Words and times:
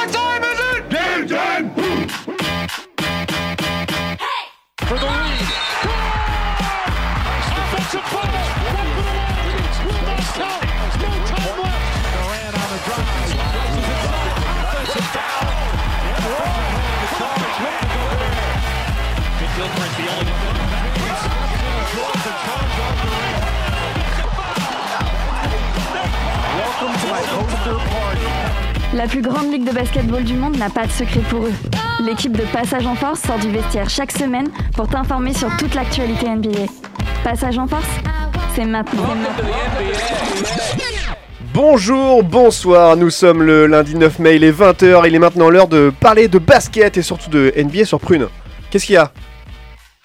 What 0.00 0.08
time 0.14 0.42
is 0.44 0.58
it? 0.58 0.88
Game 0.88 1.28
time! 1.28 1.66
For 4.88 4.96
the 4.96 5.04
lead. 5.04 5.44
Offensive 7.60 8.06
foul. 8.08 8.24
Right 8.24 8.92
for 8.96 9.04
the 9.04 9.12
win. 9.12 9.60
Will 9.84 10.00
not 10.08 10.24
count. 10.40 10.64
No 11.04 11.10
time 11.28 11.56
left. 11.60 11.84
Durant 12.16 12.56
on 12.56 12.68
the 12.72 12.80
drive. 12.88 13.28
Offensive 14.72 15.08
foul. 15.12 15.44
Gilchrist, 19.56 19.94
the 20.00 20.06
only 20.16 20.34
one. 20.48 20.64
Draws 21.92 22.20
the 22.24 22.32
charge 22.40 22.76
on 22.86 22.94
Durant. 23.04 23.44
Welcome 26.56 26.94
to 27.00 27.06
my 27.12 27.20
poster 27.20 27.76
party. 27.90 28.39
La 28.92 29.06
plus 29.06 29.22
grande 29.22 29.52
ligue 29.52 29.64
de 29.64 29.72
basketball 29.72 30.24
du 30.24 30.34
monde 30.34 30.56
n'a 30.56 30.68
pas 30.68 30.84
de 30.84 30.90
secret 30.90 31.20
pour 31.30 31.44
eux. 31.44 31.52
L'équipe 32.04 32.36
de 32.36 32.42
Passage 32.52 32.84
en 32.86 32.96
Force 32.96 33.20
sort 33.20 33.38
du 33.38 33.48
vestiaire 33.48 33.88
chaque 33.88 34.10
semaine 34.10 34.48
pour 34.74 34.88
t'informer 34.88 35.32
sur 35.32 35.48
toute 35.58 35.74
l'actualité 35.76 36.28
NBA. 36.28 36.66
Passage 37.22 37.56
en 37.58 37.68
Force, 37.68 37.86
c'est 38.56 38.64
maintenant. 38.64 39.06
Bonjour, 41.54 42.24
bonsoir, 42.24 42.96
nous 42.96 43.10
sommes 43.10 43.44
le 43.44 43.66
lundi 43.66 43.94
9 43.94 44.18
mai, 44.18 44.36
il 44.36 44.44
est 44.44 44.50
20h, 44.50 45.06
il 45.06 45.14
est 45.14 45.18
maintenant 45.20 45.50
l'heure 45.50 45.68
de 45.68 45.92
parler 46.00 46.26
de 46.26 46.38
basket 46.38 46.96
et 46.96 47.02
surtout 47.02 47.30
de 47.30 47.52
NBA 47.56 47.84
sur 47.84 48.00
Prune. 48.00 48.26
Qu'est-ce 48.70 48.86
qu'il 48.86 48.96
y 48.96 48.98
a? 48.98 49.12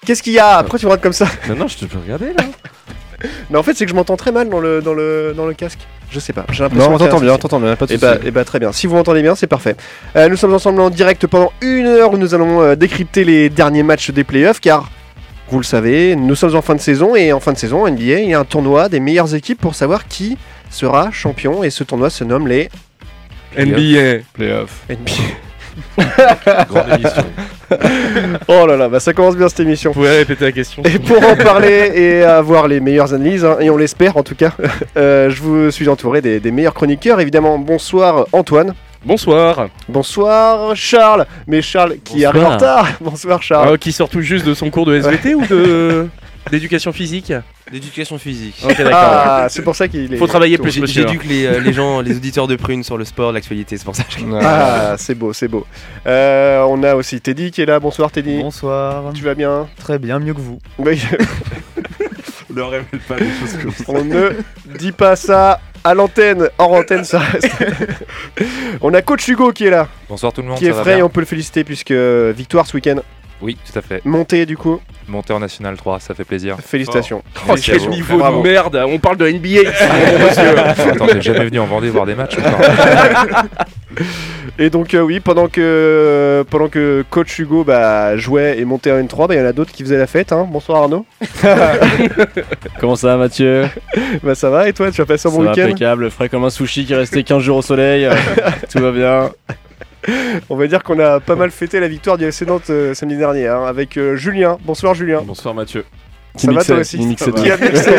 Qu'est-ce 0.04 0.22
qu'il 0.22 0.34
y 0.34 0.38
a? 0.38 0.60
Pourquoi 0.60 0.78
tu 0.78 0.86
me 0.86 0.90
regardes 0.90 1.02
comme 1.02 1.12
ça? 1.12 1.26
Non, 1.48 1.56
non, 1.56 1.66
je 1.66 1.78
te 1.78 1.84
peux 1.86 1.98
regarder 1.98 2.26
là. 2.26 2.44
Non, 3.50 3.60
en 3.60 3.62
fait, 3.62 3.74
c'est 3.74 3.86
que 3.86 3.90
je 3.90 3.96
m'entends 3.96 4.16
très 4.16 4.30
mal 4.30 4.48
dans 4.50 4.60
le, 4.60 4.82
dans 4.82 4.92
le, 4.92 5.32
dans 5.34 5.46
le 5.46 5.54
casque. 5.54 5.80
Je 6.10 6.20
sais 6.20 6.32
pas, 6.32 6.44
j'ai 6.52 6.62
l'impression 6.62 6.88
Non, 6.90 6.94
on 6.94 6.98
t'entend 6.98 7.20
bien, 7.20 7.32
on 7.34 7.38
t'entend 7.38 7.60
bien, 7.60 7.74
pas 7.76 7.86
de 7.86 7.92
Et 7.92 7.98
soucis. 7.98 8.06
bah, 8.06 8.18
eh 8.24 8.30
bah, 8.30 8.44
très 8.44 8.58
bien. 8.60 8.72
Si 8.72 8.86
vous 8.86 8.94
m'entendez 8.94 9.22
bien, 9.22 9.34
c'est 9.34 9.46
parfait. 9.48 9.76
Euh, 10.14 10.28
nous 10.28 10.36
sommes 10.36 10.54
ensemble 10.54 10.80
en 10.80 10.88
direct 10.90 11.26
pendant 11.26 11.52
une 11.60 11.86
heure 11.86 12.12
où 12.12 12.18
nous 12.18 12.32
allons 12.34 12.62
euh, 12.62 12.76
décrypter 12.76 13.24
les 13.24 13.48
derniers 13.50 13.82
matchs 13.82 14.10
des 14.10 14.22
playoffs 14.24 14.60
car, 14.60 14.88
vous 15.50 15.58
le 15.58 15.64
savez, 15.64 16.14
nous 16.16 16.34
sommes 16.34 16.54
en 16.54 16.62
fin 16.62 16.74
de 16.74 16.80
saison 16.80 17.16
et 17.16 17.32
en 17.32 17.40
fin 17.40 17.52
de 17.52 17.58
saison, 17.58 17.86
NBA, 17.88 18.20
il 18.20 18.28
y 18.30 18.34
a 18.34 18.38
un 18.40 18.44
tournoi 18.44 18.88
des 18.88 19.00
meilleures 19.00 19.34
équipes 19.34 19.60
pour 19.60 19.74
savoir 19.74 20.06
qui 20.06 20.38
sera 20.70 21.10
champion 21.10 21.62
et 21.64 21.70
ce 21.70 21.84
tournoi 21.84 22.08
se 22.10 22.24
nomme 22.24 22.46
les 22.48 22.68
NBA. 23.58 24.22
Playoff. 24.32 24.82
NBA. 24.88 25.12
Grande 26.68 26.92
émission. 27.00 27.24
Oh 28.48 28.66
là 28.66 28.76
là, 28.76 28.88
bah 28.88 29.00
ça 29.00 29.12
commence 29.12 29.36
bien 29.36 29.48
cette 29.48 29.60
émission. 29.60 29.90
Vous 29.90 30.00
pouvez 30.00 30.18
répéter 30.18 30.44
la 30.44 30.52
question 30.52 30.82
Et 30.84 30.98
pour 30.98 31.18
en 31.24 31.36
parler 31.36 31.90
et 31.94 32.22
avoir 32.22 32.68
les 32.68 32.80
meilleures 32.80 33.12
analyses, 33.12 33.44
hein, 33.44 33.56
et 33.60 33.70
on 33.70 33.76
l'espère 33.76 34.16
en 34.16 34.22
tout 34.22 34.34
cas, 34.34 34.52
euh, 34.96 35.30
je 35.30 35.42
vous 35.42 35.70
suis 35.70 35.88
entouré 35.88 36.20
des, 36.20 36.40
des 36.40 36.50
meilleurs 36.50 36.74
chroniqueurs. 36.74 37.20
Évidemment, 37.20 37.58
bonsoir 37.58 38.26
Antoine. 38.32 38.74
Bonsoir. 39.04 39.68
Bonsoir 39.88 40.74
Charles. 40.74 41.26
Mais 41.46 41.62
Charles 41.62 41.96
qui 42.04 42.24
Bonsoir. 42.24 42.28
arrive 42.34 42.44
en 42.44 42.50
retard. 42.54 42.88
Bonsoir 43.00 43.42
Charles. 43.42 43.70
Ah, 43.74 43.78
qui 43.78 43.92
sort 43.92 44.08
tout 44.08 44.20
juste 44.20 44.44
de 44.46 44.54
son 44.54 44.70
cours 44.70 44.86
de 44.86 44.98
SVT 44.98 45.34
ou 45.34 45.46
de 45.46 46.08
d'éducation 46.50 46.92
physique 46.92 47.32
D'éducation 47.70 48.18
physique. 48.18 48.56
Ok, 48.64 48.76
d'accord. 48.78 48.92
Ah, 48.94 49.46
c'est 49.48 49.62
pour 49.62 49.74
ça 49.74 49.88
qu'il 49.88 50.12
est. 50.12 50.16
Faut 50.16 50.26
travailler 50.26 50.58
plus, 50.58 50.80
monsieur. 50.80 51.06
J'éduque 51.06 51.24
les, 51.24 51.46
euh, 51.46 51.60
les 51.60 51.72
gens, 51.72 52.00
les 52.00 52.16
auditeurs 52.16 52.46
de 52.46 52.56
Prune 52.56 52.84
sur 52.84 52.96
le 52.96 53.04
sport, 53.04 53.32
l'actualité, 53.32 53.76
c'est 53.76 53.84
pour 53.84 53.96
ça 53.96 54.04
que 54.04 54.12
je... 54.12 54.24
Ah, 54.40 54.94
c'est 54.98 55.14
beau, 55.14 55.32
c'est 55.32 55.48
beau. 55.48 55.66
Euh, 56.06 56.62
on 56.68 56.82
a 56.82 56.94
aussi 56.94 57.20
Teddy 57.20 57.50
qui 57.50 57.62
est 57.62 57.66
là. 57.66 57.80
Bonsoir 57.80 58.10
Teddy. 58.12 58.38
Bonsoir. 58.40 59.12
Tu 59.14 59.24
vas 59.24 59.34
bien 59.34 59.66
Très 59.78 59.98
bien, 59.98 60.18
mieux 60.18 60.34
que 60.34 60.40
vous. 60.40 60.58
Oui. 60.78 61.02
Ne 62.48 62.62
révèle 62.62 63.00
pas 63.06 63.16
des 63.16 63.26
choses 63.38 63.58
comme 63.60 63.72
ça. 63.72 63.84
On 63.88 64.02
ne 64.02 64.30
dit 64.78 64.92
pas 64.92 65.14
ça 65.14 65.60
à 65.84 65.94
l'antenne. 65.94 66.48
Hors 66.56 66.72
antenne, 66.72 67.04
ça 67.04 67.18
reste. 67.18 67.50
on 68.80 68.94
a 68.94 69.02
Coach 69.02 69.28
Hugo 69.28 69.52
qui 69.52 69.66
est 69.66 69.70
là, 69.70 69.88
Bonsoir 70.08 70.32
tout 70.32 70.40
le 70.40 70.48
monde, 70.48 70.56
qui 70.56 70.64
est 70.64 70.70
ça 70.70 70.76
va 70.76 70.82
frais 70.82 70.98
et 70.98 71.02
on 71.02 71.08
peut 71.08 71.20
le 71.20 71.26
féliciter 71.26 71.64
puisque 71.64 71.90
euh, 71.90 72.32
victoire 72.34 72.66
ce 72.66 72.74
week-end. 72.74 72.96
Oui, 73.42 73.56
tout 73.70 73.78
à 73.78 73.82
fait. 73.82 74.00
Montée 74.04 74.46
du 74.46 74.56
coup. 74.56 74.80
Monté 75.08 75.32
en 75.32 75.40
National 75.40 75.76
3, 75.76 76.00
ça 76.00 76.14
fait 76.14 76.24
plaisir. 76.24 76.56
Félicitations. 76.64 77.22
Oh, 77.36 77.40
Merci 77.48 77.70
quel 77.70 77.88
niveau 77.90 78.18
Bravo. 78.18 78.42
de 78.42 78.48
merde 78.48 78.82
On 78.88 78.98
parle 78.98 79.18
de 79.18 79.28
NBA 79.28 79.48
ici, 79.48 79.84
monsieur. 80.20 80.58
Attends, 80.58 81.06
t'es 81.06 81.20
jamais 81.20 81.44
venu 81.44 81.60
en 81.60 81.66
Vendée 81.66 81.90
voir 81.90 82.06
des 82.06 82.14
matchs 82.14 82.36
Et 84.58 84.70
donc 84.70 84.94
euh, 84.94 85.00
oui, 85.00 85.20
pendant 85.20 85.48
que 85.48 86.44
pendant 86.50 86.68
que 86.68 87.04
coach 87.10 87.38
Hugo 87.38 87.62
bah, 87.62 88.16
jouait 88.16 88.58
et 88.58 88.64
montait 88.64 88.90
en 88.90 88.98
N3, 88.98 89.28
bah, 89.28 89.34
il 89.34 89.38
y 89.38 89.40
en 89.40 89.44
a 89.46 89.52
d'autres 89.52 89.72
qui 89.72 89.82
faisaient 89.82 89.98
la 89.98 90.06
fête. 90.06 90.32
Hein. 90.32 90.46
Bonsoir 90.50 90.82
Arnaud. 90.82 91.04
Comment 92.80 92.96
ça 92.96 93.08
va 93.08 93.16
Mathieu? 93.18 93.66
Bah 94.22 94.34
ça 94.34 94.50
va 94.50 94.68
et 94.68 94.72
toi, 94.72 94.90
tu 94.90 95.00
as 95.00 95.06
passé 95.06 95.28
un 95.28 95.30
bon 95.30 95.42
va 95.42 95.50
week-end? 95.50 95.64
impeccable, 95.66 96.10
frais 96.10 96.28
comme 96.28 96.44
un 96.44 96.50
sushi 96.50 96.84
qui 96.86 96.92
est 96.92 96.96
resté 96.96 97.22
15 97.22 97.42
jours 97.42 97.58
au 97.58 97.62
soleil, 97.62 98.06
euh, 98.06 98.14
tout 98.70 98.78
va 98.80 98.90
bien. 98.92 99.30
On 100.50 100.56
va 100.56 100.66
dire 100.66 100.82
qu'on 100.82 100.98
a 101.00 101.20
pas 101.20 101.34
mal 101.36 101.50
fêté 101.50 101.80
la 101.80 101.88
victoire 101.88 102.16
du 102.18 102.24
FC 102.24 102.46
Nantes 102.46 102.70
euh, 102.70 102.94
samedi 102.94 103.16
dernier 103.16 103.48
hein, 103.48 103.64
avec 103.64 103.96
euh, 103.96 104.16
Julien. 104.16 104.58
Bonsoir 104.64 104.94
Julien. 104.94 105.22
Bonsoir 105.24 105.54
Mathieu. 105.54 105.84
Ça 106.36 106.52
va 106.52 106.62
toi 106.62 106.76
aussi 106.78 106.98
il 106.98 107.08
mixait 107.08 107.32
Qui 107.32 107.50
a 107.50 107.56
mixé 107.56 107.90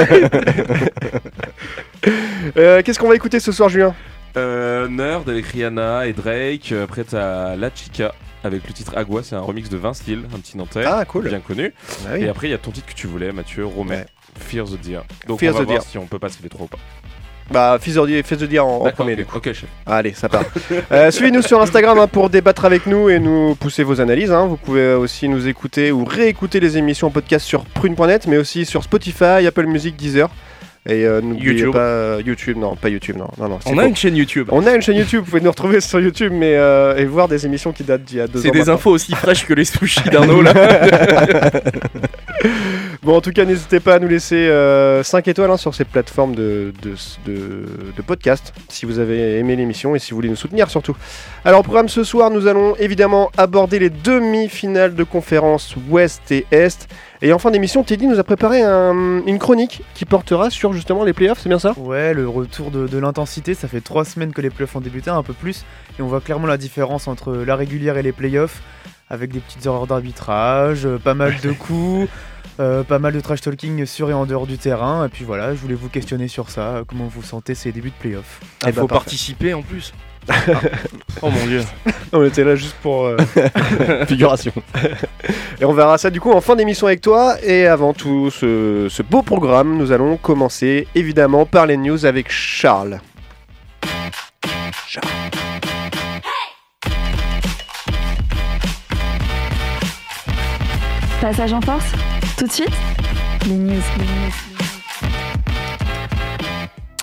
Euh, 2.57 2.81
Qu'est-ce 2.83 2.99
qu'on 2.99 3.09
va 3.09 3.15
écouter 3.15 3.39
ce 3.39 3.51
soir 3.51 3.67
Julien? 3.69 3.93
Euh, 4.37 4.87
Nerd 4.87 5.27
avec 5.29 5.45
Rihanna 5.47 6.07
et 6.07 6.13
Drake. 6.13 6.71
Euh, 6.71 6.83
Après, 6.83 7.03
t'as 7.03 7.55
La 7.55 7.69
Chica 7.73 8.13
avec 8.43 8.65
le 8.67 8.73
titre 8.73 8.93
Agua. 8.95 9.21
C'est 9.23 9.35
un 9.35 9.41
remix 9.41 9.69
de 9.69 9.77
20 9.77 9.93
styles, 9.93 10.23
un 10.33 10.39
petit 10.39 10.57
Nantais. 10.57 10.83
Ah 10.85 11.03
cool. 11.05 11.27
Bien 11.27 11.39
connu. 11.39 11.73
Ah 12.05 12.11
oui. 12.13 12.23
Et 12.23 12.29
après, 12.29 12.47
il 12.47 12.51
y 12.51 12.53
a 12.53 12.57
ton 12.57 12.71
titre 12.71 12.87
que 12.87 12.93
tu 12.93 13.07
voulais, 13.07 13.31
Mathieu, 13.31 13.65
Romain. 13.65 13.95
Ouais. 13.95 14.05
Fear 14.39 14.65
the 14.65 14.79
Deer. 14.79 15.01
Donc, 15.27 15.39
Fear 15.39 15.53
on 15.55 15.57
va 15.57 15.63
the 15.63 15.67
voir 15.67 15.79
Deer. 15.79 15.89
si 15.89 15.97
on 15.97 16.05
peut 16.05 16.19
passer 16.19 16.39
les 16.43 16.49
trois 16.49 16.65
ou 16.65 16.67
pas. 16.67 16.77
Bah 17.51 17.77
fils 17.79 17.95
de 17.95 18.45
dire, 18.45 18.65
en, 18.65 18.89
premier 18.91 19.15
du 19.15 19.25
coup. 19.25 19.37
ok, 19.37 19.45
chef. 19.45 19.65
Allez, 19.85 20.13
ça 20.13 20.29
part. 20.29 20.43
Euh, 20.91 21.11
Suivez-nous 21.11 21.41
sur 21.41 21.61
Instagram 21.61 21.97
hein, 21.99 22.07
pour 22.07 22.29
débattre 22.29 22.65
avec 22.65 22.85
nous 22.87 23.09
et 23.09 23.19
nous 23.19 23.55
pousser 23.55 23.83
vos 23.83 24.01
analyses. 24.01 24.31
hein. 24.31 24.47
Vous 24.47 24.57
pouvez 24.57 24.93
aussi 24.93 25.29
nous 25.29 25.47
écouter 25.47 25.91
ou 25.91 26.03
réécouter 26.05 26.59
les 26.59 26.77
émissions 26.77 27.07
en 27.07 27.11
podcast 27.11 27.45
sur 27.45 27.63
prune.net, 27.65 28.27
mais 28.27 28.37
aussi 28.37 28.65
sur 28.65 28.83
Spotify, 28.83 29.45
Apple 29.47 29.65
Music, 29.65 29.95
Deezer. 29.95 30.29
Et 30.89 31.05
euh, 31.05 31.19
n'oubliez 31.19 31.65
pas 31.65 31.79
euh, 31.79 32.21
YouTube, 32.25 32.55
non, 32.57 32.77
pas 32.77 32.87
YouTube, 32.87 33.17
non, 33.17 33.27
non, 33.37 33.59
On 33.65 33.77
a 33.77 33.81
faux. 33.81 33.87
une 33.89 33.95
chaîne 33.97 34.15
YouTube. 34.15 34.47
On 34.53 34.65
a 34.65 34.73
une 34.73 34.81
chaîne 34.81 34.95
YouTube, 34.95 35.19
vous 35.19 35.31
pouvez 35.31 35.41
nous 35.41 35.49
retrouver 35.49 35.81
sur 35.81 35.99
YouTube 35.99 36.31
mais, 36.33 36.55
euh, 36.55 36.95
et 36.95 37.03
voir 37.03 37.27
des 37.27 37.45
émissions 37.45 37.73
qui 37.73 37.83
datent 37.83 38.03
d'il 38.03 38.19
y 38.19 38.21
a 38.21 38.27
deux 38.27 38.39
ans. 38.39 38.43
C'est 38.43 38.51
des 38.51 38.59
maintenant. 38.59 38.75
infos 38.75 38.91
aussi 38.91 39.13
fraîches 39.13 39.45
que 39.45 39.53
les 39.53 39.65
sushis 39.65 40.09
d'Arnaud 40.09 40.41
là. 40.43 40.53
Bon, 43.07 43.15
en 43.15 43.21
tout 43.21 43.31
cas, 43.31 43.45
n'hésitez 43.45 43.79
pas 43.79 43.95
à 43.95 43.99
nous 43.99 44.09
laisser 44.09 44.51
5 45.01 45.29
étoiles 45.29 45.49
hein, 45.49 45.55
sur 45.55 45.73
ces 45.73 45.85
plateformes 45.85 46.35
de, 46.35 46.73
podcast 48.05 48.53
si 48.67 48.85
vous 48.85 48.99
avez 48.99 49.39
aimé 49.39 49.55
l'émission 49.55 49.95
et 49.95 49.99
si 49.99 50.11
vous 50.11 50.17
voulez 50.17 50.27
nous 50.27 50.35
soutenir 50.35 50.69
surtout. 50.69 50.93
Alors, 51.45 51.61
au 51.61 51.63
programme 51.63 51.87
ce 51.87 52.03
soir, 52.03 52.29
nous 52.31 52.47
allons 52.47 52.75
évidemment 52.75 53.31
aborder 53.37 53.79
les 53.79 53.89
demi-finales 53.89 54.93
de 54.93 55.05
conférence 55.05 55.73
Ouest 55.89 56.33
et 56.33 56.45
Est. 56.51 56.89
Et 57.21 57.31
en 57.31 57.39
fin 57.39 57.49
d'émission, 57.49 57.81
Teddy 57.81 58.07
nous 58.07 58.19
a 58.19 58.25
préparé 58.25 58.61
un- 58.61 59.25
une 59.25 59.39
chronique 59.39 59.83
qui 59.93 60.03
portera 60.03 60.49
sur 60.49 60.73
justement 60.73 61.05
les 61.05 61.13
playoffs, 61.13 61.39
c'est 61.41 61.47
bien 61.47 61.59
ça? 61.59 61.75
Ouais, 61.77 62.13
le 62.13 62.27
retour 62.27 62.71
de, 62.71 62.87
de 62.87 62.97
l'intensité, 62.97 63.53
ça 63.53 63.69
fait 63.69 63.79
trois 63.79 64.03
semaines 64.03 64.33
que 64.33 64.41
les 64.41 64.49
playoffs 64.49 64.75
ont 64.75 64.81
débuté, 64.81 65.11
un 65.11 65.23
peu 65.23 65.31
plus, 65.31 65.63
et 65.97 66.01
on 66.01 66.07
voit 66.07 66.19
clairement 66.19 66.47
la 66.47 66.57
différence 66.57 67.07
entre 67.07 67.33
la 67.33 67.55
régulière 67.55 67.97
et 67.97 68.03
les 68.03 68.11
playoffs, 68.11 68.61
avec 69.09 69.31
des 69.31 69.39
petites 69.39 69.65
erreurs 69.65 69.87
d'arbitrage, 69.87 70.85
euh, 70.85 70.97
pas 70.97 71.13
mal 71.13 71.35
de 71.41 71.51
coups, 71.53 72.09
euh, 72.59 72.83
pas 72.83 72.99
mal 72.99 73.13
de 73.13 73.19
trash 73.19 73.41
talking 73.41 73.85
sur 73.85 74.09
et 74.09 74.13
en 74.13 74.25
dehors 74.25 74.47
du 74.47 74.57
terrain, 74.57 75.05
et 75.05 75.09
puis 75.09 75.23
voilà, 75.25 75.53
je 75.53 75.59
voulais 75.59 75.75
vous 75.75 75.89
questionner 75.89 76.27
sur 76.27 76.49
ça, 76.49 76.81
comment 76.87 77.05
vous 77.05 77.21
sentez 77.23 77.55
ces 77.55 77.71
débuts 77.71 77.89
de 77.91 77.95
playoffs 77.99 78.39
Eh 78.65 78.69
Il 78.69 78.73
bah, 78.73 78.81
faut 78.81 78.87
parfait. 78.87 79.03
participer 79.05 79.53
en 79.53 79.61
plus. 79.61 79.93
oh 81.21 81.29
mon 81.29 81.45
dieu. 81.45 81.63
On 82.11 82.21
était 82.25 82.43
là 82.43 82.55
juste 82.57 82.75
pour. 82.81 83.05
euh, 83.05 83.17
Figuration. 84.07 84.51
Et 85.61 85.63
on 85.63 85.71
verra 85.73 85.97
ça 85.97 86.09
du 86.09 86.19
coup 86.19 86.31
en 86.33 86.41
fin 86.41 86.57
d'émission 86.57 86.87
avec 86.87 86.99
toi. 86.99 87.37
Et 87.43 87.65
avant 87.65 87.93
tout 87.93 88.29
ce, 88.29 88.87
ce 88.89 89.01
beau 89.03 89.21
programme, 89.21 89.77
nous 89.77 89.93
allons 89.93 90.17
commencer 90.17 90.85
évidemment 90.95 91.45
par 91.45 91.65
les 91.65 91.77
news 91.77 92.05
avec 92.05 92.29
Charles. 92.29 92.99
Passage 101.27 101.51
en 101.51 101.59
Force, 101.59 101.91
tout 102.37 102.47
de 102.47 102.51
suite, 102.53 102.71
les 103.47 103.55
news. 103.55 103.73
les 103.97 104.05
news. 104.05 104.31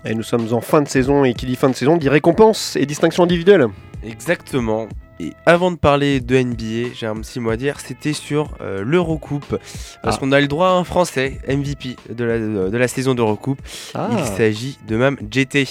Et 0.07 0.15
nous 0.15 0.23
sommes 0.23 0.51
en 0.55 0.63
fin 0.63 0.81
de 0.81 0.89
saison 0.89 1.25
et 1.25 1.35
qui 1.35 1.45
dit 1.45 1.57
fin 1.57 1.69
de 1.69 1.75
saison 1.75 1.99
dit 1.99 2.09
récompense 2.09 2.75
et 2.77 2.87
distinction 2.87 3.25
individuelle. 3.25 3.67
Exactement. 4.03 4.89
Et 5.21 5.33
avant 5.47 5.71
de 5.71 5.77
parler 5.77 6.21
de 6.21 6.37
NBA, 6.37 6.93
j'ai 6.95 7.07
un 7.07 7.15
petit 7.17 7.39
mot 7.39 7.51
à 7.51 7.57
dire, 7.57 7.79
c'était 7.79 8.13
sur 8.13 8.51
euh, 8.61 8.83
l'Eurocoupe. 8.85 9.59
Parce 10.03 10.17
Ah. 10.17 10.19
qu'on 10.19 10.33
a 10.33 10.41
le 10.41 10.49
droit 10.49 10.69
à 10.69 10.73
un 10.73 10.83
Français 10.85 11.39
MVP 11.49 11.97
de 12.13 12.25
la, 12.25 12.39
de 12.71 12.77
la 12.77 12.89
saison 12.89 13.15
d'Eurocoupe. 13.15 13.61
Ah. 13.95 14.09
Il 14.19 14.25
s'agit 14.25 14.77
de 14.89 14.97
même 14.97 15.17
JT. 15.31 15.67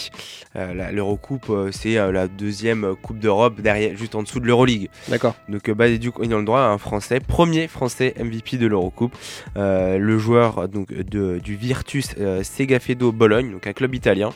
Euh, 0.55 0.91
L'Eurocoupe, 0.91 1.47
euh, 1.49 1.69
c'est 1.71 1.95
la 1.95 2.27
deuxième 2.27 2.95
Coupe 3.01 3.19
d'Europe, 3.19 3.59
derrière, 3.59 3.97
juste 3.97 4.15
en 4.15 4.23
dessous 4.23 4.39
de 4.39 4.45
l'Euroleague. 4.45 4.89
D'accord. 5.09 5.35
Donc 5.49 5.69
bah, 5.71 5.89
du 5.89 6.11
coup, 6.11 6.23
ils 6.23 6.33
ont 6.33 6.39
le 6.39 6.45
droit 6.45 6.61
à 6.61 6.67
un 6.69 6.77
Français, 6.77 7.19
premier 7.19 7.67
Français 7.67 8.13
MVP 8.19 8.57
de 8.57 8.67
l'Eurocoupe, 8.67 9.13
le 9.55 10.17
joueur 10.17 10.69
donc 10.69 10.93
de, 10.93 11.39
du 11.43 11.55
Virtus 11.55 12.09
Segafredo 12.43 13.11
Bologne, 13.11 13.51
donc 13.51 13.67
un 13.67 13.73
club 13.73 13.93
italien. 13.95 14.29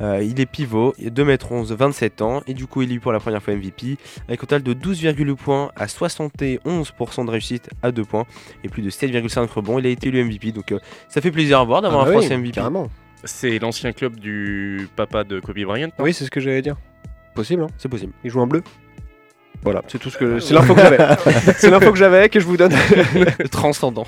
Il 0.00 0.40
est 0.40 0.46
pivot, 0.46 0.94
2m11, 1.00 1.74
27 1.74 2.22
ans, 2.22 2.42
et 2.46 2.54
du 2.54 2.66
coup 2.66 2.82
il 2.82 2.92
est 2.92 2.98
pour 3.00 3.12
la 3.12 3.18
première 3.20 3.42
fois 3.42 3.54
MVP, 3.54 3.96
avec 4.28 4.37
un 4.38 4.40
total 4.40 4.62
de 4.62 4.72
12,8 4.72 5.34
points 5.34 5.70
à 5.76 5.86
71% 5.86 7.26
de 7.26 7.30
réussite 7.30 7.70
à 7.82 7.90
2 7.90 8.04
points, 8.04 8.24
et 8.62 8.68
plus 8.68 8.82
de 8.82 8.90
7,5 8.90 9.46
rebonds. 9.52 9.78
Il 9.78 9.86
a 9.86 9.90
été 9.90 10.08
élu 10.08 10.22
MVP, 10.24 10.52
donc 10.52 10.70
euh, 10.72 10.78
ça 11.08 11.20
fait 11.20 11.30
plaisir 11.30 11.58
à 11.60 11.64
voir 11.64 11.82
d'avoir 11.82 12.02
Ah 12.02 12.04
bah 12.04 12.10
un 12.10 12.14
oui, 12.14 12.20
Français 12.22 12.38
MVP. 12.38 12.52
Carrément. 12.52 12.88
C'est 13.24 13.58
l'ancien 13.58 13.92
club 13.92 14.16
du 14.16 14.88
papa 14.94 15.24
de 15.24 15.40
Kobe 15.40 15.58
Bryant. 15.58 15.90
Oui, 15.98 16.14
c'est 16.14 16.24
ce 16.24 16.30
que 16.30 16.40
j'allais 16.40 16.62
dire. 16.62 16.76
Possible, 17.34 17.62
hein 17.62 17.68
C'est 17.76 17.88
possible. 17.88 18.12
Il 18.22 18.30
joue 18.30 18.40
en 18.40 18.46
bleu 18.46 18.62
Voilà, 19.64 19.82
c'est 19.88 19.98
tout 19.98 20.08
ce 20.10 20.16
que. 20.16 20.38
C'est 20.40 20.54
l'info 20.54 20.74
que 20.74 20.80
j'avais. 20.80 20.98
c'est 21.58 21.70
l'info 21.70 21.92
que 21.92 21.98
j'avais 21.98 22.28
que 22.28 22.38
je 22.40 22.44
vous 22.46 22.56
donne. 22.56 22.72
Transcendant. 23.50 24.06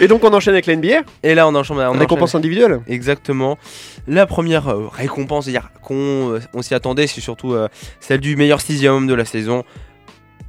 Et 0.00 0.06
donc 0.08 0.22
on 0.24 0.32
enchaîne 0.32 0.54
avec 0.54 0.66
la 0.66 0.76
NBA. 0.76 1.02
Et 1.22 1.34
là 1.34 1.48
on 1.48 1.54
enchaîne. 1.54 1.78
On 1.78 1.92
Récompense 1.92 2.30
enchaîne- 2.30 2.38
individuelle. 2.40 2.80
Exactement. 2.86 3.58
La 4.06 4.26
première 4.26 4.68
euh, 4.68 4.86
récompense, 4.88 5.44
c'est-à-dire 5.46 5.70
qu'on 5.82 6.34
euh, 6.34 6.40
on 6.54 6.62
s'y 6.62 6.74
attendait, 6.74 7.06
c'est 7.06 7.20
surtout 7.20 7.54
euh, 7.54 7.68
celle 8.00 8.20
du 8.20 8.36
meilleur 8.36 8.60
sixième 8.60 8.92
homme 8.94 9.06
de 9.06 9.14
la 9.14 9.24
saison. 9.24 9.64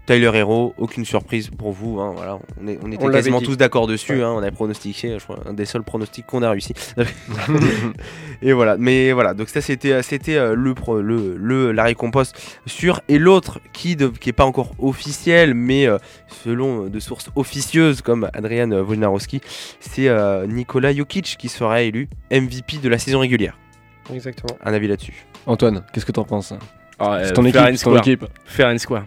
Tyler 0.10 0.32
Hero, 0.34 0.74
aucune 0.80 1.06
surprise 1.06 1.52
pour 1.56 1.72
vous. 1.72 2.00
hein, 2.00 2.14
voilà, 2.16 2.40
on, 2.60 2.68
est- 2.68 2.80
on 2.84 2.92
était 2.92 3.06
On 3.06 3.12
quasiment 3.12 3.40
dit. 3.40 3.46
tous 3.46 3.58
d'accord 3.58 3.86
dessus. 3.86 4.14
Ouais. 4.14 4.24
hein, 4.24 4.34
on 4.36 4.42
a 4.42 4.50
pronostiqué, 4.50 5.20
je 5.20 5.24
crois, 5.24 5.38
un 5.46 5.54
des 5.54 5.66
seuls 5.66 5.84
pronostics 5.84 6.26
qu'on 6.26 6.42
a 6.42 6.50
réussi. 6.50 6.74
et 8.42 8.54
voilà, 8.54 8.76
mais 8.78 9.12
voilà, 9.12 9.34
donc 9.36 9.50
ça 9.50 9.62
c'était 9.62 10.02
c'était 10.02 10.36
euh, 10.36 10.56
le, 10.56 10.74
pro- 10.74 11.00
le, 11.02 11.36
le 11.38 11.72
la 11.72 11.84
récompense 11.84 12.34
sûre. 12.66 13.02
Et 13.08 13.20
l'autre 13.20 13.60
qui 13.72 13.96
de- 13.96 14.08
qui 14.08 14.30
est 14.30 14.34
pas 14.34 14.46
encore 14.46 14.72
officiel, 14.80 15.54
mais 15.54 15.86
euh, 15.88 15.98
selon 16.44 16.86
euh, 16.86 16.90
de 16.90 17.00
sources 17.00 17.30
officieuses 17.36 18.02
comme 18.02 18.30
Adrian 18.34 18.72
Wojnarowski, 18.72 19.42
c'est 19.80 20.08
euh, 20.08 20.48
Nikola 20.48 20.92
Jokic 20.94 21.36
qui 21.38 21.50
sera 21.50 21.82
élu 21.84 22.10
MVP 22.32 22.78
de 22.82 22.90
la 22.90 22.98
saison 22.98 23.20
régulière. 23.20 23.58
Exactement. 24.12 24.58
Un 24.64 24.74
avis 24.74 24.88
là-dessus. 24.88 25.26
Antoine, 25.46 25.84
qu'est-ce 25.94 26.06
que 26.08 26.12
t'en 26.12 26.24
penses? 26.24 26.52
Ah, 26.98 27.20
C'est 27.24 27.30
euh, 27.32 27.34
ton 27.34 27.44
équipe, 27.46 27.60
fair 27.62 27.72
and 27.72 27.76
square. 27.78 27.98
équipe. 28.00 28.26
Fair 28.46 28.68
and 28.70 28.78
square. 28.80 29.06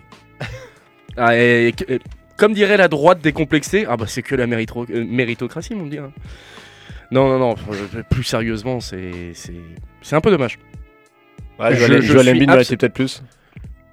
Ah, 1.16 1.36
et- 1.36 1.68
et- 1.68 1.94
et- 1.94 2.00
comme 2.36 2.54
dirait 2.54 2.76
la 2.76 2.88
droite 2.88 3.20
décomplexée, 3.20 3.84
ah 3.88 3.96
bah 3.96 4.06
c'est 4.08 4.22
que 4.22 4.34
la 4.34 4.46
mérito- 4.46 4.86
euh, 4.90 5.04
méritocratie, 5.04 5.74
on 5.74 5.84
me 5.84 5.90
dit. 5.90 5.98
hein. 5.98 6.12
Non, 7.10 7.28
non, 7.28 7.38
non, 7.38 7.54
euh, 7.72 8.02
plus 8.10 8.24
sérieusement, 8.24 8.80
c'est 8.80 9.32
c'est- 9.34 9.52
c'est 10.00 10.16
un 10.16 10.20
peu 10.20 10.30
dommage. 10.30 10.58
Ouais, 11.60 11.74
Je- 11.76 12.00
je 12.00 12.00
Joel 12.00 12.30
Embiid 12.30 12.48
méritait 12.48 12.76
peut-être 12.76 12.94
plus. 12.94 13.22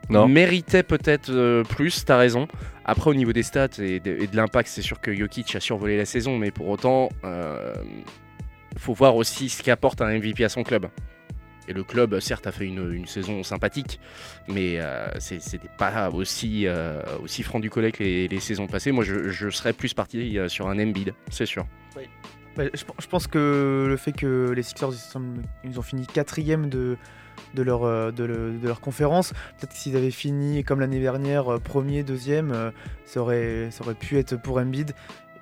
Non. 0.10 0.28
Méritait 0.28 0.82
peut-être 0.84 1.30
euh, 1.30 1.64
plus, 1.64 2.04
t'as 2.06 2.18
raison. 2.18 2.48
Après, 2.86 3.12
au 3.12 3.14
niveau 3.14 3.34
des 3.34 3.44
stats 3.44 3.68
et 3.80 4.00
de, 4.00 4.18
l'impact, 4.34 4.68
c'est 4.70 4.82
sûr 4.82 5.00
que 5.02 5.14
Jokic 5.14 5.54
a 5.56 5.60
survolé 5.60 5.98
la 5.98 6.06
saison, 6.06 6.38
mais 6.38 6.50
pour 6.50 6.68
autant, 6.70 7.10
il 7.24 8.80
faut 8.80 8.94
voir 8.94 9.16
aussi 9.16 9.50
ce 9.50 9.62
qu'apporte 9.62 10.02
un 10.02 10.08
MVP 10.10 10.44
à 10.44 10.50
son 10.50 10.64
club. 10.64 10.88
Et 11.70 11.74
le 11.74 11.84
club, 11.84 12.20
certes, 12.20 12.48
a 12.48 12.52
fait 12.52 12.66
une, 12.66 13.06
saison 13.06 13.44
sympathique, 13.44 14.00
mais 14.48 14.80
euh, 14.80 15.08
c'était 15.20 15.70
pas 15.78 16.10
aussi, 16.10 16.66
euh, 16.66 17.00
aussi 17.24 17.44
franc 17.44 17.60
du 17.60 17.70
collet 17.70 17.92
que 17.92 18.04
les, 18.04 18.40
saisons 18.40 18.66
passées. 18.66 18.92
Moi, 18.92 19.04
je, 19.04 19.50
serais 19.52 19.72
plus 19.72 19.94
parti 19.94 20.40
euh, 20.40 20.50
sur 20.50 20.68
un 20.68 20.80
Embiid, 20.80 21.14
c'est 21.30 21.46
sûr. 21.46 21.68
Bah, 22.58 22.64
je, 22.74 23.08
pense 23.08 23.28
que 23.28 23.86
le 23.88 23.98
fait 23.98 24.14
que 24.14 24.52
les 24.56 24.64
Sixers 24.64 24.90
ils, 25.64 25.78
ont 25.78 25.84
fini 25.84 26.08
quatrième 26.08 26.70
de, 26.70 26.98
leur, 27.56 28.12
de, 28.12 28.24
le- 28.24 28.58
de 28.58 28.68
leur 28.68 28.82
conférence, 28.82 29.34
peut-être 29.60 29.74
s'ils 29.74 29.96
avaient 29.96 30.10
fini 30.10 30.64
comme 30.64 30.80
l'année 30.80 31.00
dernière, 31.00 31.60
premier, 31.62 32.02
deuxième, 32.02 32.72
ça, 33.06 33.22
aurait, 33.22 33.70
ça 33.70 33.84
aurait 33.84 33.94
pu 33.94 34.18
être 34.18 34.42
pour 34.42 34.58
Embiid. 34.58 34.94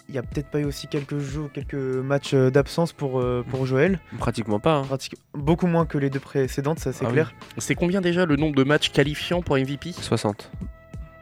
Il 0.09 0.13
n'y 0.13 0.17
a 0.19 0.23
peut-être 0.23 0.47
pas 0.49 0.59
eu 0.59 0.63
aussi 0.65 0.87
quelques 0.87 1.17
jours, 1.19 1.49
quelques 1.51 1.73
matchs 1.75 2.33
euh, 2.33 2.49
d'absence 2.49 2.93
pour, 2.93 3.19
euh, 3.19 3.43
pour 3.49 3.65
Joël. 3.65 3.99
Pratiquement 4.19 4.59
pas. 4.59 4.75
hein. 4.77 4.83
Pratique- 4.83 5.15
beaucoup 5.33 5.67
moins 5.67 5.85
que 5.85 5.97
les 5.97 6.09
deux 6.09 6.19
précédentes, 6.21 6.79
ça 6.79 6.93
c'est 6.93 7.03
Ah 7.03 7.09
oui. 7.09 7.13
clair. 7.13 7.33
C'est 7.57 7.75
combien 7.75 7.99
déjà 7.99 8.25
le 8.25 8.37
nombre 8.37 8.55
de 8.55 8.63
matchs 8.63 8.89
qualifiants 8.91 9.41
pour 9.41 9.57
MVP 9.57 9.91
60. 9.91 10.49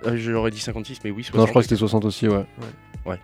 Euh, 0.05 0.15
J'aurais 0.17 0.51
dit 0.51 0.59
56, 0.59 0.99
mais 1.03 1.09
oui, 1.09 1.23
60. 1.23 1.39
Non, 1.39 1.45
je 1.47 1.49
crois 1.49 1.61
que 1.63 1.67
c'était 1.67 1.79
60 1.79 2.05
aussi, 2.05 2.27
ouais. 2.27 2.45
Ouais, 3.07 3.19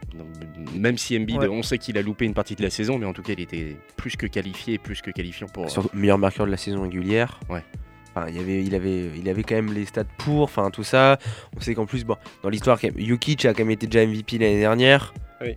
même 0.76 0.98
si 1.00 1.18
Embiid, 1.18 1.40
Ouais. 1.40 1.48
on 1.48 1.64
sait 1.64 1.78
qu'il 1.80 1.98
a 1.98 2.02
loupé 2.04 2.26
une 2.26 2.36
partie 2.36 2.56
de 2.56 2.62
la 2.62 2.70
saison, 2.70 3.00
mais 3.00 3.06
en 3.08 3.14
tout 3.14 3.24
cas, 3.24 3.34
il 3.34 3.40
était 3.40 3.78
plus 3.98 4.16
que 4.16 4.28
qualifié, 4.28 4.78
plus 4.78 5.02
que 5.02 5.10
qualifiant 5.12 5.48
pour. 5.48 5.70
Surtout 5.72 5.90
meilleur 5.94 6.20
marqueur 6.20 6.46
de 6.46 6.52
la 6.52 6.58
saison 6.58 6.84
régulière. 6.84 7.40
Ouais. 7.50 7.64
Enfin, 8.14 8.28
il, 8.30 8.36
y 8.36 8.40
avait, 8.40 8.64
il, 8.64 8.76
avait, 8.76 9.10
il 9.18 9.30
avait 9.30 9.44
quand 9.44 9.56
même 9.56 9.72
les 9.74 9.86
stats 9.86 10.04
pour, 10.18 10.44
enfin 10.44 10.70
tout 10.70 10.84
ça. 10.84 11.18
On 11.56 11.62
sait 11.62 11.74
qu'en 11.76 11.86
plus, 11.86 12.04
bon, 12.04 12.18
dans 12.44 12.50
l'histoire, 12.50 12.80
quand 12.80 12.94
même, 12.94 13.06
Jokic 13.08 13.46
a 13.46 13.54
quand 13.54 13.60
même 13.64 13.72
été 13.72 13.88
déjà 13.88 14.06
MVP 14.06 14.38
l'année 14.38 14.60
dernière. 14.60 15.14
Oui. 15.42 15.56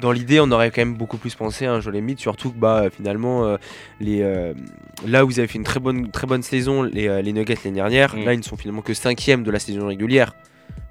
Dans 0.00 0.10
l'idée, 0.10 0.40
on 0.40 0.50
aurait 0.50 0.70
quand 0.70 0.80
même 0.80 0.96
beaucoup 0.96 1.18
plus 1.18 1.34
pensé 1.34 1.66
à 1.66 1.72
un 1.74 1.80
Joel 1.80 1.96
Embiid, 2.02 2.18
surtout 2.18 2.50
que 2.52 2.58
bah, 2.58 2.84
finalement, 2.90 3.44
euh, 3.44 3.56
les, 4.00 4.22
euh, 4.22 4.52
là 5.06 5.24
où 5.24 5.30
ils 5.30 5.38
avaient 5.38 5.46
fait 5.46 5.58
une 5.58 5.64
très 5.64 5.78
bonne, 5.78 6.10
très 6.10 6.26
bonne 6.26 6.42
saison, 6.42 6.82
les, 6.82 7.06
euh, 7.06 7.22
les 7.22 7.32
Nuggets 7.32 7.54
l'année 7.64 7.76
dernière, 7.76 8.16
Mm. 8.16 8.24
là 8.24 8.32
ils 8.34 8.38
ne 8.38 8.42
sont 8.42 8.56
finalement 8.56 8.82
que 8.82 8.92
cinquième 8.94 9.44
de 9.44 9.50
la 9.52 9.58
saison 9.60 9.86
régulière. 9.86 10.34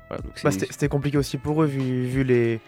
Voilà, 0.10 0.24
Bah, 0.44 0.52
une- 0.54 0.60
c'était 0.60 0.88
compliqué 0.88 1.18
aussi 1.18 1.38
pour 1.38 1.64
eux 1.64 1.66
vu, 1.66 2.06
vu 2.06 2.24
les, 2.24 2.62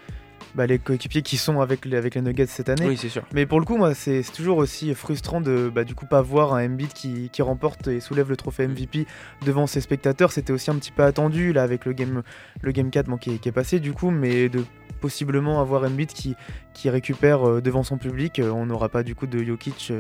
bah, 0.56 0.66
les 0.66 0.80
coéquipiers 0.80 1.22
qui 1.22 1.38
sont 1.38 1.60
avec 1.60 1.86
les, 1.86 1.98
avec 1.98 2.16
les 2.16 2.22
Nuggets 2.22 2.46
cette 2.48 2.70
année. 2.70 2.88
oui, 2.88 2.98
c'est 2.98 3.10
sûr. 3.10 3.24
Mais 3.34 3.46
pour 3.46 3.60
le 3.60 3.66
coup, 3.66 3.78
moi, 3.78 3.94
c'est 3.94 4.24
toujours 4.34 4.58
aussi 4.58 4.94
frustrant 4.96 5.42
de 5.42 5.70
bah, 5.74 5.84
du 5.84 5.96
coup 5.96 6.06
pas 6.06 6.22
voir 6.22 6.54
un 6.54 6.66
Embiid 6.66 6.94
qui, 6.94 7.30
qui 7.30 7.42
remporte 7.42 7.88
et 7.88 8.00
soulève 8.00 8.30
le 8.30 8.38
trophée 8.38 8.68
MVP 8.68 9.06
devant 9.46 9.68
ses 9.68 9.82
spectateurs. 9.82 10.32
C'était 10.32 10.54
aussi 10.54 10.72
un 10.72 10.76
petit 10.76 10.92
peu 10.92 11.04
attendu 11.04 11.54
là 11.54 11.64
avec 11.64 11.86
le 11.86 11.94
game, 11.94 12.24
le 12.62 12.72
game 12.72 12.90
4 12.90 13.08
bon, 13.08 13.18
qui, 13.18 13.36
est, 13.36 13.38
qui 13.38 13.50
est 13.50 13.54
passé 13.54 13.80
du 13.80 13.94
coup, 13.94 14.12
mais 14.12 14.50
de 14.50 14.64
possiblement 15.02 15.60
avoir 15.60 15.84
Embiid 15.84 16.10
qui, 16.10 16.36
qui 16.74 16.90
récupère 16.90 17.48
euh, 17.48 17.62
devant 17.62 17.84
son 17.84 17.98
public. 17.98 18.40
Euh, 18.40 18.50
on 18.50 18.66
n'aura 18.66 18.90
pas 18.90 19.04
du 19.04 19.14
coup 19.14 19.28
de 19.28 19.44
Jokic 19.44 19.92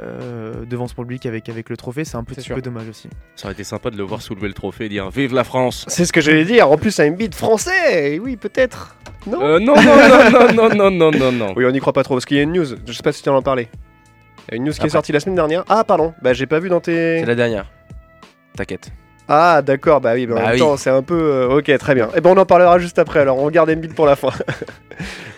euh, 0.00 0.64
devant 0.66 0.86
son 0.86 1.02
public 1.02 1.26
avec, 1.26 1.48
avec 1.48 1.70
le 1.70 1.76
trophée. 1.76 2.04
C'est 2.04 2.16
un 2.16 2.24
petit 2.24 2.42
sûr. 2.42 2.54
peu 2.54 2.62
dommage 2.62 2.88
aussi. 2.88 3.08
Ça 3.34 3.46
aurait 3.46 3.54
été 3.54 3.64
sympa 3.64 3.90
de 3.90 3.96
le 3.96 4.02
voir 4.02 4.20
soulever 4.22 4.48
le 4.48 4.54
trophée 4.54 4.86
et 4.86 4.88
dire 4.88 5.10
Vive 5.10 5.34
la 5.34 5.44
France 5.44 5.84
C'est 5.88 6.04
ce 6.04 6.12
que 6.12 6.20
j'allais 6.20 6.44
dire. 6.44 6.70
En 6.70 6.76
plus, 6.76 6.98
un 7.00 7.08
Embiid 7.08 7.34
français. 7.34 8.18
Oui, 8.18 8.36
peut-être. 8.36 8.96
Non. 9.26 9.40
Euh, 9.42 9.58
non, 9.58 9.74
non, 9.74 9.82
non, 9.82 10.30
non, 10.30 10.52
non, 10.52 10.74
non, 10.74 10.90
non, 10.90 11.10
non, 11.10 11.32
non. 11.32 11.52
Oui, 11.56 11.64
on 11.66 11.70
n'y 11.70 11.80
croit 11.80 11.92
pas 11.92 12.02
trop 12.04 12.14
parce 12.14 12.26
qu'il 12.26 12.36
y 12.36 12.40
a 12.40 12.42
une 12.42 12.52
news. 12.52 12.66
Je 12.86 12.92
sais 12.92 13.02
pas 13.02 13.12
si 13.12 13.22
tu 13.22 13.28
en 13.28 13.36
as 13.36 13.42
parlé. 13.42 13.68
Il 14.48 14.52
y 14.52 14.54
a 14.54 14.56
une 14.58 14.64
news 14.64 14.72
qui 14.72 14.86
est 14.86 14.90
sortie 14.90 15.12
la 15.12 15.20
semaine 15.20 15.34
dernière. 15.34 15.64
Ah, 15.68 15.82
pardon. 15.82 16.14
Bah, 16.22 16.32
j'ai 16.32 16.46
pas 16.46 16.60
vu 16.60 16.68
dans 16.68 16.80
tes. 16.80 17.20
C'est 17.20 17.26
la 17.26 17.34
dernière. 17.34 17.70
T'inquiète. 18.54 18.90
Ah, 19.28 19.60
d'accord. 19.62 20.00
Bah 20.00 20.12
oui, 20.14 20.26
mais 20.26 20.34
en 20.34 20.36
Bah 20.36 20.42
même 20.42 20.52
oui. 20.52 20.58
temps, 20.60 20.76
c'est 20.76 20.90
un 20.90 21.02
peu. 21.02 21.18
euh, 21.20 21.58
ok, 21.58 21.76
très 21.78 21.94
bien. 21.94 22.08
Et 22.16 22.20
ben, 22.20 22.30
on 22.30 22.36
en 22.40 22.46
parlera 22.46 22.78
juste 22.78 22.98
après. 22.98 23.20
Alors, 23.20 23.38
on 23.38 23.50
garde 23.50 23.70
Embiid 23.70 23.94
pour 23.94 24.06
la 24.06 24.16
fin. 24.16 24.30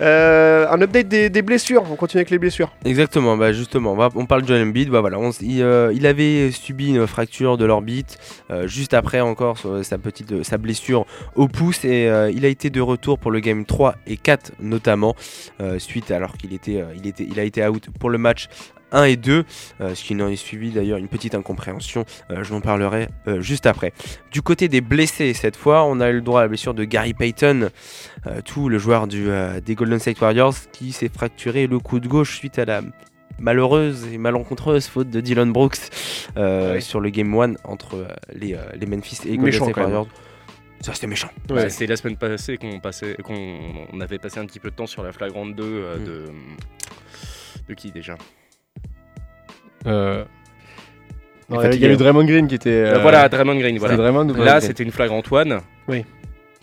Euh, 0.01 0.69
un 0.71 0.81
update 0.81 1.09
des, 1.09 1.31
des 1.31 1.43
blessures. 1.43 1.83
On 1.91 1.97
continue 1.97 2.21
avec 2.21 2.31
les 2.31 2.39
blessures. 2.39 2.71
Exactement, 2.85 3.37
bah 3.37 3.53
justement, 3.53 3.95
on, 3.95 3.97
va- 3.97 4.11
on 4.15 4.25
parle 4.27 4.43
de 4.43 4.47
Joel 4.47 4.63
Embiid, 4.63 4.89
bah 4.89 5.01
voilà, 5.01 5.19
on 5.19 5.31
il, 5.41 5.61
euh, 5.63 5.93
il 5.93 6.07
avait 6.07 6.53
subi 6.53 6.91
une 6.91 7.05
fracture 7.09 7.57
de 7.59 7.65
l'orbite, 7.65 8.19
juste 8.67 8.95
après 8.95 9.21
encore 9.21 9.59
sa 9.83 9.99
petite 9.99 10.45
sa 10.45 10.59
blessure 10.59 11.07
au 11.35 11.49
pouce 11.49 11.85
et 11.85 12.05
il 12.33 12.45
a 12.45 12.49
été 12.49 12.71
de 12.71 12.81
retour 12.81 13.19
pour 13.19 13.33
le 13.33 13.41
game 13.41 13.65
3 13.65 13.97
et 14.07 14.17
4 14.17 14.53
notamment, 14.61 15.17
suite 15.79 16.13
alors 16.13 16.37
qu'il 16.37 16.53
était, 16.55 16.85
il 16.97 17.09
était, 17.09 17.27
il 17.29 17.41
a 17.41 17.43
été 17.43 17.67
out 17.67 17.89
pour 17.99 18.11
le 18.11 18.19
match 18.19 18.47
1 18.93 19.05
et 19.05 19.17
2, 19.17 19.45
euh, 19.81 19.95
ce 19.95 20.05
qui 20.05 20.15
en 20.21 20.29
est 20.29 20.37
suivi 20.37 20.71
d'ailleurs 20.71 20.99
une 20.99 21.09
petite 21.09 21.35
incompréhension, 21.35 22.05
euh, 22.31 22.43
je 22.45 22.53
m'en 22.53 22.61
parlerai 22.61 23.09
euh, 23.27 23.41
juste 23.41 23.67
après. 23.67 23.93
Du 24.33 24.43
côté 24.43 24.69
des 24.69 24.81
blessés, 24.81 25.35
cette 25.35 25.57
fois, 25.57 25.85
on 25.85 26.01
a 26.01 26.09
eu 26.11 26.15
le 26.15 26.21
droit 26.23 26.41
à 26.41 26.43
la 26.45 26.49
blessure 26.49 26.75
de 26.75 26.85
Gary 26.85 27.15
Payton, 27.15 27.71
euh, 28.27 28.41
tout 28.45 28.69
le 28.69 28.79
joueur 28.79 29.07
du, 29.07 29.29
euh, 29.29 29.61
des 29.61 29.75
Golden 29.75 29.99
State 29.99 30.21
Warriors, 30.21 30.55
qui 30.73 30.93
s'est 30.93 31.11
fracturé 31.15 31.67
le 31.67 31.79
coude 31.79 32.07
gauche 32.07 32.37
suite 32.37 32.59
à 32.59 32.65
la 32.65 32.81
malheureuse 33.39 34.07
et 34.13 34.19
malencontreuse 34.19 34.87
faute 34.89 35.11
de 35.11 35.21
Dylan 35.21 35.53
Brooks 35.53 35.77
euh, 36.37 36.73
Ouais. 36.75 36.81
sur 36.81 37.01
le 37.01 37.11
Game 37.11 37.33
1 37.39 37.55
entre 37.65 37.95
euh, 37.97 38.09
les, 38.35 38.55
euh, 38.55 38.59
les 38.75 38.87
Memphis 38.87 39.19
et 39.27 39.37
Golden 39.37 39.53
State. 39.63 39.77
Warriors. 39.77 40.09
Ça 40.81 40.95
c'était 40.95 41.07
méchant. 41.09 41.29
Ouais, 41.51 41.71
C'est 41.71 41.87
la 41.87 41.97
semaine 41.97 42.17
passée 42.17 42.57
qu'on 42.57 42.79
passait, 42.81 43.17
qu'on 43.23 43.59
on 43.93 44.01
avait 44.01 44.19
passé 44.19 44.39
un 44.41 44.47
petit 44.47 44.61
peu 44.61 44.71
de 44.71 44.77
temps 44.77 44.87
sur 44.87 45.03
la 45.03 45.13
flagrante 45.13 45.55
2 45.55 45.63
euh, 45.65 45.99
Mm. 45.99 46.05
de. 46.05 46.25
De 47.69 47.75
qui 47.75 47.91
déjà? 47.93 48.17
Euh, 49.87 50.25
non, 51.49 51.63
Il 51.71 51.81
y 51.81 51.87
a 51.87 51.93
eu. 51.93 51.97
Draymond 51.97 52.25
Green 52.25 52.47
qui 52.49 52.55
était. 52.57 52.69
euh, 52.71 52.97
Euh, 52.97 52.99
Voilà, 52.99 53.29
Draymond 53.29 53.57
Green. 53.59 53.79
Voilà. 53.79 53.97
Draymond 53.97 54.25
Là, 54.35 54.61
c'était 54.61 54.83
une 54.85 54.91
flagrante 54.93 55.31
one. 55.33 55.61
Oui. 55.89 56.05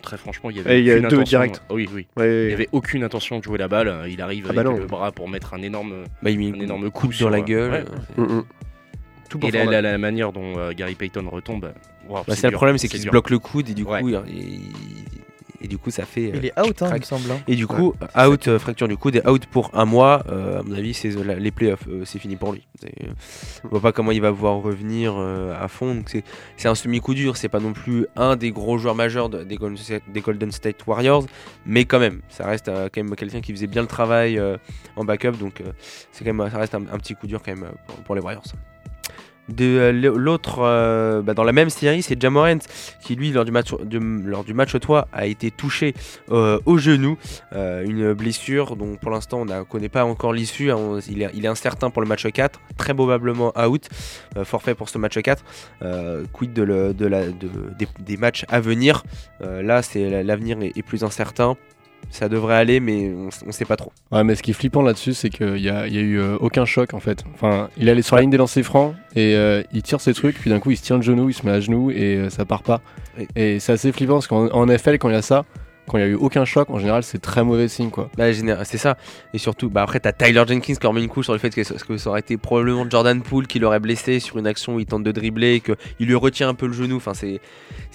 Très 0.01 0.17
franchement, 0.17 0.51
il 0.51 0.57
y 0.57 0.60
avait 0.60 0.79
il 0.81 0.86
y 0.86 0.91
a 0.91 0.98
aucune 0.98 1.07
deux 1.10 1.15
intention- 1.15 1.39
directs. 1.39 1.62
Oui, 1.72 1.89
oui. 1.91 2.05
Ouais, 2.15 2.43
Il 2.43 2.48
n'y 2.50 2.53
avait 2.53 2.69
aucune 2.72 3.03
intention 3.03 3.39
de 3.39 3.43
jouer 3.43 3.57
la 3.57 3.67
balle. 3.67 3.91
Il 4.07 4.22
arrive 4.22 4.45
Ah 4.50 4.53
bah 4.53 4.62
avec 4.62 4.77
le 4.77 4.86
bras 4.86 5.12
pour 5.12 5.27
mettre 5.27 5.55
un 5.55 5.62
énorme. 5.63 6.03
Bah, 6.22 6.29
il 6.29 6.38
met 6.38 6.55
Un 6.55 6.62
énorme 6.62 6.91
coup 6.91 7.12
sur, 7.12 7.31
la 7.31 7.41
gueule. 7.41 7.72
ouais. 8.17 8.24
Mm, 8.24 8.34
mm. 8.38 8.43
Tout 9.27 9.39
Et 9.48 9.50
la, 9.50 9.81
la- 9.81 9.98
manière 9.98 10.31
dont 10.31 10.53
euh, 10.60 10.72
Gary 10.74 10.93
Payton 10.93 11.27
retombe. 11.27 11.74
wow, 12.07 12.19
Bah, 12.27 12.36
c'est 12.36 12.45
le 12.48 12.53
problème, 12.53 12.77
c'est 12.77 12.88
qu'il 12.88 13.00
se 13.01 13.10
bloque 13.10 13.31
le 13.31 13.39
coude 13.39 13.67
et 13.72 13.74
du 13.74 13.81
Ouais. 13.84 14.00
coup, 14.01 14.10
il- 14.10 14.22
il- 14.27 14.72
et 15.65 15.67
du 15.67 15.77
coup, 15.77 15.89
ça 15.91 16.05
fait. 16.05 16.31
Il 16.34 16.36
euh, 16.38 16.50
est 16.50 16.60
out, 16.60 16.81
hein, 16.84 16.91
il 16.93 17.00
me 17.00 17.03
semble. 17.03 17.31
hein. 17.31 17.39
Et 17.48 17.55
du 17.55 17.65
coup, 17.67 17.93
out, 18.27 18.48
euh, 18.48 18.60
fracture 18.60 18.88
du 18.88 18.98
coude 18.98 19.15
et 19.17 19.27
out 19.27 19.45
pour 19.48 19.72
un 19.74 19.86
mois. 19.86 20.24
euh, 20.29 20.60
à 20.60 20.63
mon 20.63 20.74
avis, 20.75 20.93
c'est 20.93 21.10
les 21.10 21.51
playoffs, 21.51 21.88
euh, 21.89 22.03
c'est 22.05 22.19
fini 22.19 22.36
pour 22.36 22.53
lui. 22.53 22.62
Euh, 22.86 22.88
On 23.63 23.69
voit 23.69 23.81
pas 23.81 23.91
comment 23.91 24.12
il 24.12 24.22
va 24.22 24.31
pouvoir 24.31 24.57
revenir 24.62 25.15
euh, 25.17 25.53
à 25.60 25.67
fond. 25.67 25.95
donc 25.95 26.10
c'est- 26.10 26.67
un 26.67 26.75
semi-coup 26.75 27.13
dur, 27.13 27.38
c'est 27.38 27.50
pas 27.50 27.60
non 27.60 27.74
plus 27.74 28.05
un 28.15 28.36
des 28.36 28.51
gros 28.51 28.77
joueurs 28.77 28.95
majeurs 28.95 29.29
de- 29.29 29.43
des, 29.43 29.55
Golden 29.55 29.77
State, 29.77 30.03
des 30.12 30.22
Golden 30.22 30.51
State 30.51 30.86
Warriors, 30.88 31.25
mais 31.65 31.86
quand 31.86 32.00
même, 32.00 32.22
ça 32.29 32.45
reste 32.48 32.69
euh, 32.69 32.89
quand 32.93 33.03
même 33.03 33.15
quelqu'un 33.15 33.41
qui 33.41 33.51
faisait 33.51 33.67
bien 33.67 33.81
le 33.81 33.88
travail 33.88 34.38
euh, 34.39 34.57
en 34.95 35.03
backup, 35.05 35.31
donc 35.39 35.62
euh, 35.62 35.72
c'est 36.12 36.24
quand 36.25 36.34
même, 36.34 36.50
ça 36.51 36.57
reste 36.57 36.74
un, 36.75 36.81
un 36.91 36.98
petit 36.98 37.13
coup 37.15 37.27
dur 37.27 37.41
quand 37.43 37.53
même 37.55 37.65
euh, 37.65 37.72
pour, 37.88 37.95
pour 37.98 38.15
les 38.15 38.22
Warriors. 38.22 38.43
De 39.50 39.66
euh, 39.66 39.92
l'autre, 39.92 40.60
euh, 40.60 41.22
bah, 41.22 41.34
dans 41.34 41.44
la 41.44 41.52
même 41.52 41.70
série, 41.70 42.02
c'est 42.02 42.20
Jamorant 42.20 42.58
qui 43.02 43.16
lui 43.16 43.32
lors 43.32 43.46
du 43.46 43.52
match, 43.52 43.74
de- 43.74 44.00
lors 44.28 44.44
du 44.44 44.54
match 44.54 44.78
3 44.80 45.08
a 45.14 45.28
été 45.28 45.52
touché 45.52 45.94
euh, 46.32 46.60
au 46.66 46.78
genou, 46.78 47.18
une 47.54 48.14
blessure 48.14 48.75
dont 48.75 48.96
pour 48.96 49.12
l'instant 49.12 49.42
on 49.42 49.46
ne 49.46 49.64
connaît 49.64 49.90
pas 49.90 50.04
encore 50.06 50.34
l'issue. 50.34 50.72
hein, 50.72 51.00
il, 51.08 51.22
est, 51.22 51.48
incertain 51.48 51.90
pour 51.92 52.02
le 52.02 52.08
match 52.08 52.25
4, 52.28 52.60
très 52.78 52.94
probablement 52.94 53.54
out, 53.60 53.88
forfait 54.44 54.74
pour 54.74 54.90
ce 54.90 54.98
match 54.98 55.20
4. 55.20 55.44
Euh, 55.84 56.25
quid 56.34 56.54
des, 56.54 58.18
matchs 58.18 58.46
à 58.48 58.60
venir? 58.60 59.04
Là, 59.42 59.82
c'est 59.82 60.24
l'avenir 60.24 60.58
est 60.62 60.82
plus 60.82 61.04
incertain. 61.04 61.56
Ça 62.09 62.29
devrait 62.29 62.55
aller, 62.55 62.79
mais 62.79 63.12
on 63.13 63.47
ne 63.47 63.51
sait 63.51 63.65
pas 63.65 63.75
trop. 63.75 63.91
Ouais, 64.12 64.24
mais 64.24 64.35
ce 64.35 64.43
qui 64.43 64.51
est 64.51 64.53
flippant 64.53 64.81
là-dessus, 64.81 65.13
c'est 65.13 65.29
qu'il 65.29 65.57
y 65.57 65.69
a, 65.69 65.88
eu 65.88 66.19
euh, 66.19 66.38
aucun 66.39 66.65
choc 66.65 66.93
en 66.93 67.00
fait. 67.00 67.24
Enfin, 67.33 67.69
il 67.77 67.88
est 67.88 67.91
allé 67.91 68.01
sur 68.01 68.15
la 68.15 68.21
ligne 68.21 68.31
des 68.31 68.38
lancers 68.38 68.63
francs 68.63 68.95
et 69.15 69.35
euh, 69.35 69.63
il 69.74 69.83
tire 69.83 70.01
ses 70.01 70.13
trucs, 70.13 70.39
puis 70.39 70.50
d'un 70.50 70.59
coup 70.59 70.71
il 70.71 70.77
se 70.77 70.83
tient 70.83 70.97
le 70.97 71.01
genou, 71.01 71.29
il 71.29 71.33
se 71.33 71.45
met 71.45 71.51
à 71.51 71.59
genoux 71.59 71.91
et 71.91 72.15
euh, 72.15 72.29
ça 72.29 72.45
part 72.45 72.63
pas. 72.63 72.81
Oui. 73.17 73.27
Et 73.35 73.59
c'est 73.59 73.74
assez 73.74 73.91
flippant 73.91 74.15
parce 74.15 74.27
qu'en 74.27 74.47
en 74.47 74.65
NFL, 74.65 74.97
quand 74.97 75.09
il 75.09 75.15
y 75.15 75.17
a 75.17 75.21
ça, 75.21 75.45
quand 75.88 75.98
il 75.98 76.01
y 76.01 76.04
a 76.04 76.08
eu 76.08 76.15
aucun 76.15 76.46
choc, 76.46 76.70
en 76.70 76.80
général, 76.80 77.04
c'est 77.04 77.20
très 77.20 77.44
mauvais 77.44 77.68
signe 77.68 77.89
quoi. 77.89 78.10
Bah, 78.18 78.25
c'est 78.63 78.77
ça. 78.77 78.98
Et 79.34 79.38
surtout, 79.38 79.70
bah, 79.70 79.84
après, 79.84 80.00
t'as 80.00 80.12
Tyler 80.12 80.44
Jenkins 80.48 80.75
qui 80.75 80.88
remet 80.88 81.01
une 81.04 81.10
couche 81.10 81.25
sur 81.25 81.34
le 81.34 81.39
fait 81.39 81.50
que, 81.54 81.63
ça- 81.63 81.75
que 81.75 81.98
ça 81.98 82.10
aurait 82.10 82.20
été 82.22 82.38
probablement 82.38 82.89
Jordan 82.89 83.22
Poole 83.22 83.48
qui 83.48 83.60
l'aurait 83.60 83.80
blessé 83.80 84.20
sur 84.20 84.38
une 84.38 84.48
action 84.48 84.75
où 84.75 84.80
il 84.80 84.86
tente 84.86 85.04
de 85.04 85.12
dribbler, 85.12 85.62
qu'il 85.62 86.08
lui 86.08 86.15
retient 86.15 86.50
un 86.50 86.54
peu 86.54 86.68
le 86.68 86.74
genou. 86.74 86.96
Enfin, 86.98 87.13
c'est, 87.13 87.39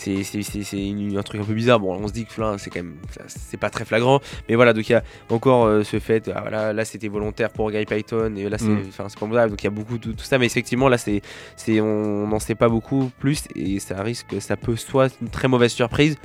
un 0.07 1.23
truc 1.23 1.41
un 1.41 1.45
peu 1.45 1.55
bizarre. 1.55 1.81
Bon, 1.81 1.95
on 1.95 2.09
se 2.09 2.13
dit 2.13 2.27
que 2.27 2.41
là, 2.41 2.57
c'est 2.59 2.71
quand 2.71 2.81
même, 2.81 2.97
c'est 3.27 3.57
pas 3.57 3.71
très 3.71 3.85
flagrant. 3.85 4.21
Mais 4.49 4.55
voilà, 4.55 4.73
donc 4.73 4.89
il 4.89 4.93
y 4.93 4.95
a 4.95 5.03
encore 5.29 5.65
euh, 5.67 5.83
ce 5.85 5.99
fait, 5.99 6.31
ah, 6.35 6.41
voilà, 6.43 6.73
là, 6.73 6.85
c'était 6.85 7.09
volontaire 7.09 7.51
pour 7.51 7.71
Gary 7.71 7.85
Payton, 7.87 8.35
et 8.37 8.49
là, 8.49 8.59
c'est, 8.59 8.67
Mm. 8.67 8.91
pas 9.19 9.27
modable. 9.27 9.51
Donc 9.51 9.63
il 9.63 9.65
y 9.65 9.69
a 9.69 9.71
beaucoup 9.71 9.99
de 9.99 10.13
tout 10.13 10.25
ça. 10.25 10.39
Mais 10.39 10.47
effectivement, 10.47 10.89
là, 10.89 10.99
c'est, 10.99 11.23
c'est, 11.57 11.81
on 11.81 12.27
n'en 12.27 12.39
sait 12.39 12.55
pas 12.55 12.69
beaucoup 12.69 13.11
plus, 13.19 13.45
et 13.57 13.81
ça 13.81 14.03
risque, 14.03 14.41
ça 14.41 14.57
peut 14.57 14.77
soit 14.77 15.09
une 15.21 15.29
très 15.29 15.49
mauvaise 15.49 15.73
surprise. 15.73 16.17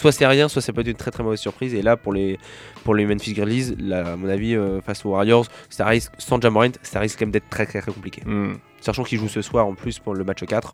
Soit 0.00 0.12
c'est 0.12 0.26
rien, 0.26 0.48
soit 0.48 0.62
ça 0.62 0.72
peut 0.72 0.80
être 0.80 0.86
une 0.88 0.94
très 0.96 1.10
très 1.10 1.22
mauvaise 1.22 1.40
surprise. 1.40 1.74
Et 1.74 1.82
là, 1.82 1.94
pour 1.98 2.14
les, 2.14 2.38
pour 2.84 2.94
les 2.94 3.04
Memphis 3.04 3.34
Grizzlies, 3.34 3.76
là, 3.78 4.12
à 4.12 4.16
mon 4.16 4.30
avis, 4.30 4.54
euh, 4.56 4.80
face 4.80 5.04
aux 5.04 5.10
Warriors, 5.10 5.44
ça 5.68 5.84
risque, 5.84 6.10
sans 6.16 6.40
Jamorant, 6.40 6.70
ça 6.82 7.00
risque 7.00 7.18
quand 7.18 7.26
même 7.26 7.32
d'être 7.32 7.50
très 7.50 7.66
très 7.66 7.82
très 7.82 7.92
compliqué. 7.92 8.22
Hmm. 8.24 8.54
Sachant 8.80 9.04
qu'ils 9.04 9.18
jouent 9.18 9.28
ce 9.28 9.42
soir 9.42 9.66
en 9.66 9.74
plus 9.74 9.98
pour 9.98 10.14
le 10.14 10.24
match 10.24 10.42
4. 10.42 10.72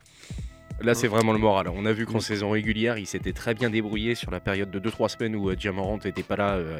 Là, 0.80 0.94
c'est 0.94 1.08
vraiment 1.08 1.32
le 1.32 1.40
moral. 1.40 1.66
On 1.74 1.86
a 1.86 1.92
vu 1.92 2.06
qu'en 2.06 2.20
saison 2.20 2.50
régulière, 2.50 2.98
il 2.98 3.06
s'était 3.08 3.32
très 3.32 3.54
bien 3.54 3.68
débrouillé 3.68 4.14
sur 4.14 4.30
la 4.30 4.38
période 4.38 4.70
de 4.70 4.78
2-3 4.78 5.08
semaines 5.08 5.34
où 5.34 5.48
euh, 5.50 5.56
Jamorant 5.58 5.98
n'était 6.04 6.22
pas 6.22 6.36
là 6.36 6.50
euh, 6.50 6.78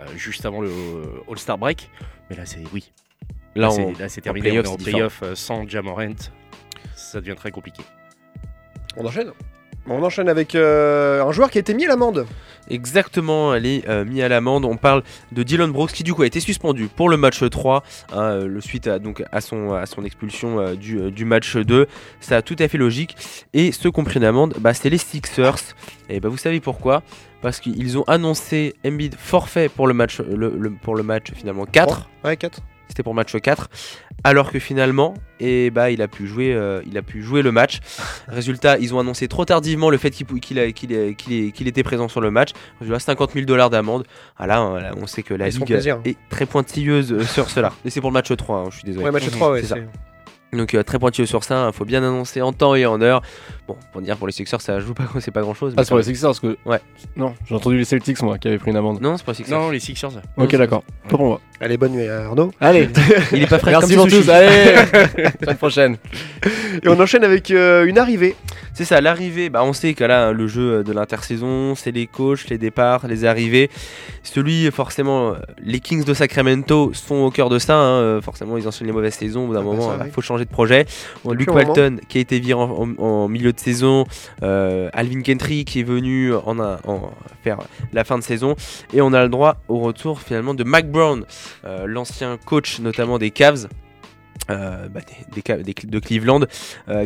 euh, 0.00 0.04
juste 0.14 0.44
avant 0.44 0.60
le 0.60 0.68
euh, 0.68 1.04
All-Star 1.30 1.56
break. 1.56 1.88
Mais 2.28 2.36
là, 2.36 2.44
c'est 2.44 2.60
oui. 2.74 2.92
Là, 3.54 3.70
c'est- 3.70 4.20
terminé. 4.20 4.50
playoff, 4.50 4.66
on 4.66 4.70
est 4.70 4.72
en 4.72 4.76
playoff 4.76 5.22
euh, 5.22 5.34
sans 5.34 5.66
Jamorant. 5.66 6.12
Ça 6.96 7.20
devient 7.22 7.34
très 7.34 7.50
compliqué. 7.50 7.82
On 8.98 9.06
enchaîne? 9.06 9.32
On 9.90 10.02
enchaîne 10.02 10.28
avec 10.28 10.54
euh, 10.54 11.22
un 11.24 11.32
joueur 11.32 11.50
qui 11.50 11.58
a 11.58 11.60
été 11.60 11.72
mis 11.74 11.84
à 11.86 11.88
l'amende. 11.88 12.26
Exactement, 12.70 13.54
elle 13.54 13.64
est 13.64 13.88
euh, 13.88 14.04
mise 14.04 14.22
à 14.22 14.28
l'amende. 14.28 14.64
On 14.66 14.76
parle 14.76 15.02
de 15.32 15.42
Dylan 15.42 15.70
Brooks 15.72 15.92
qui 15.92 16.04
du 16.04 16.12
coup 16.12 16.22
a 16.22 16.26
été 16.26 16.40
suspendu 16.40 16.88
pour 16.94 17.08
le 17.08 17.16
match 17.16 17.42
3, 17.48 17.82
hein, 18.12 18.40
le 18.44 18.60
suite 18.60 18.86
à, 18.86 18.98
donc, 18.98 19.24
à, 19.32 19.40
son, 19.40 19.72
à 19.72 19.86
son 19.86 20.04
expulsion 20.04 20.60
euh, 20.60 20.74
du, 20.74 20.98
euh, 21.00 21.10
du 21.10 21.24
match 21.24 21.56
2. 21.56 21.86
Ça 22.20 22.36
a 22.36 22.42
tout 22.42 22.56
à 22.58 22.68
fait 22.68 22.76
logique. 22.78 23.16
Et 23.54 23.72
ceux 23.72 23.90
qui 23.90 24.00
ont 24.00 24.04
pris 24.04 24.16
une 24.18 24.24
amende, 24.24 24.54
bah, 24.60 24.74
c'est 24.74 24.90
les 24.90 24.98
Sixers. 24.98 25.56
Et 26.10 26.20
bah, 26.20 26.28
vous 26.28 26.36
savez 26.36 26.60
pourquoi? 26.60 27.02
Parce 27.40 27.60
qu'ils 27.60 27.96
ont 27.96 28.04
annoncé 28.04 28.74
Embiid 28.84 29.14
forfait 29.16 29.68
pour 29.68 29.86
le 29.86 29.94
match, 29.94 30.20
le, 30.20 30.50
le- 30.58 30.70
pour 30.70 30.96
le 30.96 31.02
match 31.02 31.32
finalement 31.34 31.64
4. 31.64 32.08
Ouais, 32.24 32.36
4. 32.36 32.60
C'était 32.88 33.02
pour 33.02 33.12
le 33.12 33.16
match 33.16 33.34
4. 33.36 33.68
Alors 34.24 34.50
que 34.50 34.58
finalement, 34.58 35.14
et 35.38 35.70
bah, 35.70 35.90
il, 35.90 36.02
a 36.02 36.08
pu 36.08 36.26
jouer, 36.26 36.52
euh, 36.52 36.82
il 36.86 36.98
a 36.98 37.02
pu 37.02 37.22
jouer 37.22 37.42
le 37.42 37.52
match. 37.52 37.80
Résultat, 38.28 38.78
ils 38.78 38.94
ont 38.94 39.00
annoncé 39.00 39.28
trop 39.28 39.44
tardivement 39.44 39.90
le 39.90 39.98
fait 39.98 40.10
qu'il 40.10 40.58
était 40.58 41.82
présent 41.82 42.08
sur 42.08 42.20
le 42.20 42.30
match. 42.30 42.50
Résultat, 42.80 43.00
50 43.00 43.32
000 43.34 43.46
dollars 43.46 43.70
d'amende. 43.70 44.04
Ah 44.36 44.46
là, 44.46 44.58
hein, 44.58 44.80
là, 44.80 44.92
on 45.00 45.06
sait 45.06 45.22
que 45.22 45.34
la 45.34 45.48
Ligue 45.48 45.70
est 46.04 46.16
très 46.30 46.46
pointilleuse 46.46 47.12
euh, 47.12 47.24
sur 47.24 47.50
cela. 47.50 47.72
Et 47.84 47.90
c'est 47.90 48.00
pour 48.00 48.10
le 48.10 48.14
match 48.14 48.34
3, 48.34 48.56
hein, 48.56 48.64
je 48.70 48.76
suis 48.76 48.84
désolé. 48.84 49.04
Ouais, 49.04 49.12
match 49.12 49.30
3, 49.30 49.52
ouais. 49.52 49.60
C'est 49.60 49.68
ça. 49.68 49.76
Donc 50.52 50.74
euh, 50.74 50.82
très 50.82 50.98
pointilleux 50.98 51.26
sur 51.26 51.44
ça, 51.44 51.68
il 51.70 51.76
faut 51.76 51.84
bien 51.84 52.02
annoncer 52.02 52.40
en 52.40 52.52
temps 52.52 52.74
et 52.74 52.86
en 52.86 53.00
heure. 53.00 53.22
Bon, 53.68 53.76
pour 53.92 54.00
dire 54.00 54.16
pour 54.16 54.26
les 54.26 54.32
Sixers, 54.32 54.60
ça 54.62 54.80
joue 54.80 54.94
pas, 54.94 55.04
c'est 55.20 55.30
pas 55.30 55.42
grand 55.42 55.52
chose. 55.54 55.74
Ah, 55.76 55.84
c'est 55.84 55.88
pour 55.90 55.98
les 55.98 56.04
Sixers 56.04 56.28
parce 56.30 56.40
que. 56.40 56.56
Ouais. 56.64 56.80
Non, 57.16 57.34
j'ai 57.46 57.54
entendu 57.54 57.76
les 57.78 57.84
Celtics 57.84 58.20
moi 58.22 58.38
qui 58.38 58.48
avaient 58.48 58.56
pris 58.58 58.70
une 58.70 58.76
amende. 58.78 59.00
Non, 59.02 59.16
c'est 59.18 59.24
pas 59.26 59.32
les 59.32 59.36
Sixers. 59.36 59.58
Non, 59.60 59.70
les 59.70 59.78
Sixers. 59.80 60.10
Ok, 60.38 60.56
d'accord. 60.56 60.82
Pas 61.04 61.10
pour 61.10 61.26
moi. 61.26 61.40
Allez, 61.60 61.76
bonne 61.76 61.92
nuit 61.92 62.08
Arnaud. 62.08 62.50
Allez, 62.60 62.88
Il 63.32 63.42
est 63.42 63.46
pas 63.46 63.58
frais 63.58 63.72
merci 63.72 63.94
comme 63.94 64.08
pour 64.08 64.18
tous. 64.18 64.28
Allez, 64.30 64.48
semaine 65.42 65.56
prochaine. 65.56 65.96
Et 66.82 66.88
on 66.88 66.98
enchaîne 67.00 67.24
avec 67.24 67.50
euh, 67.50 67.84
une 67.84 67.98
arrivée. 67.98 68.36
C'est 68.72 68.84
ça, 68.84 69.00
l'arrivée, 69.00 69.50
bah 69.50 69.64
on 69.64 69.72
sait 69.72 69.92
que 69.94 70.04
là, 70.04 70.32
le 70.32 70.46
jeu 70.46 70.84
de 70.84 70.92
l'intersaison, 70.92 71.74
c'est 71.74 71.90
les 71.90 72.06
coachs, 72.06 72.48
les 72.48 72.58
départs, 72.58 73.06
les 73.08 73.24
arrivées. 73.24 73.70
Celui, 74.22 74.70
forcément, 74.70 75.30
euh, 75.30 75.34
les 75.60 75.80
Kings 75.80 76.04
de 76.04 76.14
Sacramento 76.14 76.92
sont 76.94 77.16
au 77.16 77.30
cœur 77.30 77.48
de 77.48 77.58
ça. 77.58 77.74
hein, 77.74 78.00
euh, 78.00 78.20
Forcément, 78.20 78.56
ils 78.56 78.68
enchaînent 78.68 78.86
les 78.86 78.92
mauvaises 78.92 79.14
saisons. 79.14 79.44
Au 79.44 79.46
bout 79.48 79.54
d'un 79.54 79.60
Ah 79.60 79.62
bah 79.64 79.70
moment, 79.70 79.98
ça, 79.98 80.04
il 80.06 80.12
faut 80.12 80.20
changer 80.20 80.44
de 80.44 80.50
projet. 80.50 80.86
Luke. 81.28 81.52
Walton, 81.52 81.96
qui 82.08 82.18
a 82.18 82.20
été 82.20 82.38
viré 82.38 82.60
en, 82.60 82.70
en- 82.98 83.02
en 83.02 83.28
milieu 83.28 83.52
de 83.52 83.57
saison. 83.60 84.04
euh, 84.42 84.90
Alvin 84.92 85.22
Gentry, 85.24 85.64
qui 85.64 85.80
est 85.80 85.84
venu 85.84 86.34
en, 86.34 86.56
faire 87.42 87.58
la 87.92 88.04
fin 88.04 88.18
de 88.18 88.22
saison. 88.22 88.56
Et 88.92 89.00
on 89.00 89.12
a 89.12 89.22
le 89.22 89.28
droit 89.28 89.56
au 89.68 89.78
retour, 89.78 90.20
finalement, 90.20 90.54
de 90.54 90.64
Mac 90.64 90.90
Brown, 90.90 91.24
euh, 91.64 91.86
l'ancien 91.86 92.38
coach, 92.44 92.80
notamment 92.80 93.18
des 93.18 93.30
Cavs. 93.30 93.68
euh, 94.50 94.88
bah, 94.88 95.00
des, 95.34 95.62
des 95.62 95.74
de 95.74 95.98
Cleveland, 95.98 96.40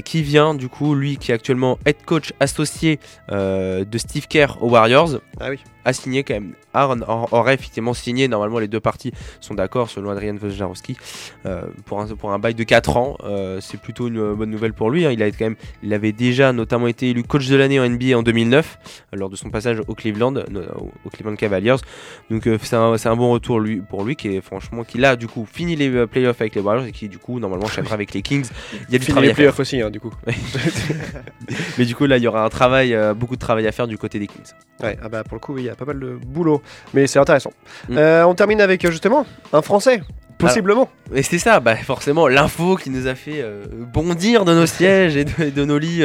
qui 0.04 0.23
vient 0.23 0.54
du 0.54 0.68
coup, 0.68 0.94
lui 0.94 1.16
qui 1.16 1.32
est 1.32 1.35
actuellement 1.35 1.78
head 1.87 1.97
coach 2.04 2.32
associé 2.38 3.00
de 3.30 3.99
Steve 3.99 4.28
Kerr 4.28 4.59
aux 4.61 4.71
Warriors, 4.71 5.18
Ah 5.42 5.50
oui. 5.50 5.58
a 5.84 5.92
signé 5.92 6.22
quand 6.22 6.34
même, 6.34 6.52
a- 6.72 6.84
a- 6.84 7.26
aurait 7.32 7.54
effectivement 7.54 7.94
signé, 7.94 8.28
normalement 8.28 8.58
les 8.61 8.68
deux 8.68 8.80
parties 8.80 9.12
sont 9.40 9.54
d'accord 9.54 9.90
selon 9.90 10.11
Adrian 10.11 10.37
Wojnarowski, 10.40 10.96
euh, 11.46 11.62
pour, 11.84 12.00
un, 12.00 12.06
pour 12.06 12.32
un 12.32 12.38
bail 12.38 12.54
de 12.54 12.62
4 12.64 12.96
ans, 12.96 13.16
Euh, 13.25 13.58
c'est 13.61 13.80
plutôt 13.80 14.08
une 14.08 14.18
euh, 14.18 14.34
bonne 14.34 14.50
nouvelle 14.50 14.72
pour 14.72 14.90
lui, 14.90 15.04
hein. 15.04 15.11
il, 15.11 15.22
a 15.22 15.30
quand 15.30 15.44
même, 15.44 15.56
il 15.82 15.92
avait 15.92 16.12
déjà 16.12 16.52
notamment 16.52 16.87
été 16.87 17.11
élu 17.11 17.22
coach 17.25 17.49
de 17.49 17.56
l'année 17.56 17.80
en 17.80 17.88
NBA 17.88 18.16
en 18.16 18.22
2009, 18.22 18.78
euh, 19.12 19.16
lors 19.18 19.28
de 19.30 19.37
son 19.37 19.50
passage 19.50 19.80
au 19.88 19.94
Cleveland, 19.94 20.37
euh, 20.37 20.44
au- 20.76 20.92
au 21.04 21.11
Cleveland 21.11 21.37
Cavaliers, 21.37 21.76
donc 22.30 22.46
euh, 22.46 22.58
c'est 22.62 22.76
un, 22.76 22.96
c'est 22.96 23.08
un 23.08 23.16
bon 23.16 23.30
retour 23.32 23.58
lui, 23.61 23.80
pour 23.80 24.04
lui, 24.04 24.14
qui 24.16 24.28
est 24.37 24.40
franchement, 24.40 24.84
qui 24.84 24.99
là 24.99 25.16
du 25.16 25.26
coup 25.26 25.46
fini 25.50 25.75
les 25.76 26.06
playoffs 26.06 26.40
avec 26.40 26.54
les 26.54 26.61
Warriors 26.61 26.87
et 26.87 26.92
qui 26.92 27.08
du 27.08 27.18
coup 27.18 27.40
normalement 27.40 27.66
enchaînera 27.66 27.94
avec 27.94 28.14
les 28.14 28.22
Kings, 28.22 28.46
il 28.88 28.92
y 28.92 28.96
a 28.96 28.99
du 28.99 29.04
Fini 29.04 29.12
travail 29.14 29.28
les 29.28 29.34
playoffs 29.34 29.58
aussi, 29.61 29.80
hein, 29.80 29.90
du 29.90 29.99
coup. 30.00 30.12
Mais 31.78 31.84
du 31.84 31.94
coup, 31.94 32.06
là, 32.06 32.16
il 32.16 32.22
y 32.22 32.26
aura 32.26 32.44
un 32.44 32.49
travail, 32.49 32.94
euh, 32.94 33.14
beaucoup 33.14 33.34
de 33.34 33.40
travail 33.40 33.66
à 33.66 33.72
faire 33.72 33.87
du 33.87 33.99
côté 33.99 34.18
des 34.18 34.26
Kings. 34.26 34.52
Ouais, 34.82 34.99
ah 35.02 35.08
bah 35.08 35.22
pour 35.32 35.36
le 35.36 35.54
coup, 35.54 35.58
il 35.58 35.64
y 35.64 35.70
a 35.70 35.74
pas 35.74 35.86
mal 35.86 35.98
de 35.98 36.18
boulot. 36.26 36.60
Mais 36.92 37.06
c'est 37.06 37.18
intéressant. 37.18 37.52
Mm. 37.88 37.96
Euh, 37.96 38.26
on 38.26 38.34
termine 38.34 38.60
avec 38.60 38.84
euh, 38.84 38.90
justement 38.90 39.24
un 39.54 39.62
Français. 39.62 40.02
Possiblement. 40.36 40.90
Et 41.14 41.22
c'est 41.22 41.38
ça, 41.38 41.60
bah, 41.60 41.76
forcément, 41.76 42.26
l'info 42.26 42.76
qui 42.76 42.90
nous 42.90 43.06
a 43.06 43.14
fait 43.14 43.40
euh, 43.40 43.64
bondir 43.70 44.44
de 44.44 44.52
nos 44.52 44.66
sièges 44.66 45.16
et 45.16 45.24
de, 45.24 45.50
de 45.50 45.64
nos 45.64 45.78
lits 45.78 46.02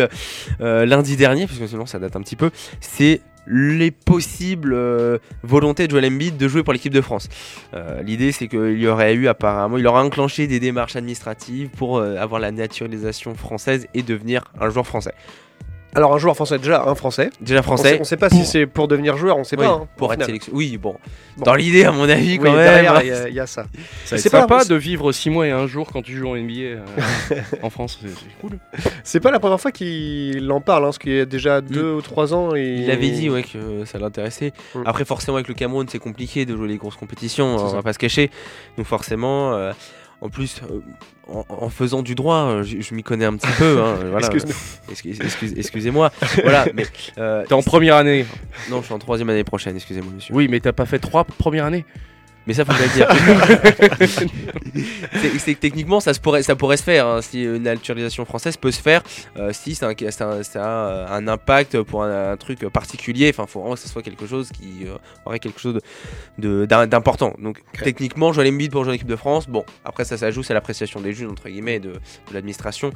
euh, 0.62 0.86
lundi 0.86 1.17
dernier, 1.17 1.48
parce 1.48 1.57
que 1.57 1.65
sinon 1.65 1.88
ça 1.88 1.98
date 1.98 2.15
un 2.15 2.22
petit 2.22 2.36
peu, 2.36 2.51
c'est 2.79 3.22
les 3.48 3.91
possibles 3.91 4.74
euh, 4.74 5.17
volontés 5.43 5.88
de 5.88 5.91
Joel 5.91 6.05
Embiid 6.05 6.38
de 6.38 6.48
jouer 6.48 6.63
pour 6.63 6.74
l'équipe 6.74 6.93
de 6.93 7.01
France. 7.01 7.29
Euh, 7.74 8.01
L'idée, 8.03 8.31
c'est 8.31 8.48
qu'il 8.48 8.79
y 8.79 8.88
aurait 8.88 9.13
eu 9.13 9.27
apparemment, 9.27 9.77
il 9.77 9.88
aurait 9.88 10.03
enclenché 10.03 10.48
des 10.48 10.60
démarches 10.60 10.96
administratives 10.96 11.69
pour 11.69 11.98
euh, 11.98 12.17
avoir 12.17 12.39
la 12.39 12.51
naturalisation 12.51 13.36
française 13.36 13.88
et 13.93 14.03
devenir 14.03 14.43
un 14.60 14.69
joueur 14.69 14.86
français. 14.86 15.13
Alors 15.96 16.13
un 16.13 16.17
joueur 16.20 16.36
français, 16.36 16.60
déjà 16.60 16.84
un 16.86 16.94
français. 16.96 17.29
Déjà 17.41 17.60
On 17.62 17.63
français. 17.63 17.94
sait, 17.96 18.01
on 18.01 18.03
sait 18.03 18.17
pas 18.17 18.29
si 18.29 18.46
c'est 18.46 18.67
pour 18.67 18.88
devenir 18.88 19.17
joueur, 19.17 19.38
on 19.38 19.44
sait 19.44 19.58
Oui, 19.58 19.65
pas. 19.65 19.72
hein, 19.72 19.88
pour 19.98 20.13
être 20.13 20.25
sélectionné. 20.25 20.56
Oui, 20.56 20.77
bon. 20.77 20.96
Bon. 21.38 21.44
Dans 21.46 21.56
l'idée, 21.56 21.86
à 21.86 21.91
mon 21.91 22.08
avis, 22.08 22.34
Oui, 22.34 22.38
quand 22.39 22.51
même. 22.53 22.56
derrière, 22.63 22.96
hein. 22.98 23.00
il 23.03 23.08
y 23.08 23.12
a- 23.12 23.29
il 23.29 23.34
y, 23.36 23.39
a 23.39 23.48
ça. 23.48 23.65
C'est 24.06 24.29
pas 24.29 24.41
sympa 24.41 24.65
de 24.65 24.75
vivre 24.75 25.12
6 25.12 25.29
mois 25.29 25.48
et 25.48 25.51
un 25.51 25.65
jour 25.65 25.89
quand 25.91 26.01
tu 26.01 26.15
joues 26.15 26.27
en 26.29 26.36
NBA 26.36 26.53
euh, 26.62 26.79
en 27.63 27.70
France. 27.70 28.00
C'est 28.01 28.38
cool. 28.41 28.60
C'est 29.03 29.20
pas 29.20 29.32
la 29.32 29.39
première 29.39 29.60
fois 29.60 29.72
qu'il 29.72 30.51
en 30.51 30.62
parle, 30.62 30.84
hein, 30.84 30.88
parce 30.88 31.00
qu'il 31.00 31.13
y 31.15 31.20
a 31.20 31.25
déjà 31.25 31.62
deux 31.62 31.94
ou 31.94 32.01
trois 32.01 32.34
ans. 32.34 32.56
Et... 32.56 32.75
Il 32.79 32.91
avait 32.91 33.10
dit 33.10 33.29
ouais, 33.29 33.44
que 33.44 33.86
ça 33.86 33.98
l'intéressait. 33.98 34.53
Mm. 34.75 34.82
Après, 34.86 35.06
forcément, 35.06 35.38
avec 35.38 35.48
le 35.48 35.53
Cameroun, 35.53 35.88
c'est 35.89 36.00
compliqué 36.00 36.46
de 36.46 36.56
jouer 36.56 36.67
les 36.67 36.77
grosses 36.77 36.96
compétitions, 36.98 37.56
on 37.56 37.67
va 37.67 37.82
pas 37.82 37.94
se 37.94 38.00
cacher. 38.00 38.29
Donc, 38.77 38.86
forcément, 38.88 39.53
euh, 39.53 39.72
En 40.21 40.29
plus, 40.29 40.62
euh, 40.71 40.79
en, 41.31 41.45
en 41.47 41.69
faisant 41.69 42.01
du 42.01 42.15
droit, 42.15 42.38
euh, 42.47 42.63
je, 42.63 42.81
je 42.81 42.95
m'y 42.95 43.03
connais 43.03 43.25
un 43.25 43.36
petit 43.38 43.51
peu. 43.57 43.79
hein, 43.81 43.95
voilà. 44.09 44.27
Excuse-nous. 44.27 44.91
Excuse- 44.91 45.19
excuse- 45.21 45.53
Excusez-moi. 45.57 46.12
voilà, 46.41 46.65
mais. 46.74 46.86
euh, 47.19 47.45
T'es 47.47 47.53
en 47.53 47.62
première 47.62 47.95
année. 47.97 48.25
Non, 48.71 48.79
je 48.81 48.86
suis 48.86 48.93
en 48.93 49.00
troisième 49.00 49.29
année 49.29 49.43
prochaine, 49.43 49.75
excusez-moi, 49.75 50.12
monsieur. 50.15 50.33
Oui, 50.33 50.47
mais 50.50 50.59
t'as 50.59 50.74
pas 50.74 50.86
fait 50.88 50.97
trois 51.00 51.24
premières 51.24 51.65
années. 51.65 51.86
Mais 52.48 52.54
ça, 52.54 52.63
faut 52.66 52.72
pas 52.74 52.80
le 52.80 52.94
dire. 52.94 53.08
C'est- 55.22 55.39
c'est 55.39 55.54
que 55.56 55.60
techniquement, 55.60 56.00
ça, 56.00 56.13
se 56.13 56.20
pourrait, 56.20 56.44
ça 56.44 56.56
pourrait 56.56 56.77
se 56.77 56.84
faire. 56.84 57.06
hein, 57.08 57.22
si 57.22 57.44
une 57.44 57.63
naturalisation 57.63 58.25
française 58.25 58.58
peut 58.58 58.72
se 58.72 58.82
faire, 58.82 59.01
euh, 59.38 59.51
si 59.54 59.75
c'est 59.75 59.86
un, 59.86 59.94
c'est 59.98 60.22
un- 60.22 60.44
ça 60.44 60.63
a 61.08 61.16
un 61.16 61.27
impact 61.27 61.82
pour 61.82 62.04
un, 62.04 62.32
un 62.34 62.38
truc 62.38 62.68
particulier. 62.70 63.30
Enfin, 63.30 63.46
faut 63.48 63.60
vraiment 63.60 63.75
que 63.75 63.82
ce 63.82 63.89
soit 63.89 64.01
quelque 64.01 64.25
chose 64.27 64.50
qui 64.51 64.86
euh, 64.86 64.96
aurait 65.25 65.39
quelque 65.39 65.60
chose 65.60 65.75
de- 65.75 65.82
de- 66.38 66.66
d'im- 66.66 66.88
d'important. 66.88 67.34
Donc, 67.39 67.60
techniquement, 67.84 68.32
Joël 68.34 68.48
Embiid 68.54 68.72
pour 68.72 68.84
jouer 68.84 68.92
en 68.94 68.96
équipe 68.96 69.08
de 69.08 69.16
France. 69.16 69.48
Bon, 69.48 69.66
après, 69.84 70.06
ça 70.06 70.18
s'ajoute, 70.18 70.46
c'est 70.46 70.54
l'appréciation 70.54 71.01
des 71.01 71.13
juges, 71.13 71.30
entre 71.30 71.50
guillemets, 71.50 71.80
de, 71.80 71.92
de 71.94 72.34
l'administration 72.34 72.92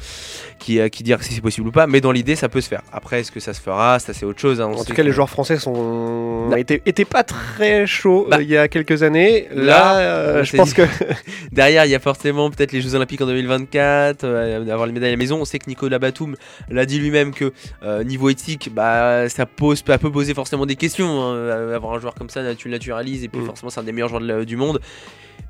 qui, 0.59 0.79
euh, 0.79 0.89
qui 0.89 1.03
dire 1.03 1.21
si 1.23 1.33
c'est 1.33 1.41
possible 1.41 1.67
ou 1.67 1.71
pas. 1.71 1.87
Mais 1.87 2.01
dans 2.01 2.11
l'idée, 2.11 2.35
ça 2.35 2.49
peut 2.49 2.61
se 2.61 2.69
faire. 2.69 2.81
Après, 2.91 3.21
est-ce 3.21 3.31
que 3.31 3.39
ça 3.39 3.53
se 3.53 3.61
fera? 3.61 3.99
Ça, 3.99 4.13
c'est 4.13 4.25
autre 4.25 4.39
chose. 4.39 4.61
hein, 4.61 4.65
En 4.71 4.83
tout 4.83 4.93
cas, 4.93 4.95
que- 4.95 5.01
les 5.01 5.11
joueurs 5.11 5.29
français 5.29 5.57
sont 5.57 6.47
Bah. 6.49 6.59
étaient, 6.59 7.05
pas 7.05 7.23
très 7.23 7.85
chauds 7.87 8.27
Bah. 8.29 8.37
euh, 8.37 8.43
il 8.43 8.49
y 8.49 8.57
a 8.57 8.67
quelques 8.67 9.03
années. 9.03 9.40
Là, 9.51 9.63
Là, 9.63 9.97
euh, 9.99 10.43
je 10.43 10.55
pense 10.57 10.69
dit- 10.69 10.75
que 10.75 10.83
Derrière, 11.51 11.85
il 11.85 11.91
y 11.91 11.95
a 11.95 11.99
forcément 11.99 12.49
peut-être 12.49 12.71
les 12.71 12.81
Jeux 12.81 12.95
Olympiques 12.95 13.21
en 13.21 13.25
2024, 13.25 14.23
euh, 14.23 14.63
d'avoir 14.63 14.87
les 14.87 14.93
médailles 14.93 15.09
à 15.09 15.13
la 15.13 15.17
maison. 15.17 15.39
On 15.41 15.45
sait 15.45 15.59
que 15.59 15.69
Nicolas 15.69 15.99
Batum 15.99 16.35
l'a 16.69 16.85
dit 16.85 16.99
lui-même 16.99 17.33
que 17.33 17.51
euh, 17.83 18.03
niveau 18.03 18.29
éthique, 18.29 18.69
bah, 18.73 19.27
ça, 19.29 19.45
pose, 19.45 19.83
ça 19.85 19.97
peut 19.97 20.11
poser 20.11 20.33
forcément 20.33 20.65
des 20.65 20.75
questions. 20.75 21.21
hein, 21.21 21.71
avoir 21.73 21.93
un 21.93 21.99
joueur 21.99 22.13
comme 22.15 22.29
ça, 22.29 22.41
tu 22.55 22.67
le 22.67 22.73
naturalises 22.73 23.23
et 23.23 23.27
puis 23.27 23.41
Mm. 23.41 23.45
forcément, 23.45 23.69
c'est 23.69 23.79
un 23.79 23.83
des 23.83 23.91
meilleurs 23.91 24.09
joueurs 24.09 24.21
de 24.21 24.43
du 24.43 24.55
monde. 24.55 24.79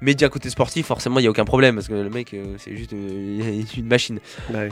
Mais 0.02 0.16
d'un 0.16 0.30
côté 0.30 0.50
sportif, 0.50 0.88
forcément, 0.88 1.20
il 1.20 1.24
n'y 1.24 1.28
a 1.28 1.32
aucun 1.32 1.46
problème 1.46 1.76
parce 1.76 1.88
que 1.88 1.94
le 1.94 2.10
mec, 2.10 2.36
c'est 2.58 2.76
juste 2.76 2.92
une 3.78 3.86
machine. 3.86 4.20
Bah 4.50 4.60
oui. 4.64 4.70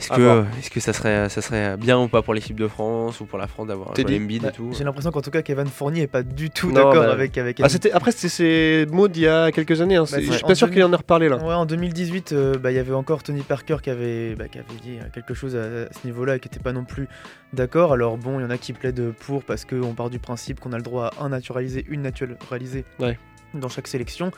Est-ce 0.00 0.08
que, 0.08 0.44
est-ce 0.58 0.70
que 0.70 0.80
ça, 0.80 0.92
serait, 0.92 1.28
ça 1.28 1.40
serait 1.40 1.76
bien 1.76 1.98
ou 2.00 2.08
pas 2.08 2.20
pour 2.20 2.34
l'équipe 2.34 2.58
de 2.58 2.66
France 2.66 3.20
ou 3.20 3.26
pour 3.26 3.38
la 3.38 3.46
France 3.46 3.68
d'avoir 3.68 3.94
Joel 3.94 4.22
Embiid 4.22 4.42
Bah, 4.42 4.48
et 4.48 4.52
tout 4.52 4.70
J'ai 4.76 4.82
l'impression 4.84 5.10
qu'en 5.12 5.20
tout 5.20 5.30
cas, 5.30 5.42
Kevin 5.42 5.66
Fournier 5.66 6.02
est 6.02 6.06
pas 6.08 6.22
du 6.24 6.50
tout 6.50 6.72
d'accord 6.72 6.94
bah, 6.94 7.12
avec, 7.12 7.38
avec 7.38 7.60
Ah, 7.62 7.68
c'était 7.68 7.92
après 7.92 8.10
c'est 8.10 8.28
ces 8.28 8.86
mots 8.90 9.06
d'il 9.08 9.22
y 9.22 9.28
a 9.28 9.52
quelques 9.52 9.80
années. 9.80 9.96
hein, 9.96 10.04
Bah, 10.10 10.18
je 10.20 10.32
suis 10.32 10.42
pas 10.42 10.54
sûr 10.56 10.66
2000. 10.66 10.74
qu'il 10.74 10.84
en 10.84 10.92
ait 10.92 10.96
reparlé 10.96 11.28
là. 11.28 11.36
Ouais, 11.36 11.54
en 11.54 11.64
2018, 11.64 12.32
euh, 12.32 12.58
bah, 12.58 12.72
il 12.72 12.74
y 12.74 12.78
avait 12.80 12.92
encore 12.92 13.22
Tony 13.22 13.42
Parker 13.42 13.76
qui 13.82 13.90
avait, 13.90 14.34
bah, 14.34 14.48
qui 14.48 14.58
avait 14.58 14.66
dit 14.82 14.98
euh, 15.00 15.04
quelque 15.14 15.32
chose 15.32 15.54
à, 15.56 15.60
à 15.60 15.92
ce 15.92 16.04
niveau-là 16.06 16.36
et 16.36 16.40
qui 16.40 16.48
n'était 16.48 16.60
pas 16.62 16.72
non 16.72 16.84
plus 16.84 17.06
d'accord. 17.52 17.92
Alors 17.92 18.18
bon, 18.18 18.40
il 18.40 18.42
y 18.42 18.46
en 18.46 18.50
a 18.50 18.58
qui 18.58 18.72
plaident 18.72 19.12
pour 19.20 19.44
parce 19.44 19.64
qu'on 19.64 19.94
part 19.94 20.10
du 20.10 20.18
principe 20.18 20.58
qu'on 20.58 20.72
a 20.72 20.76
le 20.76 20.82
droit 20.82 21.12
à 21.18 21.24
un 21.24 21.28
naturalisé, 21.28 21.84
une 21.88 22.02
naturalisée 22.02 22.84
Ouais. 22.98 23.16
Dans 23.54 23.68
chaque 23.68 23.86
sélection. 23.88 24.30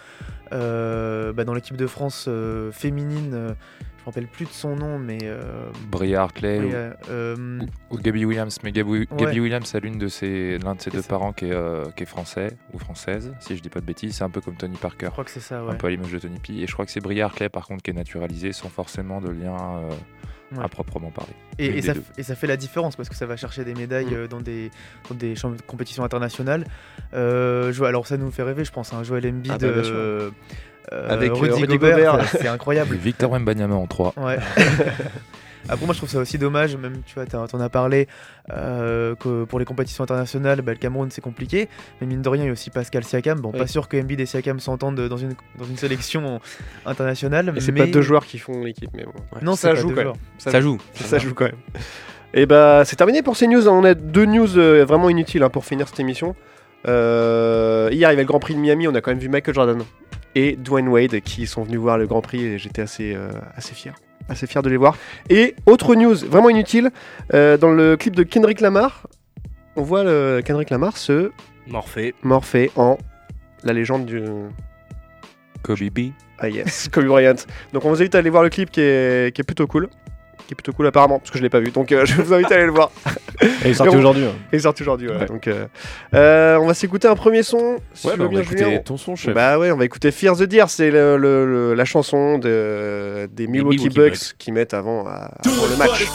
Euh, 0.53 1.33
bah, 1.33 1.45
dans 1.45 1.55
l'équipe 1.55 1.77
de 1.77 1.87
France 1.87 2.27
euh, 2.29 2.71
féminine, 2.73 3.33
euh, 3.35 3.49
je 3.81 4.03
me 4.03 4.07
rappelle 4.07 4.29
plus 4.29 4.45
de 4.45 4.51
son 4.51 4.77
nom, 4.77 4.99
mais 4.99 5.19
euh, 5.25 5.69
Bria 5.91 6.23
Hartley 6.23 6.61
ou- 7.11 7.65
ou, 7.95 7.99
Gabby 7.99 8.25
Williams. 8.25 8.59
Mais 8.63 8.71
Gabby, 8.73 8.91
Ouais. 8.91 9.07
Gabby 9.17 9.41
Williams 9.41 9.75
a 9.75 9.81
l'une 9.81 9.99
de 9.99 10.07
ses, 10.09 10.59
l'un 10.59 10.75
de 10.77 10.81
ses 10.81 10.91
C'est 10.91 10.97
deux 10.97 11.03
ça. 11.03 11.09
parents 11.09 11.33
qui 11.33 11.47
est, 11.47 11.95
qui 11.97 12.05
est 12.05 12.07
français 12.07 12.57
ou 12.73 12.79
française, 12.79 13.33
si 13.41 13.57
je 13.57 13.63
dis 13.63 13.69
pas 13.69 13.81
de 13.81 13.87
bêtises. 13.87 14.17
C'est 14.17 14.25
un 14.25 14.31
peu 14.31 14.41
comme 14.41 14.57
Tony 14.57 14.77
Parker. 14.77 15.07
je 15.07 15.11
crois 15.11 15.25
que 15.25 15.31
c'est 15.33 15.41
ça. 15.41 15.61
Un 15.61 15.75
peu 15.75 15.89
à 15.89 15.91
l'image 15.91 16.13
de 16.13 16.19
Tony 16.21 16.39
P. 16.39 16.53
Et 16.55 16.67
je 16.69 16.73
crois 16.73 16.85
que 16.87 16.93
c'est 16.93 17.01
Bria 17.01 17.25
Hartley 17.25 17.49
par 17.49 17.67
contre 17.67 17.83
qui 17.83 17.91
est 17.91 17.95
naturalisée 17.95 18.53
sans 18.53 18.69
forcément 18.69 19.21
de 19.21 19.31
lien 19.31 19.57
Ouais. 20.55 20.63
à 20.65 20.69
proprement 20.69 21.11
parler. 21.11 21.33
Et, 21.59 21.83
ça, 21.83 21.93
et 22.19 22.23
fait 22.23 22.47
la 22.47 22.57
différence 22.57 22.95
parce 22.97 23.09
que 23.09 23.15
ça 23.17 23.27
va 23.27 23.37
chercher 23.37 23.65
des 23.65 23.75
médailles 23.75 24.07
Mm. 24.07 24.15
euh, 24.15 24.29
dans 24.29 24.41
des, 24.41 24.71
dans 25.09 25.15
des 25.17 25.35
champ- 25.35 25.55
compétitions 25.67 26.05
internationales. 26.05 26.65
Euh, 27.15 27.73
alors 27.83 28.07
ça 28.07 28.17
nous 28.17 28.31
fait 28.31 28.43
rêver, 28.45 28.65
je 28.65 28.71
pense, 28.73 28.93
à 28.93 28.97
un 28.97 29.03
Joel 29.03 29.27
Embiid, 29.27 29.53
Ah 29.55 29.59
bah, 29.59 29.67
euh, 29.67 30.31
Avec, 31.09 31.33
Rudy, 31.33 31.63
Rudy 31.63 31.79
Gobert, 31.79 32.25
c'est 32.31 32.47
incroyable. 32.49 32.95
Victor 32.97 33.31
Wembanyama 33.33 33.75
en 33.75 33.87
3. 33.87 34.15
Ouais. 34.19 34.39
Après 35.69 35.85
moi 35.85 35.93
je 35.93 35.99
trouve 35.99 36.09
ça 36.11 36.19
aussi 36.19 36.39
dommage, 36.39 36.77
même 36.77 37.03
tu 37.05 37.15
vois, 37.15 37.27
t'en 37.27 37.61
as 37.61 37.69
parlé, 37.69 38.09
euh, 38.53 39.15
que 39.15 39.45
pour 39.45 39.59
les 39.59 39.65
compétitions 39.65 40.05
internationales, 40.05 40.63
bah, 40.63 40.73
le 40.73 40.79
Cameroun 40.79 41.11
c'est 41.11 41.21
compliqué, 41.21 41.69
mais 42.01 42.07
mine 42.07 42.23
de 42.23 42.29
rien 42.29 42.45
il 42.45 42.47
y 42.47 42.51
a 42.51 42.53
aussi 42.53 42.71
Pascal 42.71 43.05
Siakam. 43.05 43.41
Bon, 43.41 43.51
Oui. 43.53 43.59
pas 43.59 43.67
sûr 43.67 43.89
que 43.89 43.97
Embiid 43.97 44.21
et 44.21 44.27
Siakam 44.27 44.61
s'entendent 44.61 45.01
dans 45.01 45.17
une, 45.17 45.35
dans 45.59 45.65
une 45.65 45.77
sélection 45.77 46.41
internationale. 46.87 47.53
Et 47.57 47.61
c'est 47.61 47.73
mais... 47.73 47.81
pas 47.81 47.87
deux 47.87 48.03
joueurs 48.03 48.27
qui 48.27 48.39
font 48.39 48.63
l'équipe, 48.65 48.91
mais 48.95 49.05
bon. 49.05 49.13
Non, 49.43 49.57
ça 49.57 49.75
joue 49.75 49.89
quand 49.89 50.05
même. 50.05 50.13
Ça 50.39 50.61
joue. 50.61 50.79
Ça 50.95 51.19
joue 51.19 51.35
quand 51.35 51.47
même. 51.47 51.57
Et 52.35 52.45
bah 52.45 52.83
c'est 52.85 52.97
terminé 52.97 53.23
pour 53.23 53.37
ces 53.37 53.47
news. 53.47 53.67
On 53.69 53.85
a 53.85 53.95
deux 53.95 54.27
news 54.27 54.59
euh, 54.59 54.85
vraiment 54.85 55.09
inutiles 55.09 55.43
hein, 55.43 55.49
pour 55.49 55.65
finir 55.65 55.89
cette 55.89 56.01
émission. 56.01 56.35
Euh, 56.87 57.89
hier 57.91 58.11
il 58.11 58.13
y 58.13 58.15
avait 58.15 58.23
le 58.23 58.27
Grand 58.27 58.41
Prix 58.41 58.55
de 58.55 58.61
Miami. 58.61 58.87
On 58.89 58.95
a 58.95 59.01
quand 59.01 59.11
même 59.11 59.19
vu 59.19 59.29
Michael 59.29 59.55
Jordan 59.55 59.83
et 60.35 60.57
Dwayne 60.57 60.89
Wade 60.89 61.21
qui 61.21 61.47
sont 61.47 61.63
venus 61.63 61.79
voir 61.81 61.99
le 61.99 62.07
Grand 62.07 62.21
Prix 62.21 62.45
et 62.45 62.59
j'étais 62.59 62.83
assez 62.83 63.15
euh, 63.15 63.31
assez 63.57 63.75
fier, 63.75 63.95
assez 64.29 64.47
fier 64.47 64.63
de 64.63 64.71
les 64.71 64.77
voir. 64.77 64.97
Et 65.31 65.55
autre 65.67 65.95
news 65.95 66.15
vraiment 66.15 66.51
inutile 66.51 66.91
euh, 67.35 67.57
dans 67.57 67.71
le 67.71 67.97
clip 67.97 68.15
de 68.15 68.23
Kendrick 68.23 68.61
Lamar, 68.61 69.07
on 69.77 69.83
voit 69.83 70.05
le 70.05 70.43
Kendrick 70.45 70.71
Lamar 70.71 70.97
se 70.97 71.33
Morphée. 71.67 72.15
morpher 72.23 72.71
en 72.77 72.99
la 73.65 73.73
légende 73.73 74.07
du 74.07 74.23
Kobe 75.63 75.91
B. 75.93 76.11
ah 76.39 76.49
yes, 76.49 76.89
Kobe 76.93 77.07
Bryant. 77.07 77.35
Donc 77.73 77.85
on 77.85 77.91
vous 77.91 78.01
invite 78.01 78.15
à 78.15 78.19
aller 78.19 78.31
voir 78.31 78.43
le 78.43 78.51
clip 78.51 78.71
qui 78.71 78.81
est, 78.81 79.35
qui 79.35 79.41
est 79.41 79.45
plutôt 79.45 79.67
cool. 79.67 79.89
Qui 80.47 80.53
est 80.53 80.55
plutôt 80.55 80.73
cool 80.73 80.87
apparemment, 80.87 81.19
parce 81.19 81.31
que 81.33 81.39
je 81.39 81.43
l'ai 81.43 81.49
pas 81.51 81.59
vu. 81.59 81.71
Donc 81.73 81.91
euh, 81.91 82.05
je 82.07 82.23
vous 82.23 82.33
invite 82.33 82.51
à 82.53 82.55
aller 82.55 82.67
le 82.67 82.71
voir. 82.73 82.91
Et 83.43 83.47
il 83.65 83.71
est 83.71 83.75
sorti 83.75 83.97
aujourd'hui. 83.97 84.25
hein. 84.27 84.33
Il 84.53 84.57
est 84.57 84.61
sorti 84.61 84.83
aujourd'hui, 84.83 85.09
ouais. 85.09 85.17
Ouais. 85.17 85.27
Donc 85.27 85.49
euh, 85.49 85.67
euh, 86.15 86.57
on 86.59 86.67
va 86.69 86.75
s'écouter 86.75 87.09
un 87.09 87.17
premier 87.17 87.43
son. 87.43 87.79
Si 87.95 88.07
Ouais, 88.07 88.13
tu 88.13 88.19
bah, 88.21 88.25
veux 88.25 88.29
on 88.29 88.31
bien, 88.31 88.39
va 88.39 88.45
écouter 88.45 88.65
Julien. 88.65 88.79
ton 88.79 88.97
son, 88.97 89.17
chef. 89.17 89.35
Bah 89.35 89.59
ouais, 89.59 89.73
on 89.73 89.77
va 89.77 89.85
écouter 89.85 90.11
Fear 90.13 90.37
the 90.37 90.45
Deer, 90.45 90.67
c'est 90.69 90.91
le, 90.93 91.17
le- 91.17 91.45
le- 91.47 91.75
la 91.75 91.85
chanson 91.85 92.39
de, 92.39 93.29
des 93.33 93.47
Milwaukee, 93.49 93.79
Milwaukee 93.89 93.95
Bucks 93.95 94.11
Bucks. 94.13 94.35
qui 94.39 94.53
mettent 94.53 94.73
avant, 94.75 95.05
à- 95.07 95.33
avant 95.45 95.67
le 95.69 95.77
match. 95.77 96.07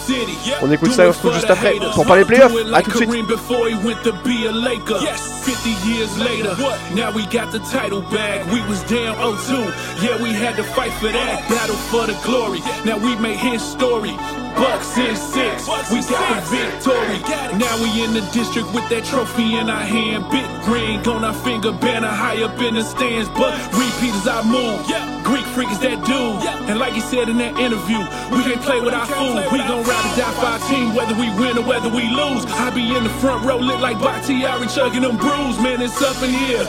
On 0.62 0.72
écoute 0.72 0.92
ça 0.92 1.04
et 1.06 1.08
on 1.10 1.12
se 1.12 1.18
retrouve 1.18 1.34
juste 1.34 1.50
après 1.52 1.74
pour 1.94 2.06
parler 2.06 2.24
playoffs. 2.26 2.54
À 2.74 2.82
tout 2.82 2.92
de 2.92 2.96
suite. 2.96 3.28
before 3.28 3.68
he 3.68 3.76
went 3.86 3.98
to 4.04 4.12
be 4.24 4.48
a 4.48 4.52
Laker. 4.52 5.00
50 5.44 5.70
years 5.90 6.10
later, 6.20 6.56
now 6.96 7.12
we 7.16 7.24
got 7.26 7.52
the 7.52 7.60
title 7.72 8.02
back. 8.12 8.46
We 8.52 8.62
was 8.70 8.82
down 8.88 9.16
0-2. 9.18 9.74
Yeah, 10.02 10.22
we 10.22 10.30
had 10.34 10.56
to 10.56 10.64
fight 10.64 10.92
for 11.02 11.10
that. 11.12 11.42
Battle 11.50 11.76
for 11.90 12.06
the 12.08 12.14
glory. 12.24 12.60
Now 12.86 12.98
we 12.98 13.16
made 13.18 13.38
his 13.38 13.62
story. 13.62 14.14
Bucks 14.56 14.98
in 14.98 15.16
six. 15.16 15.68
We 15.92 16.02
got 16.06 16.44
the 16.44 16.50
victory. 16.50 17.20
Now 17.58 17.74
we 17.82 18.04
in 18.04 18.14
the 18.14 18.22
district 18.32 18.74
with 18.74 18.88
that 18.90 19.06
trophy 19.06 19.58
in 19.58 19.70
our 19.70 19.82
hand. 19.82 20.30
Big 20.30 20.46
ring 20.68 21.00
on 21.08 21.24
our 21.24 21.34
finger, 21.34 21.72
banner 21.72 22.08
high 22.08 22.44
up 22.44 22.60
in 22.62 22.76
the 22.76 22.84
stands. 22.84 23.30
But 23.30 23.58
repeat 23.74 24.14
is 24.14 24.28
our 24.28 24.44
move. 24.44 24.86
Greek 25.24 25.46
freak 25.54 25.70
is 25.70 25.80
that 25.80 26.04
dude. 26.06 26.44
And 26.70 26.78
like 26.80 26.94
he 26.94 27.02
said 27.02 27.30
in 27.30 27.38
that 27.38 27.58
interview, 27.58 28.02
we 28.36 28.44
can't 28.44 28.62
play 28.62 28.82
with 28.82 28.94
our 28.94 29.06
food. 29.06 29.42
We 29.52 29.60
gon' 29.66 29.84
ride 29.84 30.06
or 30.06 30.16
die 30.18 30.34
for 30.38 30.46
our 30.46 30.62
team, 30.70 30.94
whether 30.94 31.16
we 31.16 31.30
win 31.40 31.58
or 31.58 31.66
whether 31.66 31.90
we 31.90 32.10
lose. 32.10 32.46
I 32.46 32.70
be 32.70 32.96
in 32.96 33.04
the 33.04 33.14
front 33.22 33.46
row, 33.46 33.58
lit 33.58 33.80
like 33.80 33.98
Bakhtiari, 34.00 34.68
chugging 34.68 35.02
them 35.02 35.18
brews. 35.18 35.58
Man, 35.60 35.82
it's 35.82 36.02
up 36.02 36.22
in 36.24 36.30
here, 36.30 36.66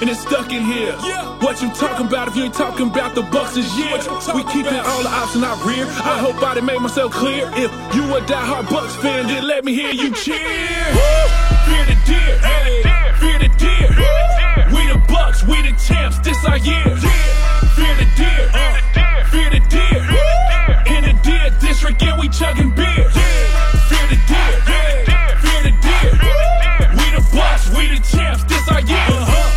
and 0.00 0.08
it's 0.10 0.20
stuck 0.20 0.52
in 0.52 0.64
here. 0.64 0.94
What 1.38 1.62
you 1.62 1.70
talking 1.74 2.06
about 2.06 2.28
if 2.28 2.36
you 2.36 2.44
ain't 2.44 2.54
talking 2.54 2.88
about 2.88 3.14
the 3.14 3.22
Bucks 3.22 3.54
this 3.54 3.70
year? 3.78 3.98
We 4.34 4.42
keeping 4.50 4.74
all 4.74 5.02
the 5.02 5.10
options 5.10 5.44
out 5.44 5.62
rear. 5.64 5.86
I 5.86 6.18
hope 6.18 6.42
I 6.42 6.54
done 6.54 6.66
made 6.66 6.80
myself 6.88 7.12
clear. 7.12 7.44
If 7.52 7.70
you 7.94 8.02
a 8.16 8.20
diehard 8.22 8.70
Bucks 8.70 8.96
fan, 8.96 9.26
then 9.26 9.46
let 9.46 9.62
me 9.62 9.74
hear 9.74 9.92
you 9.92 10.10
cheer. 10.14 10.38
Fear 11.68 11.84
the 11.84 11.96
deer, 12.08 12.38
hey, 12.38 12.82
fear 13.20 13.38
the 13.44 13.50
deer. 13.60 13.88
We 14.72 14.88
the 14.88 14.98
Bucks, 15.06 15.44
we 15.44 15.60
the 15.60 15.76
champs, 15.76 16.18
this 16.20 16.42
our 16.46 16.56
year. 16.56 16.96
Fear 17.76 17.94
the 18.00 18.08
deer, 18.16 18.44
uh, 18.54 19.24
fear 19.28 19.50
the 19.50 19.60
deer. 19.68 20.00
In 20.96 21.04
the 21.04 21.14
deer 21.22 21.50
district, 21.60 22.00
yeah, 22.00 22.18
we 22.18 22.26
chugging 22.30 22.70
beer. 22.70 23.10
Fear 23.90 24.06
the 24.08 24.18
deer, 24.30 24.54
fear 25.44 25.60
the 25.68 25.74
deer. 25.84 26.10
We 26.98 27.06
the 27.16 27.22
Bucks, 27.36 27.68
we 27.76 27.84
the 27.92 28.00
champs, 28.00 28.44
this 28.44 28.66
our 28.70 28.80
year. 28.80 29.06
Fear 29.08 29.47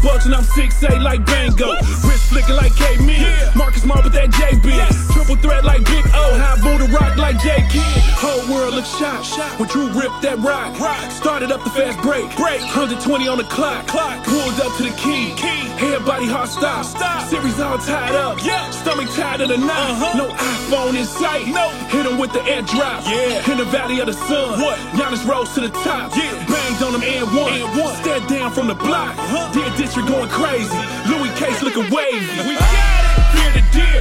the 0.00 0.06
Bucks, 0.06 0.26
and 0.26 0.34
I'm 0.34 0.44
6'8 0.44 1.02
like 1.02 1.24
Bango. 1.26 1.74
Wrist 2.06 2.30
flicking 2.30 2.56
like 2.56 2.74
K 2.76 2.96
Mill. 2.98 3.52
Marcus 3.54 3.82
Smart 3.82 4.04
with 4.04 4.12
that 4.14 4.30
JB. 4.30 5.12
Triple 5.12 5.36
threat 5.36 5.64
like 5.64 5.84
Big 5.84 6.04
O. 6.14 6.38
High 6.38 6.60
Buddha 6.62 6.90
rock 6.92 7.16
like 7.16 7.38
J 7.40 7.66
Kid. 7.70 7.82
Whole 8.18 8.42
world 8.52 8.74
look 8.74 8.84
shot. 8.84 9.24
When 9.58 9.68
Drew 9.68 9.88
ripped 9.88 10.22
that 10.22 10.38
rock. 10.38 10.74
Started 11.12 11.52
up 11.52 11.62
the 11.64 11.70
fast 11.70 12.00
break. 12.02 12.24
Break. 12.36 12.60
120 12.60 13.28
on 13.28 13.38
the 13.38 13.44
clock. 13.44 13.86
Clock. 13.86 14.24
Pulled 14.24 14.60
up 14.60 14.76
to 14.76 14.82
the 14.84 14.94
key. 14.96 15.67
Everybody 15.88 16.28
stop. 16.46 16.84
Series 17.28 17.58
all 17.60 17.78
tied 17.78 18.14
up. 18.14 18.44
Yeah. 18.44 18.70
Stomach 18.70 19.08
tied 19.14 19.40
of 19.40 19.48
the 19.48 19.56
night. 19.56 19.90
Uh-huh. 19.90 20.18
No 20.18 20.28
iPhone 20.28 20.94
in 20.98 21.06
sight. 21.06 21.48
No. 21.48 21.70
Hit 21.88 22.04
him 22.04 22.18
with 22.18 22.32
the 22.32 22.40
airdrop. 22.40 23.04
Yeah. 23.08 23.50
In 23.50 23.58
the 23.58 23.64
valley 23.64 23.98
of 24.00 24.06
the 24.06 24.12
sun. 24.12 24.60
What? 24.60 24.78
Giannis 24.92 25.26
rose 25.26 25.52
to 25.54 25.60
the 25.60 25.70
top. 25.70 26.14
Yeah. 26.14 26.32
Banged 26.46 26.82
on 26.82 26.94
him 26.94 27.02
and 27.02 27.26
one. 27.34 27.52
And 27.52 27.80
one. 27.80 27.96
Stare 27.96 28.20
down 28.28 28.52
from 28.52 28.68
the 28.68 28.74
block. 28.74 29.16
Uh-huh. 29.16 29.52
Dear 29.52 29.70
district 29.76 30.08
going 30.08 30.28
crazy. 30.28 30.76
Louis 31.08 31.32
Case 31.40 31.62
looking 31.62 31.88
wavy. 31.90 32.20
We 32.46 32.54
got 32.56 32.68
it. 32.68 33.24
Fear 33.32 33.50
the 33.56 33.64
deer. 33.72 34.00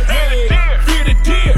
Fear 0.88 1.04
the 1.08 1.15
deer. 1.23 1.56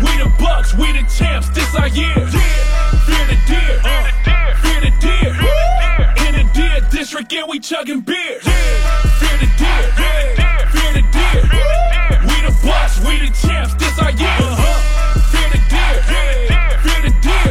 We 0.00 0.12
the 0.16 0.32
bucks. 0.40 0.74
We 0.74 0.92
the 0.92 1.04
champs. 1.12 1.50
This 1.50 1.74
our 1.76 1.88
year. 1.88 2.14
Fear 2.14 3.24
the 3.28 3.38
deer. 3.46 3.76
Fear 3.84 4.00
the 4.08 4.16
deer. 4.24 4.52
In 4.72 4.80
the 4.80 4.92
deer 4.98 5.51
district, 6.92 7.32
and 7.32 7.48
we 7.48 7.58
chugging 7.58 8.00
beer. 8.00 8.38
Fear 8.40 9.36
the 9.40 9.48
deer. 9.56 9.82
Fear 10.72 10.92
the 10.92 11.04
deer. 11.10 11.42
We 12.28 12.36
the 12.44 12.54
bucks. 12.62 13.00
We 13.00 13.18
the 13.18 13.32
champs. 13.32 13.74
This 13.74 13.98
our 13.98 14.12
year. 14.12 14.28
Uh-huh. 14.28 15.20
Fear 15.32 15.48
the 15.50 15.60
deer. 15.72 15.94
Fear 16.84 17.00
the 17.08 17.12
deer. 17.24 17.50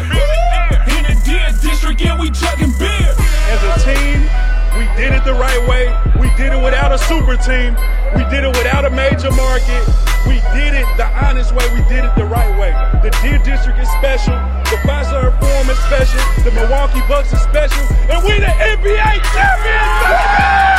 In 0.95 1.03
the 1.09 1.15
deer 1.25 1.49
district, 1.59 2.01
yeah, 2.01 2.19
we 2.19 2.29
chugging 2.29 2.73
beer. 2.77 3.13
As 3.49 3.61
a 3.65 3.73
team, 3.83 4.21
we 4.77 4.85
did 4.95 5.13
it 5.13 5.25
the 5.25 5.33
right 5.33 5.67
way. 5.67 6.00
Without 6.63 6.91
a 6.91 6.97
super 6.97 7.35
team. 7.37 7.75
We 8.15 8.23
did 8.29 8.43
it 8.43 8.55
without 8.55 8.85
a 8.85 8.89
major 8.89 9.31
market. 9.31 9.81
We 10.27 10.35
did 10.53 10.73
it 10.77 10.85
the 10.95 11.07
honest 11.07 11.55
way. 11.55 11.65
We 11.73 11.81
did 11.89 12.05
it 12.05 12.15
the 12.15 12.25
right 12.25 12.51
way. 12.59 12.71
The 13.01 13.09
Deer 13.21 13.39
District 13.39 13.79
is 13.79 13.89
special. 13.97 14.35
The 14.69 14.77
Fiserv 14.85 15.39
Forum 15.39 15.69
is 15.69 15.79
special. 15.89 16.21
The 16.43 16.51
Milwaukee 16.51 17.01
Bucks 17.07 17.33
is 17.33 17.41
special. 17.41 17.83
And 18.09 18.23
we 18.23 18.39
the 18.39 18.45
NBA 18.45 19.21
champions! 19.33 20.71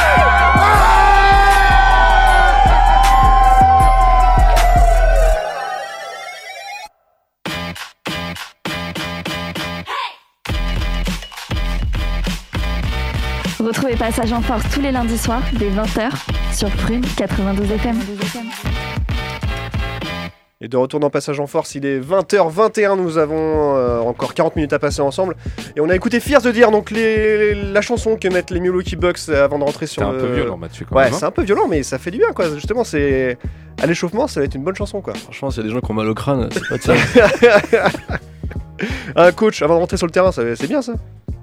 Retrouvez 13.75 13.97
Passage 13.97 14.31
en 14.35 14.43
Force 14.43 14.65
tous 14.75 14.83
les 14.83 14.93
lundis 14.93 15.17
soirs 15.17 15.41
dès 15.59 15.71
20h 15.71 16.11
sur 16.55 16.69
Prune 16.69 17.01
92 17.17 17.71
FM. 17.71 17.97
Et 20.61 20.69
de 20.69 20.77
retour 20.77 21.01
dans 21.01 21.09
Passage 21.09 21.41
en 21.41 21.47
Force, 21.47 21.75
il 21.75 21.87
est 21.87 21.99
20h21, 21.99 22.99
nous 22.99 23.17
avons 23.17 23.75
euh, 23.79 24.01
encore 24.01 24.35
40 24.35 24.57
minutes 24.57 24.75
à 24.75 24.79
passer 24.79 25.01
ensemble. 25.01 25.37
Et 25.75 25.81
on 25.81 25.89
a 25.89 25.97
écouté 25.97 26.21
Fierce 26.21 26.45
de 26.45 26.51
dire 26.53 26.71
donc 26.71 26.91
les, 26.91 27.55
la 27.55 27.81
chanson 27.81 28.17
que 28.17 28.29
mettent 28.29 28.51
les 28.51 28.61
Milwaukee 28.61 28.95
Bucks 28.97 29.31
avant 29.31 29.59
de 29.59 29.65
rentrer 29.65 29.87
sur 29.87 30.03
C'est 30.03 30.09
un 30.09 30.13
le- 30.13 30.19
peu 30.19 30.35
violent, 30.35 30.59
Mathieu, 30.59 30.85
quand 30.87 30.95
ouais, 30.97 31.05
même, 31.05 31.15
hein. 31.15 31.17
c'est 31.19 31.25
un 31.25 31.31
peu 31.31 31.43
violent, 31.43 31.67
mais 31.67 31.83
ça 31.83 31.99
fait 31.99 32.11
du 32.11 32.19
bien, 32.19 32.29
quoi. 32.35 32.53
Justement, 32.55 32.85
c'est 32.85 33.39
à 33.83 33.87
l'échauffement, 33.87 34.27
ça 34.27 34.41
va 34.41 34.45
être 34.45 34.55
une 34.55 34.65
bonne 34.65 34.77
chanson, 34.77 35.01
quoi. 35.01 35.15
Franchement, 35.15 35.51
s'il 35.51 35.63
y 35.63 35.65
a 35.65 35.69
des 35.71 35.75
gens 35.75 35.81
qui 35.81 35.91
ont 35.91 35.95
mal 35.95 36.11
au 36.11 36.15
crâne, 36.15 36.51
c'est 36.53 36.69
pas 36.69 36.77
de 36.77 36.83
ça. 36.83 37.89
un 39.17 39.33
coach 39.33 39.63
avant 39.63 39.77
de 39.77 39.81
rentrer 39.81 39.97
sur 39.97 40.07
le 40.07 40.13
terrain, 40.13 40.31
ça- 40.31 40.43
c'est 40.57 40.67
bien 40.69 40.83
ça. 40.83 40.93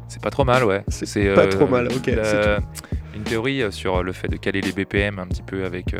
C'est 0.09 0.21
pas 0.21 0.29
trop 0.31 0.43
mal, 0.43 0.63
ouais. 0.65 0.83
C'est 0.89 1.33
pas 1.35 1.47
trop 1.47 1.67
mal, 1.67 1.87
ok, 1.87 2.07
la- 2.07 2.23
c'est 2.25 2.57
une 3.15 3.23
théorie 3.23 3.61
euh, 3.61 3.71
sur 3.71 4.03
le 4.03 4.11
fait 4.11 4.27
de 4.27 4.35
caler 4.37 4.59
les 4.61 4.71
BPM 4.73 5.19
un 5.19 5.27
petit 5.27 5.41
peu 5.43 5.63
avec. 5.63 5.93
euh, 5.93 5.97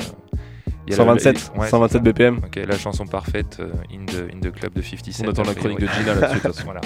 il 0.88 0.92
y 0.92 0.94
a 0.94 0.98
127, 0.98 1.52
la- 1.56 1.62
ouais, 1.62 1.68
127 1.70 1.92
c'est 1.92 1.98
ça. 1.98 2.12
BPM. 2.12 2.38
Ok, 2.44 2.56
la 2.68 2.78
chanson 2.78 3.06
parfaite, 3.06 3.58
euh, 3.60 3.70
in, 3.94 4.06
the, 4.06 4.34
in 4.36 4.40
the 4.40 4.52
Club 4.52 4.74
de 4.74 4.82
50 4.82 5.12
Cent. 5.14 5.24
On 5.26 5.30
attend 5.30 5.44
la 5.44 5.54
chronique 5.54 5.80
ouais. 5.80 5.86
de 5.86 5.92
Gina 5.92 6.16
là-dessus, 6.16 6.38
de 6.40 6.42
toute 6.42 6.42
façon. 6.56 6.64
Voilà. 6.66 6.82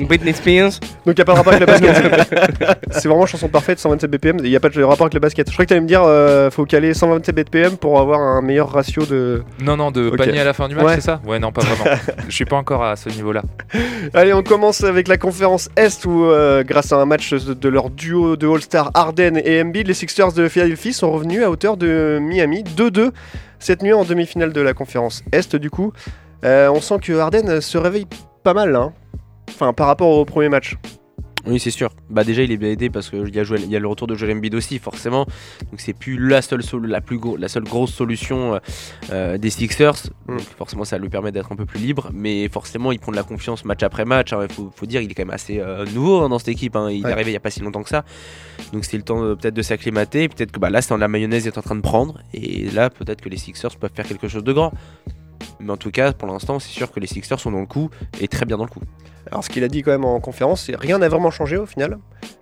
Britney 0.00 0.32
Spears. 0.32 0.72
Donc 1.06 1.06
il 1.06 1.14
n'y 1.14 1.20
a 1.20 1.24
pas 1.24 1.32
de 1.32 1.38
rapport 1.38 1.52
avec 1.52 1.60
le 1.60 1.66
basket. 1.66 2.78
c'est 2.90 3.08
vraiment 3.08 3.26
chanson 3.26 3.48
parfaite, 3.48 3.78
127 3.78 4.10
BPM. 4.10 4.36
Il 4.42 4.50
n'y 4.50 4.56
a 4.56 4.60
pas 4.60 4.68
de 4.68 4.82
rapport 4.82 5.02
avec 5.06 5.14
le 5.14 5.20
basket. 5.20 5.48
Je 5.48 5.52
crois 5.52 5.64
que 5.64 5.68
tu 5.68 5.74
allais 5.74 5.80
me 5.82 5.86
dire, 5.86 6.02
euh, 6.04 6.50
faut 6.50 6.64
caler 6.64 6.94
127 6.94 7.34
BPM 7.34 7.76
pour 7.76 8.00
avoir 8.00 8.20
un 8.20 8.40
meilleur 8.42 8.70
ratio 8.70 9.04
de. 9.04 9.42
Non, 9.62 9.76
non, 9.76 9.90
de 9.90 10.08
Ok. 10.08 10.16
panier 10.16 10.40
à 10.40 10.44
la 10.44 10.52
fin 10.54 10.68
du 10.68 10.74
match, 10.74 10.84
Ouais. 10.86 10.94
c'est 10.96 11.00
ça? 11.02 11.20
Ouais, 11.26 11.38
non, 11.38 11.52
pas 11.52 11.62
vraiment. 11.62 11.96
Je 12.28 12.34
suis 12.34 12.44
pas 12.44 12.56
encore 12.56 12.82
à 12.84 12.96
ce 12.96 13.08
niveau-là. 13.10 13.42
Allez, 14.14 14.32
on 14.32 14.42
commence 14.42 14.82
avec 14.82 15.08
la 15.08 15.18
conférence 15.18 15.68
Est 15.76 16.04
où, 16.04 16.24
euh, 16.24 16.64
grâce 16.64 16.92
à 16.92 16.96
un 16.96 17.04
match 17.04 17.32
de, 17.32 17.68
leur 17.68 17.90
duo 17.90 18.36
de 18.36 18.48
All-Star 18.48 18.90
Harden 18.94 19.36
et 19.44 19.60
Embiid, 19.62 19.86
les 19.86 19.94
Sixers 19.94 20.32
de 20.32 20.48
Philadelphie 20.48 20.92
sont 20.92 21.10
revenus 21.12 21.42
à 21.44 21.50
hauteur 21.50 21.76
de 21.76 22.18
Miami 22.20 22.64
2-2 22.64 23.10
cette 23.58 23.82
nuit 23.82 23.92
en 23.92 24.04
demi-finale 24.04 24.52
de 24.52 24.60
la 24.60 24.72
conférence 24.74 25.22
Est. 25.32 25.54
Du 25.56 25.70
coup, 25.70 25.92
Euh, 26.44 26.68
on 26.74 26.80
sent 26.80 26.96
que 27.00 27.12
Harden 27.16 27.60
se 27.60 27.78
réveille 27.78 28.06
pas 28.42 28.52
mal 28.52 28.72
là. 28.72 28.80
hein. 28.80 28.92
Enfin, 29.54 29.72
par 29.72 29.86
rapport 29.86 30.08
au 30.10 30.24
premier 30.24 30.48
match. 30.48 30.76
Oui, 31.44 31.58
c'est 31.58 31.72
sûr. 31.72 31.90
Bah 32.08 32.22
déjà, 32.22 32.42
il 32.44 32.52
est 32.52 32.56
bien 32.56 32.68
aidé 32.70 32.88
parce 32.88 33.10
qu'il 33.10 33.34
y, 33.34 33.40
a 33.40 33.42
y 33.42 33.76
a 33.76 33.78
le 33.80 33.88
retour 33.88 34.06
de 34.06 34.14
Joel 34.14 34.36
Embiid 34.36 34.54
aussi, 34.54 34.78
forcément. 34.78 35.24
Donc 35.72 35.80
c'est 35.80 35.92
plus 35.92 36.16
la 36.16 36.40
seule, 36.40 36.62
sol- 36.62 36.86
la 36.86 37.00
plus 37.00 37.18
gros- 37.18 37.36
la 37.36 37.48
seule 37.48 37.64
grosse 37.64 37.92
solution 37.92 38.54
euh, 38.54 38.58
euh, 39.10 39.38
des 39.38 39.50
Sixers. 39.50 39.94
Mm. 40.28 40.36
Donc 40.36 40.40
forcément, 40.56 40.84
ça 40.84 40.98
lui 40.98 41.08
permet 41.08 41.32
d'être 41.32 41.50
un 41.50 41.56
peu 41.56 41.66
plus 41.66 41.80
libre. 41.80 42.10
Mais 42.14 42.48
forcément, 42.48 42.92
il 42.92 43.00
prend 43.00 43.10
de 43.10 43.16
la 43.16 43.24
confiance 43.24 43.64
match 43.64 43.82
après 43.82 44.04
match. 44.04 44.32
hein. 44.32 44.46
Il 44.48 44.54
faut, 44.54 44.70
faut 44.72 44.86
dire, 44.86 45.00
il 45.02 45.10
est 45.10 45.14
quand 45.14 45.24
même 45.24 45.34
assez 45.34 45.58
euh, 45.58 45.84
nouveau 45.86 46.20
hein, 46.20 46.28
dans 46.28 46.38
cette 46.38 46.46
équipe. 46.48 46.76
hein. 46.76 46.88
Il 46.92 47.02
Ouais. 47.04 47.10
est 47.10 47.12
arrivé 47.12 47.32
il 47.32 47.34
y 47.34 47.36
a 47.36 47.40
pas 47.40 47.50
si 47.50 47.58
longtemps 47.58 47.82
que 47.82 47.88
ça. 47.90 48.04
Donc 48.72 48.84
c'est 48.84 48.96
le 48.96 49.02
temps 49.02 49.20
euh, 49.24 49.34
peut-être 49.34 49.54
de 49.54 49.62
s'acclimater. 49.62 50.28
Peut-être 50.28 50.52
que 50.52 50.60
bah, 50.60 50.70
là, 50.70 50.80
c'est 50.80 50.96
la 50.96 51.08
mayonnaise 51.08 51.48
est 51.48 51.58
en 51.58 51.62
train 51.62 51.74
de 51.74 51.80
prendre. 51.80 52.20
Et 52.32 52.70
là, 52.70 52.88
peut-être 52.88 53.20
que 53.20 53.28
les 53.28 53.36
Sixers 53.36 53.74
peuvent 53.80 53.90
faire 53.92 54.06
quelque 54.06 54.28
chose 54.28 54.44
de 54.44 54.52
grand. 54.52 54.72
Mais 55.58 55.72
en 55.72 55.76
tout 55.76 55.90
cas, 55.90 56.12
pour 56.12 56.28
l'instant, 56.28 56.60
c'est 56.60 56.70
sûr 56.70 56.92
que 56.92 57.00
les 57.00 57.08
Sixers 57.08 57.40
sont 57.40 57.50
dans 57.50 57.58
le 57.60 57.66
coup 57.66 57.90
et 58.20 58.28
très 58.28 58.46
bien 58.46 58.56
dans 58.58 58.64
le 58.64 58.70
coup. 58.70 58.80
Alors, 59.32 59.42
ce 59.42 59.48
qu'il 59.48 59.64
a 59.64 59.68
dit 59.68 59.82
quand 59.82 59.92
même 59.92 60.04
en 60.04 60.20
conférence, 60.20 60.64
c'est 60.64 60.76
rien 60.76 60.98
n'a 60.98 61.08
vraiment 61.08 61.30
changé 61.30 61.56
au 61.56 61.64
final. 61.64 61.98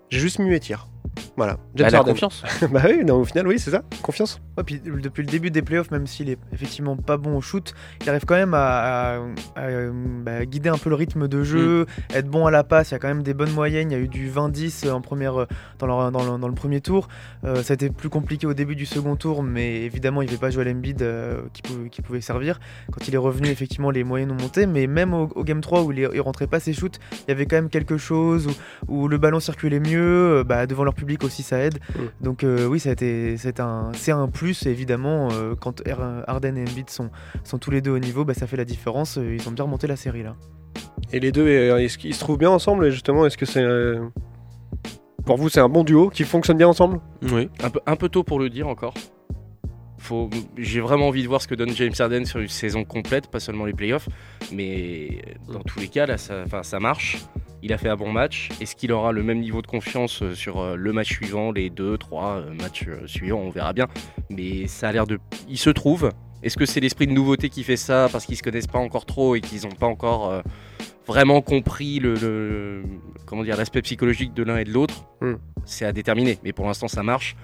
J'ai 0.08 0.18
juste 0.18 0.40
mué 0.40 0.58
tir. 0.58 0.89
Voilà. 1.36 1.56
James 1.74 1.86
Bah, 1.86 1.90
la 1.92 1.98
Harden. 1.98 2.12
confiance. 2.12 2.42
bah 2.72 2.82
oui, 2.84 3.04
non, 3.04 3.16
au 3.16 3.24
final, 3.24 3.46
oui, 3.46 3.58
c'est 3.58 3.70
ça. 3.70 3.82
Confiance. 4.02 4.40
Ouais, 4.56 4.64
puis 4.64 4.80
depuis 4.84 5.22
le 5.22 5.28
début 5.30 5.50
des 5.50 5.62
playoffs, 5.62 5.90
même 5.90 6.06
s'il 6.06 6.28
est 6.28 6.38
effectivement 6.52 6.96
pas 6.96 7.16
bon 7.16 7.36
au 7.36 7.40
shoot, 7.40 7.72
il 8.02 8.08
arrive 8.10 8.24
quand 8.26 8.34
même 8.34 8.54
à, 8.54 9.16
à- 9.16 9.18
à, 9.56 9.60
euh, 9.60 9.90
bah, 9.94 10.44
guider 10.44 10.68
un 10.68 10.76
peu 10.78 10.90
le 10.90 10.96
rythme 10.96 11.28
de 11.28 11.42
jeu, 11.42 11.86
être 12.14 12.28
bon 12.28 12.46
à 12.46 12.50
la 12.50 12.64
passe. 12.64 12.90
Il 12.90 12.92
y 12.92 12.96
a 12.96 12.98
quand 12.98 13.08
même 13.08 13.22
des 13.22 13.34
bonnes 13.34 13.52
moyennes. 13.52 13.90
Il 13.90 13.94
y 13.94 13.96
a 13.96 14.02
eu 14.02 14.08
du 14.08 14.28
20-10 14.30 14.90
en 14.90 15.00
première, 15.00 15.40
euh, 15.42 15.46
dans, 15.78 15.86
le, 15.86 16.10
dans, 16.10 16.32
le, 16.34 16.38
dans 16.38 16.48
le 16.48 16.54
premier 16.54 16.80
tour. 16.80 17.08
Euh, 17.44 17.62
ça 17.62 17.72
a 17.72 17.74
été 17.74 17.90
plus 17.90 18.08
compliqué 18.10 18.46
au 18.46 18.54
début 18.54 18.76
du 18.76 18.86
second 18.86 19.16
tour, 19.16 19.42
mais 19.42 19.82
évidemment, 19.82 20.22
il 20.22 20.26
n'y 20.26 20.30
avait 20.32 20.40
pas 20.40 20.50
Joel 20.50 20.68
Embiid 20.68 21.02
euh, 21.02 21.42
qui, 21.52 21.62
pouvait, 21.62 21.88
qui 21.88 22.02
pouvait 22.02 22.20
servir. 22.20 22.60
Quand 22.92 23.06
il 23.08 23.14
est 23.14 23.18
revenu, 23.18 23.48
effectivement, 23.50 23.90
les 23.90 24.04
moyennes 24.04 24.30
ont 24.32 24.40
monté, 24.40 24.66
mais 24.66 24.86
même 24.86 25.14
au, 25.14 25.28
au 25.34 25.44
game 25.44 25.60
3 25.60 25.82
où 25.82 25.92
il, 25.92 26.08
il 26.12 26.20
rentrait 26.20 26.46
pas 26.46 26.60
ses 26.60 26.72
shoots, 26.72 26.98
il 27.12 27.28
y 27.28 27.32
avait 27.32 27.46
quand 27.46 27.56
même 27.56 27.70
quelque 27.70 27.96
chose 27.96 28.48
où, 28.88 29.02
où 29.04 29.08
le 29.08 29.18
ballon 29.18 29.40
circulait 29.40 29.80
mieux. 29.80 30.38
euh, 30.40 30.44
bah, 30.44 30.66
devant 30.66 30.84
leur 30.84 30.94
public 31.00 31.24
aussi, 31.24 31.42
ça 31.42 31.58
aide. 31.58 31.78
Donc 32.20 32.44
euh, 32.44 32.66
oui, 32.70 32.78
ça 32.78 32.90
a 32.90 32.92
été, 32.92 33.36
c'est 33.36 33.58
un, 33.60 33.90
c'est 33.94 34.12
un 34.12 34.28
plus 34.28 34.66
évidemment 34.66 35.28
euh, 35.32 35.54
quand 35.54 35.82
Harden 36.26 36.56
et 36.56 36.62
Embiid 36.68 36.90
sont, 36.90 37.10
sont 37.42 37.58
tous 37.58 37.70
les 37.70 37.80
deux 37.80 37.92
au 37.92 37.98
niveau, 37.98 38.24
bah, 38.24 38.34
ça 38.34 38.46
fait 38.46 38.56
la 38.56 38.64
différence. 38.64 39.18
Euh, 39.18 39.36
Ils 39.38 39.48
ont 39.48 39.52
bien 39.52 39.64
remonté 39.64 39.86
la 39.86 39.96
série 39.96 40.22
là. 40.22 40.34
Et 41.12 41.18
les 41.18 41.32
deux, 41.32 41.48
est-ce 41.48 41.98
qu'ils 41.98 42.14
se 42.14 42.20
trouvent 42.20 42.38
bien 42.38 42.50
ensemble? 42.50 42.86
Et 42.86 42.90
justement, 42.92 43.26
est-ce 43.26 43.36
que 43.36 43.46
c'est. 43.46 43.62
euh, 43.62 44.06
Pour 45.26 45.36
vous, 45.36 45.48
c'est 45.48 45.60
un 45.60 45.68
bon 45.68 45.82
duo 45.82 46.08
qui 46.10 46.24
fonctionne 46.24 46.58
bien 46.58 46.68
ensemble? 46.68 47.00
Oui. 47.32 47.48
Un 47.64 47.70
peu, 47.70 47.80
un 47.86 47.96
peu 47.96 48.08
tôt 48.08 48.22
pour 48.22 48.38
le 48.38 48.48
dire 48.48 48.68
encore. 48.68 48.94
Faut, 49.98 50.30
j'ai 50.56 50.80
vraiment 50.80 51.08
envie 51.08 51.22
de 51.22 51.28
voir 51.28 51.42
ce 51.42 51.48
que 51.48 51.54
donne 51.54 51.70
James 51.74 51.92
Harden 51.98 52.24
sur 52.24 52.40
une 52.40 52.48
saison 52.48 52.84
complète, 52.84 53.26
pas 53.30 53.40
seulement 53.40 53.66
les 53.66 53.74
playoffs. 53.74 54.08
Mais 54.52 55.20
dans 55.52 55.60
tous 55.62 55.78
les 55.80 55.88
cas, 55.88 56.06
là, 56.06 56.16
ça, 56.16 56.42
enfin, 56.46 56.62
ça 56.62 56.78
marche. 56.80 57.18
Il 57.62 57.72
a 57.72 57.78
fait 57.78 57.88
un 57.88 57.96
bon 57.96 58.10
match. 58.12 58.48
Est-ce 58.60 58.74
qu'il 58.74 58.90
aura 58.92 59.12
le 59.12 59.22
même 59.22 59.40
niveau 59.40 59.60
de 59.62 59.66
confiance 59.66 60.22
euh, 60.22 60.34
sur 60.34 60.60
euh, 60.60 60.76
le 60.76 60.92
match 60.92 61.08
suivant, 61.12 61.52
les 61.52 61.68
deux, 61.70 61.98
trois 61.98 62.36
euh, 62.38 62.54
matchs 62.54 62.86
suivants 63.06 63.40
On 63.40 63.50
verra 63.50 63.72
bien. 63.72 63.86
Mais 64.30 64.66
ça 64.66 64.88
a 64.88 64.92
l'air 64.92 65.06
de. 65.06 65.18
Il 65.48 65.58
se 65.58 65.70
trouve. 65.70 66.10
Est-ce 66.42 66.56
que 66.56 66.64
c'est 66.64 66.80
l'esprit 66.80 67.06
de 67.06 67.12
nouveauté 67.12 67.50
qui 67.50 67.62
fait 67.64 67.76
ça 67.76 68.08
parce 68.10 68.24
qu'ils 68.24 68.36
se 68.36 68.42
connaissent 68.42 68.66
pas 68.66 68.78
encore 68.78 69.04
trop 69.04 69.34
et 69.36 69.42
qu'ils 69.42 69.62
n'ont 69.64 69.74
pas 69.74 69.86
encore 69.86 70.30
euh, 70.30 70.40
vraiment 71.06 71.42
compris 71.42 71.98
le, 71.98 72.14
le- 72.14 72.82
comment 73.26 73.42
dire 73.44 73.58
l'aspect 73.58 73.82
psychologique 73.82 74.32
de 74.32 74.42
l'un 74.42 74.56
et 74.56 74.64
de 74.64 74.72
l'autre? 74.72 75.04
Hmm. 75.20 75.34
C'est 75.66 75.84
à 75.84 75.92
déterminer. 75.92 76.38
Mais 76.42 76.54
pour 76.54 76.66
l'instant, 76.66 76.88
ça 76.88 77.02
marche. 77.02 77.36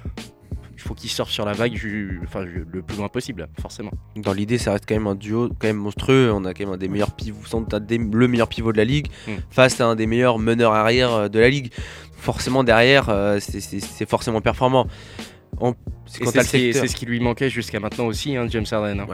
Il 0.77 0.83
faut 0.83 0.95
qu'ils 0.95 1.09
sortent 1.11 1.31
sur 1.31 1.45
la 1.47 1.53
vague 1.53 1.75
ju- 1.75 2.21
enfin, 2.25 2.45
ju- 2.47 2.67
le 2.71 2.83
plus 2.83 2.97
loin 2.99 3.09
possible, 3.09 3.49
forcément. 3.61 3.91
Dans 4.15 4.35
l'idée, 4.35 4.59
ça 4.59 4.73
reste 4.73 4.85
quand 4.87 4.95
même 4.95 5.07
un 5.07 5.15
duo 5.15 5.49
quand 5.59 5.67
même 5.67 5.77
monstrueux. 5.79 6.31
On 6.33 6.45
a 6.45 6.53
quand 6.53 6.65
même 6.65 6.75
un 6.75 6.77
des 6.77 6.89
meilleurs 6.89 7.13
pivots, 7.13 7.45
sans 7.47 7.65
le 7.89 8.29
meilleur 8.29 8.49
pivot 8.49 8.73
de 8.73 8.77
la 8.77 8.85
ligue, 8.85 9.09
Mm. 9.27 9.33
face 9.51 9.81
à 9.81 9.87
un 9.87 9.97
des 9.97 10.07
meilleurs 10.07 10.39
meneurs 10.39 10.73
arrière 10.75 11.13
euh, 11.13 11.29
de 11.29 11.39
la 11.39 11.49
ligue. 11.49 11.73
Forcément, 12.19 12.63
derrière, 12.65 13.09
euh, 13.09 13.39
c'est- 13.41 13.61
forcément 14.09 14.41
performant. 14.41 14.87
C'est 16.07 16.25
ce, 16.25 16.31
qui- 16.31 16.45
secteur- 16.73 16.83
c'est 16.83 16.89
ce 16.89 16.97
qui 16.97 17.07
lui 17.07 17.21
manquait 17.21 17.51
jusqu'à 17.51 17.81
maintenant 17.81 18.07
aussi, 18.07 18.37
hein, 18.37 18.47
James 18.49 18.65
Harden. 18.71 19.01
hein. 19.01 19.07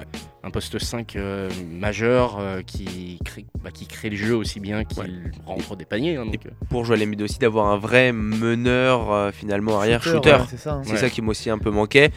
un 0.44 0.50
poste 0.50 0.76
5 0.78 1.14
euh, 1.16 1.48
majeur 1.70 2.38
euh, 2.40 2.62
qui, 2.66 3.18
crée, 3.24 3.46
bah, 3.62 3.70
qui 3.72 3.86
crée 3.86 4.10
le 4.10 4.16
jeu 4.16 4.34
aussi 4.36 4.58
bien 4.58 4.82
qu'il 4.84 5.04
rentre 5.46 5.76
des 5.76 5.84
paniers. 5.84 6.16
hein, 6.16 6.26
donc, 6.26 6.34
euh. 6.46 6.50
Pour 6.68 6.84
Joel 6.84 7.02
Embiid 7.04 7.22
aussi 7.22 7.38
d'avoir 7.38 7.68
un 7.68 7.76
vrai 7.78 8.12
meneur 8.12 9.12
euh, 9.12 9.30
finalement 9.32 9.78
arrière 9.78 10.02
Shooter, 10.02 10.30
ouais, 10.32 10.36
c'est 10.50 10.56
ça, 10.58 10.74
hein. 10.74 10.82
Ça 10.96 11.10
qui 11.10 11.22
m'a 11.22 11.30
aussi 11.30 11.48
un 11.50 11.58
peu 11.58 11.70
manqué. 11.70 12.08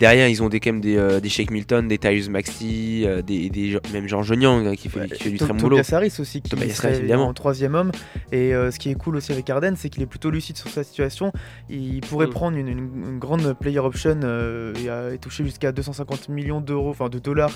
Derrière, 0.00 0.28
ils 0.28 0.42
ont 0.42 0.48
des, 0.48 0.58
quand 0.60 0.72
même 0.72 0.80
des, 0.80 0.96
euh, 0.96 1.20
des 1.20 1.28
Shake 1.28 1.50
Milton, 1.52 1.86
des 1.86 1.98
Tyrese 1.98 2.28
Maxi, 2.28 3.04
euh, 3.06 3.22
des, 3.22 3.48
des, 3.48 3.78
même 3.92 4.08
Jean 4.08 4.22
Jonyang 4.22 4.66
hein, 4.66 4.74
qui 4.74 4.88
fait, 4.88 5.08
qui 5.12 5.22
fait 5.24 5.30
du 5.30 5.38
très 5.38 5.48
bon 5.48 5.54
boulot. 5.54 5.76
Tobias 5.78 5.96
Harris 5.96 6.14
aussi 6.18 6.42
qui 6.42 6.50
Tobias 6.50 6.80
Harris, 6.82 6.96
évidemment. 6.98 7.28
en 7.28 7.34
troisième 7.34 7.74
homme 7.76 7.92
et 8.32 8.52
euh, 8.54 8.70
ce 8.72 8.78
qui 8.80 8.90
est 8.90 8.94
cool 8.94 9.16
aussi 9.16 9.30
avec 9.32 9.48
Arden 9.50 9.74
c'est 9.76 9.88
qu'il 9.90 10.02
est 10.02 10.06
plutôt 10.06 10.30
lucide 10.30 10.56
sur 10.56 10.68
sa 10.68 10.82
situation 10.82 11.32
il 11.70 12.00
pourrait 12.00 12.26
Mm. 12.26 12.30
prendre 12.30 12.56
une, 12.56 12.68
une- 12.68 12.78
une 13.06 13.18
grande 13.20 13.52
player 13.58 13.78
option 13.78 14.13
euh, 14.22 14.72
et, 14.76 14.88
euh, 14.90 15.14
et 15.14 15.18
toucher 15.18 15.44
jusqu'à 15.44 15.72
250 15.72 16.28
millions 16.28 16.60
d'euros 16.60 16.90
enfin 16.90 17.08
de 17.08 17.18
dollars 17.18 17.50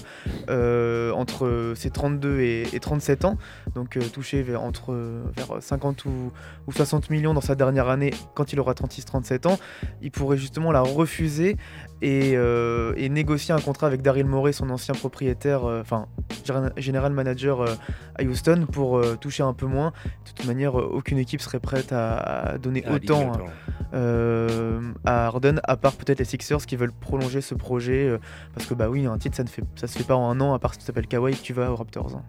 euh, 0.51 1.13
entre 1.13 1.73
ses 1.77 1.91
32 1.91 2.41
et, 2.41 2.63
et 2.75 2.81
37 2.81 3.25
ans. 3.25 3.37
Donc 3.75 3.97
euh, 3.97 4.01
toucher 4.13 4.43
vers, 4.43 4.63
entre 4.63 4.95
vers 5.37 5.63
50 5.63 6.05
ou, 6.07 6.33
ou 6.67 6.73
60 6.73 7.11
millions 7.11 7.35
dans 7.35 7.41
sa 7.41 7.55
dernière 7.55 7.89
année 7.89 8.13
quand 8.35 8.53
il 8.53 8.61
aura 8.61 8.73
36-37 8.73 9.47
ans. 9.49 9.59
Il 10.03 10.11
pourrait 10.11 10.39
justement 10.39 10.73
la 10.73 10.81
refuser 10.81 11.57
et, 12.03 12.33
et 12.33 13.09
négocier 13.09 13.53
un 13.55 13.61
contrat 13.61 13.87
avec 13.89 14.03
Daryl 14.03 14.25
Morey, 14.27 14.53
son 14.53 14.71
ancien 14.71 14.95
propriétaire, 14.95 15.65
enfin 15.65 16.07
général- 16.77 17.13
manager 17.13 17.65
à 18.17 18.23
Houston, 18.23 18.67
pour 18.71 19.01
toucher 19.19 19.43
un 19.43 19.53
peu 19.53 19.67
moins. 19.67 19.93
De 20.25 20.33
toute 20.33 20.47
manière, 20.47 20.75
aucune 20.77 21.19
équipe 21.19 21.41
serait 21.41 21.59
prête 21.61 21.93
à, 21.93 22.17
à 22.19 22.59
donner 22.59 22.85
Ah, 22.87 22.93
autant 22.95 23.33
à 25.05 25.27
Harden, 25.27 25.61
à 25.65 25.77
part 25.77 25.95
peut-être 25.95 26.19
les 26.19 26.25
Sixers 26.49 26.67
qui 26.67 26.77
veulent 26.77 26.93
prolonger 26.93 27.41
ce 27.43 27.55
projet, 27.55 28.07
euh, 28.09 28.19
parce 28.55 28.67
que 28.67 28.75
bah 28.75 28.89
oui, 28.89 29.07
un 29.07 29.19
titre 29.19 29.37
ça 29.37 29.45
ne 29.45 29.49
fait, 29.49 29.63
ça 29.77 29.87
se 29.87 29.99
fait 29.99 30.05
pas 30.05 30.17
en 30.17 30.31
un 30.31 30.41
an, 30.41 30.55
à 30.55 30.59
part 30.59 30.73
si 30.73 30.79
tu 30.81 30.87
t'appelles 30.87 31.07
Kawhi 31.07 31.33
et 31.33 31.37
que 31.37 31.43
tu 31.43 31.53
vas 31.53 31.71
aux 31.71 31.77
Raptors. 31.77 32.17
hein. 32.17 32.23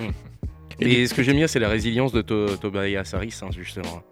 Et 0.80 1.06
ce 1.06 1.14
que 1.14 1.22
j'aime 1.22 1.36
bien, 1.36 1.46
c'est 1.46 1.60
la 1.60 1.68
résilience 1.68 2.10
de 2.12 2.20
To- 2.20 2.56
Tobias 2.56 3.08
Harris, 3.14 3.38
hein, 3.42 3.48
justement. 3.52 4.02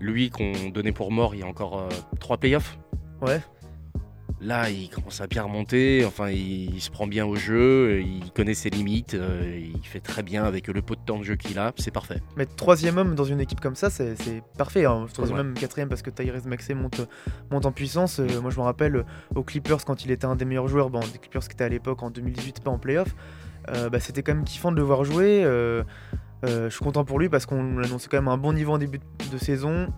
Lui 0.00 0.30
qu'on 0.30 0.70
donnait 0.72 0.92
pour 0.92 1.12
mort 1.12 1.34
il 1.34 1.40
y 1.40 1.42
a 1.42 1.46
encore 1.46 1.80
euh, 1.80 1.88
trois 2.18 2.38
playoffs. 2.38 2.78
Ouais. 3.20 3.40
Là, 4.40 4.70
il 4.70 4.88
commence 4.88 5.20
à 5.20 5.26
bien 5.26 5.42
remonter. 5.42 6.04
Enfin, 6.06 6.30
il, 6.30 6.72
il 6.74 6.80
se 6.80 6.90
prend 6.90 7.08
bien 7.08 7.26
au 7.26 7.34
jeu. 7.34 8.00
Il 8.02 8.30
connaît 8.32 8.54
ses 8.54 8.70
limites. 8.70 9.14
euh, 9.14 9.58
il 9.74 9.84
fait 9.84 9.98
très 10.00 10.22
bien 10.22 10.44
avec 10.44 10.68
le 10.68 10.80
peu 10.80 10.94
de 10.94 11.00
temps 11.00 11.18
de 11.18 11.24
jeu 11.24 11.34
qu'il 11.34 11.58
a. 11.58 11.72
C'est 11.76 11.90
parfait. 11.90 12.20
Mais 12.36 12.46
troisième 12.46 12.98
homme 12.98 13.16
dans 13.16 13.24
une 13.24 13.40
équipe 13.40 13.58
comme 13.60 13.74
ça, 13.74 13.90
c'est 13.90 14.14
parfait. 14.56 14.84
hein. 14.84 15.06
Troisième 15.12 15.34
Ouais. 15.38 15.40
homme, 15.44 15.54
quatrième 15.54 15.88
parce 15.88 16.02
que 16.02 16.10
Tyrese 16.10 16.46
Maxey 16.46 16.74
monte, 16.74 17.00
monte 17.50 17.66
en 17.66 17.72
puissance. 17.72 18.20
Euh, 18.20 18.40
moi, 18.40 18.50
je 18.52 18.56
me 18.58 18.62
rappelle 18.62 19.04
aux 19.34 19.42
Clippers 19.42 19.84
quand 19.84 20.04
il 20.04 20.12
était 20.12 20.26
un 20.26 20.36
des 20.36 20.44
meilleurs 20.44 20.68
joueurs, 20.68 20.90
bon, 20.90 21.00
des 21.00 21.18
Clippers 21.18 21.42
qui 21.48 21.54
étaient 21.54 21.64
à 21.64 21.68
l'époque 21.68 22.02
en 22.04 22.10
2018, 22.10 22.60
pas 22.62 22.70
en 22.70 22.78
playoff. 22.78 23.08
euh, 23.70 23.90
bah, 23.90 23.98
C'était 23.98 24.22
quand 24.22 24.34
même 24.34 24.44
kiffant 24.44 24.70
de 24.70 24.76
le 24.76 24.82
voir 24.82 25.02
jouer. 25.02 25.42
je 26.44 26.68
suis 26.70 26.84
content 26.84 27.04
pour 27.04 27.18
lui 27.18 27.28
parce 27.28 27.44
qu'on 27.44 27.78
annonçait 27.82 28.06
quand 28.08 28.18
même 28.18 28.28
un 28.28 28.38
bon 28.38 28.52
niveau 28.52 28.72
en 28.74 28.78
début 28.78 29.00
de 29.32 29.38
saison. 29.38 29.88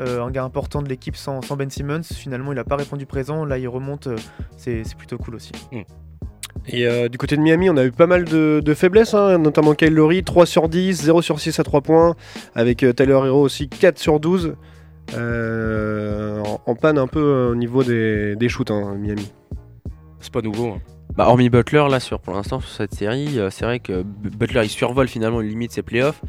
Euh, 0.00 0.22
un 0.22 0.30
gars 0.30 0.44
important 0.44 0.80
de 0.82 0.88
l'équipe 0.88 1.16
sans, 1.16 1.42
sans 1.42 1.56
Ben 1.56 1.68
Simmons. 1.70 2.02
Finalement, 2.02 2.52
il 2.52 2.56
n'a 2.56 2.64
pas 2.64 2.76
répondu 2.76 3.04
présent. 3.06 3.44
Là, 3.44 3.58
il 3.58 3.66
remonte. 3.68 4.06
euh, 4.06 4.16
c'est 4.56 4.82
c'est 4.84 4.96
plutôt 4.96 5.18
cool 5.18 5.34
aussi. 5.34 5.52
Et 6.68 6.86
euh, 6.86 7.08
du 7.08 7.18
côté 7.18 7.36
de 7.36 7.40
Miami, 7.40 7.70
on 7.70 7.76
a 7.76 7.84
eu 7.84 7.90
pas 7.92 8.06
mal 8.06 8.24
de, 8.24 8.60
de 8.64 8.74
faiblesses, 8.74 9.14
hein, 9.14 9.38
notamment 9.38 9.74
Kyle 9.74 9.92
Lowry, 9.94 10.22
3 10.22 10.44
sur 10.46 10.68
10, 10.68 11.02
0 11.02 11.22
sur 11.22 11.40
6 11.40 11.58
à 11.58 11.64
3 11.64 11.80
points, 11.80 12.14
avec 12.54 12.82
euh, 12.82 12.92
Tyler 12.92 13.12
Hero 13.12 13.40
aussi 13.42 13.68
4 13.68 13.98
sur 13.98 14.20
12, 14.20 14.54
euh, 15.14 16.42
en, 16.44 16.60
en 16.66 16.74
panne 16.74 16.98
un 16.98 17.06
peu 17.06 17.20
euh, 17.20 17.52
au 17.52 17.54
niveau 17.54 17.82
des, 17.84 18.36
des 18.36 18.48
shoots, 18.48 18.70
hein, 18.70 18.94
Miami. 18.98 19.32
C'est 20.20 20.32
pas 20.32 20.42
nouveau. 20.42 20.68
hein. 20.72 20.78
Bah, 21.16 21.26
hormis 21.28 21.48
Butler, 21.48 21.86
là, 21.90 22.00
sur, 22.00 22.20
pour 22.20 22.34
l'instant, 22.34 22.60
sur 22.60 22.70
cette 22.70 22.94
série, 22.94 23.38
euh, 23.38 23.50
c'est 23.50 23.64
vrai 23.64 23.78
que 23.80 24.02
Butler, 24.02 24.60
il 24.64 24.68
survole 24.68 25.08
finalement, 25.08 25.40
il 25.40 25.48
limite 25.48 25.72
ses 25.72 25.82
playoffs. 25.82 26.20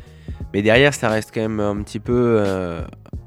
Mais 0.54 0.62
derrière, 0.62 0.94
ça 0.94 1.10
reste 1.10 1.32
quand 1.34 1.42
même 1.42 1.60
un 1.60 1.82
petit 1.84 2.00
peu. 2.00 2.44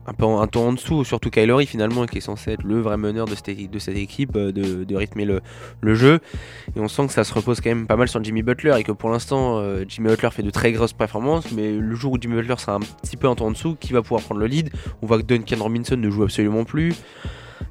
Un 0.06 0.12
peu 0.12 0.24
un 0.24 0.46
ton 0.46 0.68
en 0.68 0.72
dessous, 0.72 1.04
surtout 1.04 1.30
Kylori 1.30 1.66
finalement, 1.66 2.06
qui 2.06 2.18
est 2.18 2.22
censé 2.22 2.52
être 2.52 2.64
le 2.64 2.80
vrai 2.80 2.96
meneur 2.96 3.26
de 3.26 3.34
cette, 3.34 3.70
de 3.70 3.78
cette 3.78 3.96
équipe, 3.96 4.34
euh, 4.36 4.52
de, 4.52 4.84
de 4.84 4.96
rythmer 4.96 5.24
le, 5.24 5.40
le 5.80 5.94
jeu. 5.94 6.20
Et 6.76 6.80
on 6.80 6.88
sent 6.88 7.06
que 7.06 7.12
ça 7.12 7.24
se 7.24 7.32
repose 7.32 7.60
quand 7.60 7.70
même 7.70 7.86
pas 7.86 7.96
mal 7.96 8.08
sur 8.08 8.22
Jimmy 8.22 8.42
Butler 8.42 8.74
et 8.78 8.82
que 8.84 8.92
pour 8.92 9.10
l'instant, 9.10 9.58
euh, 9.58 9.84
Jimmy 9.86 10.08
Butler 10.08 10.30
fait 10.30 10.42
de 10.42 10.50
très 10.50 10.72
grosses 10.72 10.92
performances, 10.92 11.52
mais 11.52 11.72
le 11.72 11.94
jour 11.94 12.12
où 12.12 12.18
Jimmy 12.20 12.34
Butler 12.34 12.56
sera 12.58 12.74
un 12.74 12.80
petit 12.80 13.16
peu 13.16 13.28
un 13.28 13.34
ton 13.34 13.46
en 13.46 13.50
dessous, 13.50 13.76
qui 13.78 13.92
va 13.92 14.02
pouvoir 14.02 14.22
prendre 14.22 14.40
le 14.40 14.46
lead? 14.46 14.70
On 15.02 15.06
voit 15.06 15.18
que 15.18 15.24
Duncan 15.24 15.56
Robinson 15.60 15.96
ne 15.96 16.10
joue 16.10 16.22
absolument 16.22 16.64
plus. 16.64 16.94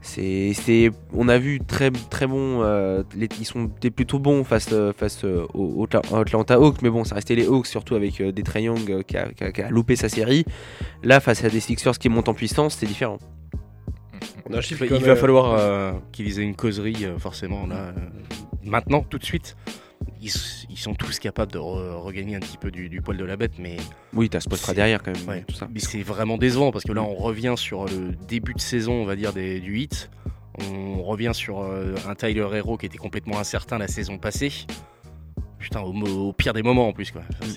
C'est, 0.03 0.53
c'est, 0.55 0.89
on 1.13 1.27
a 1.29 1.37
vu 1.37 1.59
très 1.59 1.91
très 1.91 2.25
bon, 2.25 2.63
euh, 2.63 3.03
les- 3.15 3.29
ils 3.39 3.45
sont 3.45 3.67
étaient 3.77 3.91
plutôt 3.91 4.17
bons 4.17 4.43
face 4.43 4.69
euh, 4.73 4.91
face 4.93 5.23
euh, 5.23 5.45
aux, 5.53 5.83
aux 5.83 5.85
Atla- 5.85 6.01
aux 6.11 6.15
Atlanta 6.15 6.55
Hawks, 6.55 6.81
mais 6.81 6.89
bon, 6.89 7.03
ça 7.03 7.13
restait 7.15 7.35
les 7.35 7.45
Hawks 7.45 7.67
surtout 7.67 7.93
avec 7.93 8.19
euh, 8.19 8.31
des 8.31 8.41
Trae 8.41 8.61
Young 8.63 8.89
euh, 8.89 9.03
qui, 9.03 9.15
a, 9.15 9.31
qui 9.31 9.43
a- 9.43 9.51
qui 9.51 9.61
a 9.61 9.69
loupé 9.69 9.95
sa 9.95 10.09
série. 10.09 10.43
Là, 11.03 11.19
face 11.19 11.43
à 11.43 11.49
des 11.49 11.59
Sixers 11.59 11.99
qui 11.99 12.09
montent 12.09 12.29
en 12.29 12.33
puissance, 12.33 12.77
c'est 12.79 12.87
différent. 12.87 13.19
On 14.49 14.53
a 14.53 14.57
un 14.57 14.61
Il 14.61 14.75
va, 14.75 14.87
comme, 14.87 14.97
il 14.97 15.03
va 15.03 15.11
euh, 15.11 15.15
falloir 15.15 15.53
euh, 15.53 15.91
qu'ils 16.11 16.39
aient 16.39 16.43
une 16.43 16.55
causerie, 16.55 17.05
euh, 17.05 17.19
forcément, 17.19 17.67
là. 17.67 17.75
euh, 17.75 17.91
maintenant, 18.63 19.01
tout 19.07 19.19
de 19.19 19.23
suite. 19.23 19.55
Ils, 20.21 20.31
ils 20.69 20.77
sont 20.77 20.93
tous 20.93 21.19
capables 21.19 21.51
de 21.51 21.57
re- 21.59 21.95
regagner 22.01 22.35
un 22.35 22.39
petit 22.39 22.57
peu 22.57 22.71
du, 22.71 22.89
du 22.89 23.01
poil 23.01 23.17
de 23.17 23.25
la 23.25 23.37
bête, 23.37 23.53
mais. 23.59 23.77
Oui, 24.13 24.29
t'as 24.29 24.39
c'est- 24.39 24.73
derrière 24.73 25.01
quand 25.01 25.11
même, 25.17 25.27
ouais, 25.27 25.43
tout 25.47 25.55
ça. 25.55 25.67
Mais 25.73 25.79
c'est 25.79 26.03
vraiment 26.03 26.37
décevant 26.37 26.71
parce 26.71 26.83
que 26.83 26.91
là, 26.91 27.01
on 27.03 27.15
revient 27.15 27.55
sur 27.57 27.85
le 27.85 28.15
début 28.27 28.53
de 28.53 28.59
saison, 28.61 28.93
on 28.93 29.05
va 29.05 29.15
dire, 29.15 29.33
des, 29.33 29.59
du 29.59 29.79
hit. 29.79 30.09
On 30.59 31.01
revient 31.03 31.31
sur 31.33 31.61
euh, 31.61 31.95
un 32.07 32.13
Tyler 32.15 32.47
Hero 32.53 32.77
qui 32.77 32.85
était 32.85 32.97
complètement 32.97 33.39
incertain 33.39 33.77
la 33.77 33.87
saison 33.87 34.17
passée. 34.17 34.51
Putain, 35.59 35.81
au, 35.81 36.33
pire 36.33 36.53
des 36.53 36.63
moments 36.63 36.87
en 36.87 36.93
plus, 36.93 37.11
quoi. 37.11 37.21
Ça, 37.39 37.47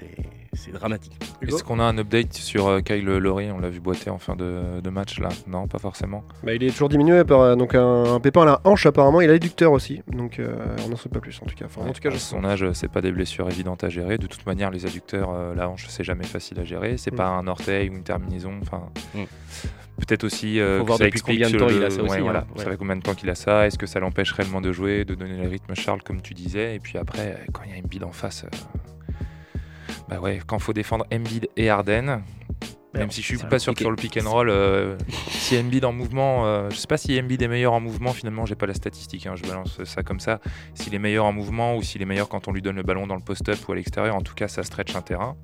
c'est- 0.55 0.73
dramatique. 0.73 1.19
Est-ce 1.43 1.63
qu'on 1.65 1.79
a 1.81 1.85
un 1.85 1.97
update 1.99 2.33
sur 2.35 2.67
euh, 2.69 2.81
Kyle 2.81 3.05
Lowry? 3.05 3.51
On 3.51 3.59
l'a 3.59 3.71
vu 3.71 3.81
boiter 3.81 4.11
en 4.11 4.19
fin 4.19 4.37
de, 4.37 4.81
de 4.83 4.91
match 4.91 5.19
là 5.21 5.29
Non, 5.47 5.67
pas 5.69 5.79
forcément. 5.79 6.25
Bah, 6.43 6.55
il 6.55 6.63
est 6.63 6.71
toujours 6.71 6.89
diminué 6.89 7.23
par 7.25 7.41
euh, 7.41 7.57
donc 7.57 7.75
un, 7.75 8.05
un 8.15 8.21
pépin 8.21 8.43
à 8.43 8.45
la 8.47 8.61
hanche 8.65 8.87
apparemment, 8.87 9.21
il 9.21 9.29
a 9.31 9.33
l'éducteur 9.35 9.73
aussi, 9.73 10.03
donc 10.09 10.39
euh, 10.39 10.55
on 10.85 10.89
n'en 10.89 10.97
sait 10.97 11.09
pas 11.09 11.21
plus 11.21 11.39
en 11.43 11.47
tout 11.47 11.55
cas. 11.55 11.67
Enfin, 11.67 11.83
en 11.83 11.93
tout 11.93 12.01
cas, 12.01 12.09
à 12.09 12.13
je 12.13 12.19
son 12.19 12.45
âge, 12.45 12.65
c'est 12.73 12.91
pas 12.91 13.01
des 13.01 13.13
blessures 13.13 13.49
évidentes 13.49 13.85
à 13.85 13.89
gérer. 13.89 14.19
De 14.19 14.27
toute 14.27 14.47
manière, 14.47 14.71
les 14.71 14.87
adducteurs, 14.87 15.31
euh, 15.33 15.55
la 15.55 15.69
hanche, 15.69 15.87
c'est 15.89 16.05
jamais 16.05 16.25
facile 16.25 16.59
à 16.61 16.65
gérer. 16.65 16.97
C'est 16.97 17.13
Mm. 17.13 17.17
pas 17.17 17.27
un 17.29 17.47
orteil 17.47 17.91
ou 17.91 17.95
une 17.95 18.03
terminaison. 18.03 18.53
Enfin, 18.63 18.89
Mm. 19.15 19.23
peut-être 19.99 20.25
aussi. 20.25 20.59
euh, 20.61 20.79
Faut 20.79 20.85
que 20.85 20.87
voir 20.89 20.99
ça 20.99 21.05
depuis 21.05 21.19
explique 21.19 21.43
combien 21.45 21.53
de 21.53 21.59
temps 21.59 21.69
le- 21.71 21.77
il 21.77 21.85
a 21.85 21.91
ça 21.91 22.03
aussi, 22.03 22.11
ouais, 22.13 22.19
hein. 22.19 22.23
voilà. 22.23 22.41
Ouais. 22.57 22.65
Ça 22.65 22.71
fait 22.71 22.77
combien 22.77 22.97
de 22.97 23.03
temps 23.03 23.15
qu'il 23.15 23.31
a 23.31 23.35
ça? 23.35 23.67
Est-ce 23.67 23.79
que 23.79 23.87
ça 23.87 24.01
l'empêche 24.01 24.33
réellement 24.33 24.61
de 24.61 24.73
jouer, 24.73 25.05
de 25.05 25.15
donner 25.15 25.37
le 25.37 25.49
rythme 25.49 25.75
Charles, 25.75 26.03
comme 26.03 26.21
tu 26.21 26.35
disais? 26.35 26.75
Et 26.75 26.79
puis 26.81 26.99
après, 26.99 27.45
quand 27.53 27.63
il 27.67 27.73
y 27.73 27.75
a 27.75 27.79
Embiid 27.83 28.03
en 28.05 28.13
face, 28.13 28.45
euh, 28.45 28.49
bah 30.09 30.21
ouais, 30.21 30.41
quand 30.47 30.59
faut 30.59 30.73
défendre 30.73 31.07
Embiid 31.13 31.49
et 31.57 31.71
Harden. 31.71 32.23
Même 32.95 33.11
si 33.11 33.23
je 33.23 33.27
suis 33.27 33.39
pas 33.39 33.59
sûr 33.59 33.75
que 33.75 33.81
sur 33.81 33.91
le 33.91 33.97
pick 33.97 34.17
and 34.23 34.31
roll, 34.31 34.49
euh, 34.49 34.97
si 35.29 35.59
Embiid 35.59 35.85
en 35.85 35.93
mouvement, 35.93 36.47
euh, 36.47 36.71
je 36.71 36.77
sais 36.77 36.87
pas 36.87 36.97
si 36.97 37.19
Embiid 37.19 37.43
est 37.43 37.49
meilleur 37.49 37.73
en 37.73 37.81
mouvement. 37.81 38.13
Finalement, 38.13 38.47
j'ai 38.47 38.55
pas 38.55 38.67
la 38.67 38.75
statistique. 38.75 39.27
hein, 39.27 39.35
je 39.35 39.43
balance 39.43 39.83
ça 39.83 40.05
comme 40.05 40.21
ça. 40.21 40.39
S'il 40.75 40.95
est 40.95 41.01
meilleur 41.01 41.25
en 41.25 41.33
mouvement 41.33 41.75
ou 41.77 41.83
s'il 41.83 42.03
est 42.03 42.05
meilleur 42.05 42.29
quand 42.29 42.47
on 42.47 42.53
lui 42.53 42.63
donne 42.63 42.77
le 42.77 42.85
ballon 42.85 43.09
dans 43.09 43.17
le 43.17 43.21
post-up 43.21 43.59
ou 43.69 43.73
à 43.73 43.75
l'extérieur, 43.75 44.15
en 44.15 44.21
tout 44.21 44.35
cas, 44.35 44.47
ça 44.47 44.63
stretch 44.63 44.95
un 44.95 45.03
terrain. 45.03 45.37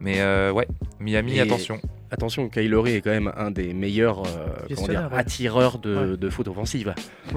Mais 0.00 0.20
euh, 0.20 0.50
ouais, 0.50 0.66
Miami, 0.98 1.36
Et 1.36 1.40
attention. 1.40 1.80
Attention, 2.10 2.48
Kyle 2.48 2.68
Lowry 2.68 2.94
est 2.96 3.00
quand 3.00 3.10
même 3.10 3.32
un 3.36 3.52
des 3.52 3.72
meilleurs 3.74 4.18
euh, 4.26 4.46
comment 4.46 4.68
Gestionnaire, 4.68 5.02
dire, 5.02 5.12
ouais. 5.12 5.18
attireurs 5.18 5.78
de, 5.78 6.10
Ouais. 6.12 6.16
de 6.16 6.30
faute 6.30 6.48
offensive. 6.48 6.92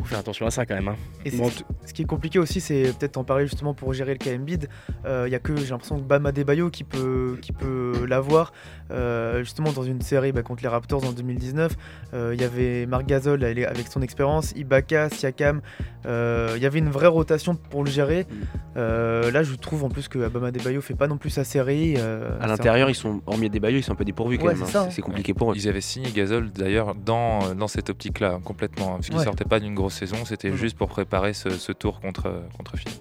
Faut 0.00 0.06
faire 0.06 0.18
attention 0.18 0.46
à 0.46 0.50
ça 0.50 0.64
quand 0.66 0.74
même. 0.74 0.88
hein. 0.88 0.96
Et 1.24 1.30
Bon, 1.30 1.48
c'est- 1.50 1.64
ce 1.86 1.92
qui 1.94 2.02
est 2.02 2.06
compliqué 2.06 2.38
aussi, 2.38 2.60
c'est 2.60 2.92
peut-être 2.98 3.16
en 3.16 3.24
parler 3.24 3.46
justement 3.46 3.74
pour 3.74 3.92
gérer 3.92 4.16
le 4.24 4.34
Embiid. 4.34 4.68
Il 5.04 5.28
y 5.30 5.34
a 5.34 5.38
que 5.38 5.56
j'ai 5.56 5.68
l'impression 5.70 5.98
que 5.98 6.04
Bam 6.04 6.24
Adebayo 6.26 6.70
qui 6.70 6.84
peut, 6.84 7.36
qui 7.42 7.52
peut 7.52 8.06
l'avoir. 8.08 8.52
Euh, 8.90 9.38
justement 9.40 9.72
dans 9.72 9.82
une 9.82 10.00
série 10.00 10.32
bah, 10.32 10.42
contre 10.42 10.62
les 10.62 10.68
Raptors 10.68 11.04
en 11.04 11.12
2019, 11.12 11.76
euh, 12.14 12.32
il 12.34 12.40
y 12.40 12.44
avait 12.44 12.86
Marc 12.86 13.06
Gasol 13.06 13.44
avec 13.44 13.88
son 13.88 14.02
expérience, 14.02 14.52
Ibaka, 14.56 15.08
Siakam. 15.10 15.60
euh, 16.06 16.54
Il 16.56 16.62
y 16.62 16.66
avait 16.66 16.78
une 16.80 16.90
vraie 16.90 17.06
rotation 17.06 17.54
pour 17.54 17.84
le 17.84 17.90
gérer. 17.90 18.26
Euh, 18.76 19.30
là, 19.30 19.42
je 19.42 19.54
trouve 19.54 19.84
en 19.84 19.88
plus 19.88 20.08
que 20.08 20.28
Bam 20.28 20.44
Adebayo 20.44 20.80
fait 20.80 20.94
pas 20.94 21.06
non 21.08 21.18
plus 21.18 21.30
sa 21.30 21.44
série. 21.44 21.94
euh, 21.98 22.38
À 22.40 22.46
l'intérieur, 22.46 22.88
ils 22.90 22.94
sont, 22.94 23.20
hormis 23.26 23.50
des 23.50 23.60
baillots, 23.60 23.78
ils 23.78 23.82
sont 23.82 23.92
un 23.92 23.96
peu 23.96 24.04
dépourvus 24.04 24.38
quand 24.38 24.46
Ouais, 24.46 24.54
même. 24.54 24.62
c'est 24.64 24.76
hein. 24.76 24.82
ça, 24.82 24.82
hein. 24.82 24.90
C'est 24.90 25.02
compliqué 25.02 25.34
pour 25.34 25.52
eux. 25.52 25.54
Ils 25.56 25.68
avaient 25.68 25.80
signé 25.80 26.10
Gasol 26.10 26.50
d'ailleurs 26.50 26.94
dans, 26.94 27.54
dans 27.54 27.68
cette 27.68 27.90
optique-là, 27.90 28.34
hein, 28.34 28.40
complètement. 28.44 28.94
Parce 28.96 29.06
qu'ils 29.08 29.18
Ouais. 29.18 29.24
sortaient 29.24 29.44
pas 29.44 29.60
d'une 29.60 29.74
grosse 29.74 29.94
saison, 29.94 30.16
c'était 30.24 30.50
Mhm. 30.50 30.56
juste 30.56 30.76
pour 30.76 30.88
préparer 30.88 31.32
ce, 31.32 31.50
ce 31.50 31.72
tour 31.72 32.00
contre, 32.00 32.42
contre 32.56 32.76
Philly. 32.76 33.00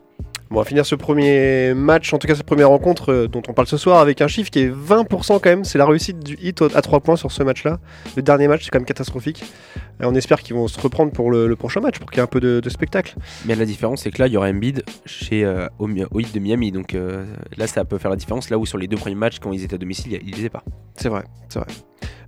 Bon, 0.49 0.57
on 0.57 0.63
va 0.63 0.65
finir 0.65 0.83
ce 0.83 0.95
premier 0.95 1.75
match, 1.75 2.11
en 2.11 2.17
tout 2.17 2.27
cas 2.27 2.33
cette 2.33 2.45
première 2.45 2.69
rencontre 2.69 3.13
euh, 3.13 3.27
dont 3.27 3.43
on 3.47 3.53
parle 3.53 3.67
ce 3.67 3.77
soir, 3.77 3.99
avec 3.99 4.19
un 4.19 4.27
chiffre 4.27 4.49
qui 4.49 4.61
est 4.61 4.69
20% 4.69 5.39
quand 5.39 5.45
même. 5.45 5.63
C'est 5.63 5.77
la 5.77 5.85
réussite 5.85 6.23
du 6.23 6.39
hit 6.41 6.63
à 6.73 6.81
3 6.81 7.01
points 7.01 7.15
sur 7.17 7.31
ce 7.31 7.43
match-là. 7.43 7.77
Le 8.15 8.23
dernier 8.23 8.47
match, 8.47 8.63
c'est 8.63 8.71
quand 8.71 8.79
même 8.79 8.87
catastrophique. 8.87 9.43
Et 10.01 10.05
on 10.05 10.15
espère 10.15 10.41
qu'ils 10.41 10.55
vont 10.55 10.67
se 10.67 10.79
reprendre 10.79 11.11
pour 11.11 11.31
le, 11.31 11.47
le 11.47 11.55
prochain 11.55 11.81
match, 11.81 11.99
pour 11.99 12.09
qu'il 12.09 12.17
y 12.17 12.21
ait 12.21 12.23
un 12.23 12.27
peu 12.27 12.39
de, 12.39 12.59
de 12.59 12.69
spectacle. 12.69 13.15
Mais 13.45 13.55
la 13.55 13.65
différence, 13.65 14.03
c'est 14.03 14.11
que 14.11 14.21
là, 14.21 14.27
il 14.27 14.33
y 14.33 14.37
aura 14.37 14.49
Embiid 14.49 14.83
chez, 15.05 15.43
euh, 15.43 15.67
au, 15.77 15.87
de 15.87 16.39
Miami. 16.39 16.71
Donc 16.71 16.93
euh, 16.93 17.25
là, 17.57 17.67
ça 17.67 17.85
peut 17.85 17.97
faire 17.97 18.11
la 18.11 18.17
différence. 18.17 18.49
Là 18.49 18.57
où 18.57 18.65
sur 18.65 18.77
les 18.77 18.87
deux 18.87 18.97
premiers 18.97 19.15
matchs, 19.15 19.39
quand 19.39 19.51
ils 19.51 19.63
étaient 19.63 19.75
à 19.75 19.77
domicile, 19.77 20.19
il 20.25 20.35
ne 20.35 20.41
les 20.41 20.49
pas. 20.49 20.63
C'est 20.95 21.09
vrai, 21.09 21.23
c'est 21.49 21.59
vrai. 21.59 21.67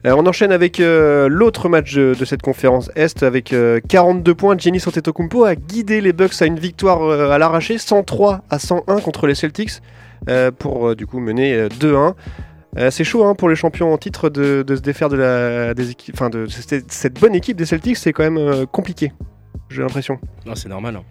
Euh, 0.05 0.15
on 0.17 0.25
enchaîne 0.25 0.51
avec 0.51 0.79
euh, 0.79 1.27
l'autre 1.27 1.69
match 1.69 1.93
de, 1.93 2.15
de 2.17 2.25
cette 2.25 2.41
conférence 2.41 2.89
Est 2.95 3.23
avec 3.23 3.53
euh, 3.53 3.79
42 3.88 4.34
points. 4.34 4.57
Giannis 4.57 4.84
Antetokounmpo 4.88 5.43
a 5.43 5.55
guidé 5.55 6.01
les 6.01 6.13
Bucks 6.13 6.41
à 6.41 6.45
une 6.45 6.60
victoire 6.60 7.03
à 7.31 7.38
l'arraché, 7.38 7.77
103 7.77 8.41
à 8.49 8.60
101 8.60 8.99
contre 8.99 9.27
les 9.27 9.36
Celtics, 9.36 9.81
pour 10.57 10.95
du 10.95 11.05
coup 11.05 11.19
mener 11.19 11.53
euh, 11.53 11.69
2-1. 11.69 12.13
Euh, 12.77 12.89
c'est 12.89 13.03
chaud 13.03 13.25
hein, 13.25 13.36
pour 13.36 13.49
les 13.49 13.55
champions 13.55 13.91
en 13.93 13.97
titre 13.97 14.29
de, 14.29 14.63
de 14.65 14.75
se 14.77 14.81
défaire 14.81 15.10
de 15.10 15.17
la 15.17 15.73
des 15.73 15.91
équipes, 15.91 16.15
enfin 16.15 16.29
de 16.29 16.45
cette, 16.47 16.91
cette 16.91 17.19
bonne 17.19 17.36
équipe 17.36 17.57
des 17.57 17.65
Celtics, 17.65 17.97
c'est 17.97 18.13
quand 18.13 18.23
même 18.23 18.38
euh, 18.38 18.65
compliqué. 18.65 19.12
J'ai 19.69 19.81
l'impression. 19.81 20.19
Non, 20.45 20.55
c'est 20.55 20.69
normal. 20.69 20.95
hein. 20.95 21.03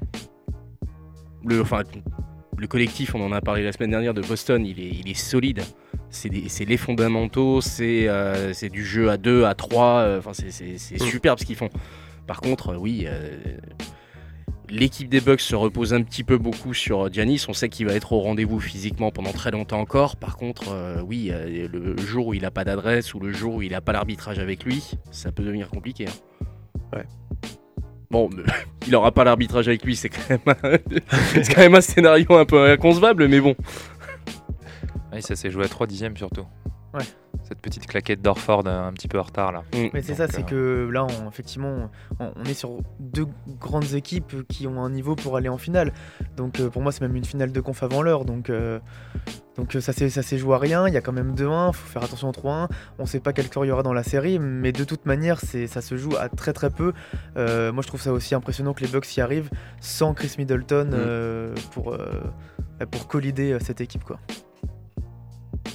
Le, 1.44 1.60
enfin, 1.60 1.82
le 2.56 2.66
collectif, 2.66 3.14
on 3.14 3.20
en 3.22 3.32
a 3.32 3.40
parlé 3.40 3.62
la 3.62 3.72
semaine 3.72 3.90
dernière 3.90 4.14
de 4.14 4.22
Boston, 4.22 4.64
il 4.64 4.80
est, 4.80 4.88
il 5.04 5.10
est 5.10 5.14
solide. 5.14 5.62
C'est 6.10 6.28
les 6.64 6.76
fondamentaux, 6.76 7.60
c'est 7.60 8.08
euh, 8.08 8.52
c'est 8.52 8.68
du 8.68 8.84
jeu 8.84 9.10
à 9.10 9.16
2, 9.16 9.44
à 9.44 9.54
3. 9.54 9.84
euh, 10.00 10.18
Enfin, 10.18 10.32
c'est- 10.32 10.74
Mm. 10.94 10.98
superbe 10.98 11.38
ce 11.38 11.44
qu'ils 11.44 11.56
font. 11.56 11.70
Par 12.26 12.40
contre, 12.40 12.74
oui, 12.76 13.06
l'équipe 14.70 15.08
des 15.08 15.20
Bucks 15.20 15.40
se 15.40 15.54
repose 15.54 15.92
un 15.94 16.02
petit 16.02 16.24
peu 16.24 16.38
beaucoup 16.38 16.74
sur 16.74 17.12
Giannis. 17.12 17.44
On 17.48 17.52
sait 17.52 17.68
qu'il 17.68 17.86
va 17.86 17.92
être 17.94 18.12
au 18.12 18.20
rendez-vous 18.20 18.60
physiquement 18.60 19.10
pendant 19.10 19.32
très 19.32 19.50
longtemps 19.50 19.80
encore. 19.80 20.16
Par 20.16 20.36
contre, 20.36 20.70
euh, 20.72 21.02
oui, 21.02 21.30
euh, 21.32 21.68
le 21.72 21.96
jour 21.98 22.28
où 22.28 22.34
il 22.34 22.42
n'a 22.42 22.50
pas 22.50 22.64
d'adresse 22.64 23.12
ou 23.14 23.20
le 23.20 23.32
jour 23.32 23.56
où 23.56 23.62
il 23.62 23.72
n'a 23.72 23.80
pas 23.80 23.92
l'arbitrage 23.92 24.38
avec 24.38 24.64
lui, 24.64 24.90
ça 25.10 25.32
peut 25.32 25.42
devenir 25.42 25.68
compliqué. 25.68 26.06
hein. 26.06 26.46
Ouais. 26.96 27.04
Bon, 28.10 28.28
il 28.86 28.94
aura 28.96 29.12
pas 29.12 29.24
l'arbitrage 29.24 29.68
avec 29.68 29.84
lui, 29.84 29.94
c'est 29.96 30.08
quand, 30.08 30.28
même 30.30 30.40
un- 30.62 30.78
c'est 31.42 31.54
quand 31.54 31.60
même 31.60 31.74
un 31.74 31.80
scénario 31.80 32.32
un 32.36 32.44
peu 32.44 32.70
inconcevable, 32.70 33.28
mais 33.28 33.40
bon. 33.40 33.54
Oui, 35.12 35.22
ça 35.22 35.36
s'est 35.36 35.50
joué 35.50 35.64
à 35.64 35.68
3 35.68 35.86
dixièmes 35.86 36.16
surtout. 36.16 36.46
Ouais. 36.94 37.04
Cette 37.44 37.60
petite 37.60 37.86
claquette 37.86 38.20
d'Orford 38.20 38.64
euh, 38.66 38.88
un 38.88 38.92
petit 38.92 39.08
peu 39.08 39.18
en 39.18 39.22
retard 39.22 39.52
là. 39.52 39.62
Mais 39.72 40.02
c'est 40.02 40.14
ça, 40.14 40.26
c'est 40.28 40.44
que 40.44 40.88
là, 40.92 41.04
on, 41.04 41.28
effectivement, 41.28 41.88
on, 42.18 42.32
on 42.36 42.44
est 42.44 42.54
sur 42.54 42.78
deux 42.98 43.26
grandes 43.60 43.94
équipes 43.94 44.46
qui 44.48 44.66
ont 44.66 44.82
un 44.82 44.90
niveau 44.90 45.14
pour 45.14 45.36
aller 45.36 45.48
en 45.48 45.58
finale. 45.58 45.92
Donc 46.36 46.60
euh, 46.60 46.68
pour 46.68 46.82
moi, 46.82 46.92
c'est 46.92 47.00
même 47.02 47.16
une 47.16 47.24
finale 47.24 47.52
de 47.52 47.60
conf 47.60 47.82
avant 47.82 48.02
l'heure. 48.02 48.24
Donc, 48.24 48.50
euh, 48.50 48.80
donc 49.56 49.76
euh, 49.76 49.80
ça 49.80 49.92
s'est 49.92 50.38
joué 50.38 50.54
à 50.54 50.58
rien. 50.58 50.88
Il 50.88 50.94
y 50.94 50.96
a 50.96 51.00
quand 51.00 51.12
même 51.12 51.34
2-1. 51.34 51.72
faut 51.72 51.86
faire 51.86 52.02
attention 52.02 52.28
au 52.28 52.32
3-1. 52.32 52.68
On 52.98 53.06
sait 53.06 53.20
pas 53.20 53.32
quel 53.32 53.46
score 53.46 53.64
il 53.64 53.68
y 53.68 53.70
aura 53.72 53.82
dans 53.82 53.92
la 53.92 54.02
série, 54.02 54.38
mais 54.38 54.72
de 54.72 54.84
toute 54.84 55.06
manière, 55.06 55.40
c'est 55.40 55.66
ça 55.66 55.80
se 55.80 55.96
joue 55.96 56.16
à 56.18 56.28
très 56.28 56.52
très 56.52 56.70
peu. 56.70 56.92
Euh, 57.36 57.72
moi, 57.72 57.82
je 57.82 57.88
trouve 57.88 58.00
ça 58.00 58.12
aussi 58.12 58.34
impressionnant 58.34 58.72
que 58.72 58.82
les 58.82 58.88
Bucks 58.88 59.16
y 59.16 59.20
arrivent 59.20 59.50
sans 59.80 60.14
Chris 60.14 60.34
Middleton 60.38 60.90
euh, 60.92 61.54
pour, 61.72 61.92
euh, 61.92 62.22
pour 62.90 63.06
collider 63.06 63.52
euh, 63.52 63.58
cette 63.60 63.80
équipe. 63.80 64.04
quoi. 64.04 64.18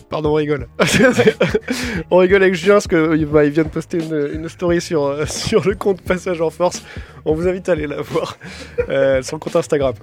Pardon, 0.10 0.30
on 0.32 0.34
rigole. 0.36 0.68
on 2.12 2.18
rigole 2.18 2.44
avec 2.44 2.54
Julien 2.56 2.76
parce 2.76 2.88
qu'il 2.88 3.26
bah, 3.26 3.44
il 3.44 3.52
vient 3.52 3.63
de 3.63 3.70
poster 3.70 3.98
une, 3.98 4.30
une 4.41 4.50
story 4.50 4.80
sur, 4.80 5.04
euh, 5.04 5.26
sur 5.28 5.68
le 5.68 5.76
compte 5.76 6.02
Passage 6.02 6.41
en 6.41 6.50
Force. 6.52 6.84
On 7.26 7.34
vous 7.34 7.48
invite 7.48 7.68
à 7.70 7.72
aller 7.72 7.88
la 7.88 8.02
voir 8.02 8.38
euh, 8.89 9.22
sur 9.24 9.36
le 9.36 9.39
compte 9.39 9.56
Instagram. 9.56 9.94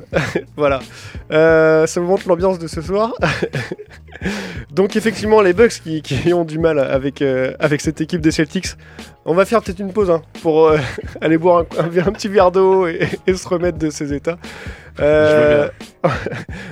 voilà. 0.56 0.80
Euh, 1.30 1.86
ça 1.86 2.00
vous 2.00 2.06
montre 2.06 2.28
l'ambiance 2.28 2.58
de 2.58 2.66
ce 2.66 2.80
soir. 2.82 3.12
Donc 4.70 4.96
effectivement, 4.96 5.40
les 5.40 5.52
Bucks 5.52 5.80
qui, 5.82 6.02
qui 6.02 6.32
ont 6.34 6.44
du 6.44 6.58
mal 6.58 6.78
avec, 6.80 7.22
euh, 7.22 7.54
avec 7.60 7.80
cette 7.80 8.00
équipe 8.00 8.20
des 8.20 8.32
Celtics. 8.32 8.70
On 9.24 9.34
va 9.34 9.44
faire 9.44 9.62
peut-être 9.62 9.78
une 9.78 9.92
pause 9.92 10.10
hein, 10.10 10.20
pour 10.42 10.72
aller 11.20 11.38
boire 11.38 11.64
un, 11.78 11.84
un- 11.84 12.06
un 12.08 12.12
petit 12.12 12.26
verre 12.26 12.50
d'eau 12.50 12.88
et, 12.88 13.08
et 13.28 13.34
se 13.36 13.46
remettre 13.48 13.78
de 13.78 13.88
ces 13.88 14.12
états. 14.12 14.36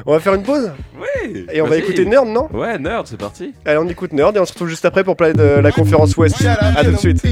On 0.05 0.13
va 0.13 0.19
faire 0.21 0.35
une 0.35 0.43
pause 0.43 0.73
Oui 0.99 1.47
Et 1.53 1.63
on 1.63 1.67
va 1.67 1.77
écouter 1.77 2.05
Nerd, 2.05 2.27
non? 2.27 2.49
Ouais, 2.53 2.77
Nerd, 2.79 3.07
c'est 3.07 3.20
parti. 3.21 3.55
Allez, 3.65 3.79
on 3.79 3.89
écoute 3.89 4.13
Nerd 4.13 4.37
et 4.37 4.41
on 4.41 4.47
se 4.47 4.53
retrouve 4.53 4.69
juste 4.69 4.85
après 4.85 5.05
pour 5.05 5.17
parler 5.17 5.35
de 5.35 5.61
la 5.61 5.71
conférence 5.73 6.17
Ouest. 6.17 6.45
A 6.45 6.85
tout 6.85 6.93
de 6.93 6.97
suite. 6.97 7.23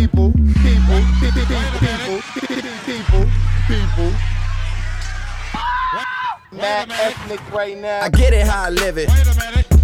Mad 6.52 6.90
ethnic 6.90 7.40
right 7.52 7.76
now. 7.80 8.00
I 8.02 8.08
get 8.10 8.32
it 8.32 8.46
how 8.46 8.64
I 8.64 8.70
live 8.70 8.98
it. 8.98 9.08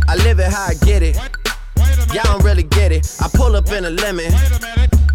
I 0.09 0.17
live 0.17 0.41
it 0.41 0.53
how 0.53 0.67
I 0.67 0.75
get 0.85 1.03
it. 1.03 1.17
Y'all 2.13 2.25
don't 2.25 2.45
really 2.45 2.65
get 2.65 2.91
it. 2.91 3.07
I 3.21 3.29
pull 3.33 3.55
up 3.55 3.71
in 3.71 3.85
a 3.85 3.91
lemon. 3.91 4.33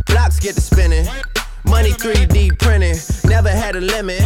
Blocks 0.06 0.40
get 0.40 0.56
to 0.56 0.62
spinning. 0.62 1.06
Money 1.66 1.92
3D 1.92 2.58
printing. 2.60 2.96
Never 3.30 3.50
had 3.50 3.76
a 3.76 3.82
limit. 3.82 4.22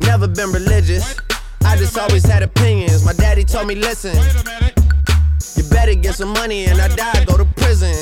Never 0.00 0.26
been 0.26 0.52
religious. 0.52 1.16
I 1.64 1.76
just 1.76 1.98
always 1.98 2.24
had 2.24 2.42
opinions. 2.42 3.04
My 3.04 3.12
daddy 3.12 3.44
told 3.44 3.66
me, 3.66 3.74
listen. 3.74 4.16
You 5.56 5.62
better 5.70 5.94
get 5.94 6.14
some 6.14 6.32
money 6.32 6.66
and 6.66 6.80
I 6.80 6.88
die, 6.88 7.24
go 7.24 7.36
to 7.36 7.44
prison. 7.56 7.94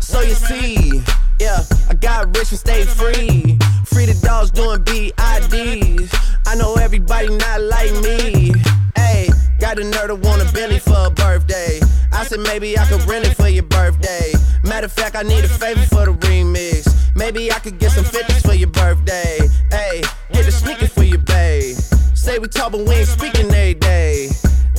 So 0.00 0.20
you 0.20 0.34
see, 0.34 1.02
yeah, 1.40 1.62
I 1.88 1.94
got 1.94 2.36
rich 2.36 2.50
and 2.50 2.58
stayed 2.58 2.88
free. 2.88 3.58
Free 3.86 4.06
the 4.06 4.18
dogs 4.22 4.50
doing 4.50 4.82
BIDs. 4.84 6.08
I 6.46 6.54
know 6.54 6.74
everybody 6.74 7.28
not 7.36 7.60
like 7.60 7.92
me. 8.02 8.52
Hey, 8.96 9.28
got 9.60 9.78
a 9.78 9.82
nerd 9.82 10.08
to 10.08 10.14
want 10.16 10.42
a 10.42 10.52
Bentley 10.52 10.78
for 10.78 11.06
a 11.06 11.10
birthday. 11.10 11.80
I 12.12 12.24
said 12.24 12.40
maybe 12.40 12.78
I 12.78 12.84
could 12.86 13.02
rent 13.08 13.26
it 13.26 13.36
for 13.36 13.48
your 13.48 13.64
birthday. 13.64 14.32
Matter 14.64 14.86
of 14.86 14.92
fact, 14.92 15.16
I 15.16 15.22
need 15.22 15.44
a 15.44 15.48
favor 15.48 15.84
for 15.86 16.06
the 16.06 16.12
remix. 16.12 16.88
Maybe 17.16 17.52
I 17.52 17.58
could 17.58 17.78
get 17.78 17.92
some 17.92 18.04
50s 18.04 18.46
for 18.46 18.54
your 18.54 18.70
birthday. 18.70 19.38
Hey, 19.70 20.02
get 20.32 20.46
a 20.46 20.52
sneaker 20.52 20.88
for 20.88 21.04
your 21.04 21.18
babe. 21.18 21.76
Say 22.14 22.38
we 22.38 22.48
talk, 22.48 22.72
but 22.72 22.86
we 22.86 22.94
ain't 22.94 23.08
speaking 23.08 23.46
every 23.46 23.74
day. 23.74 24.28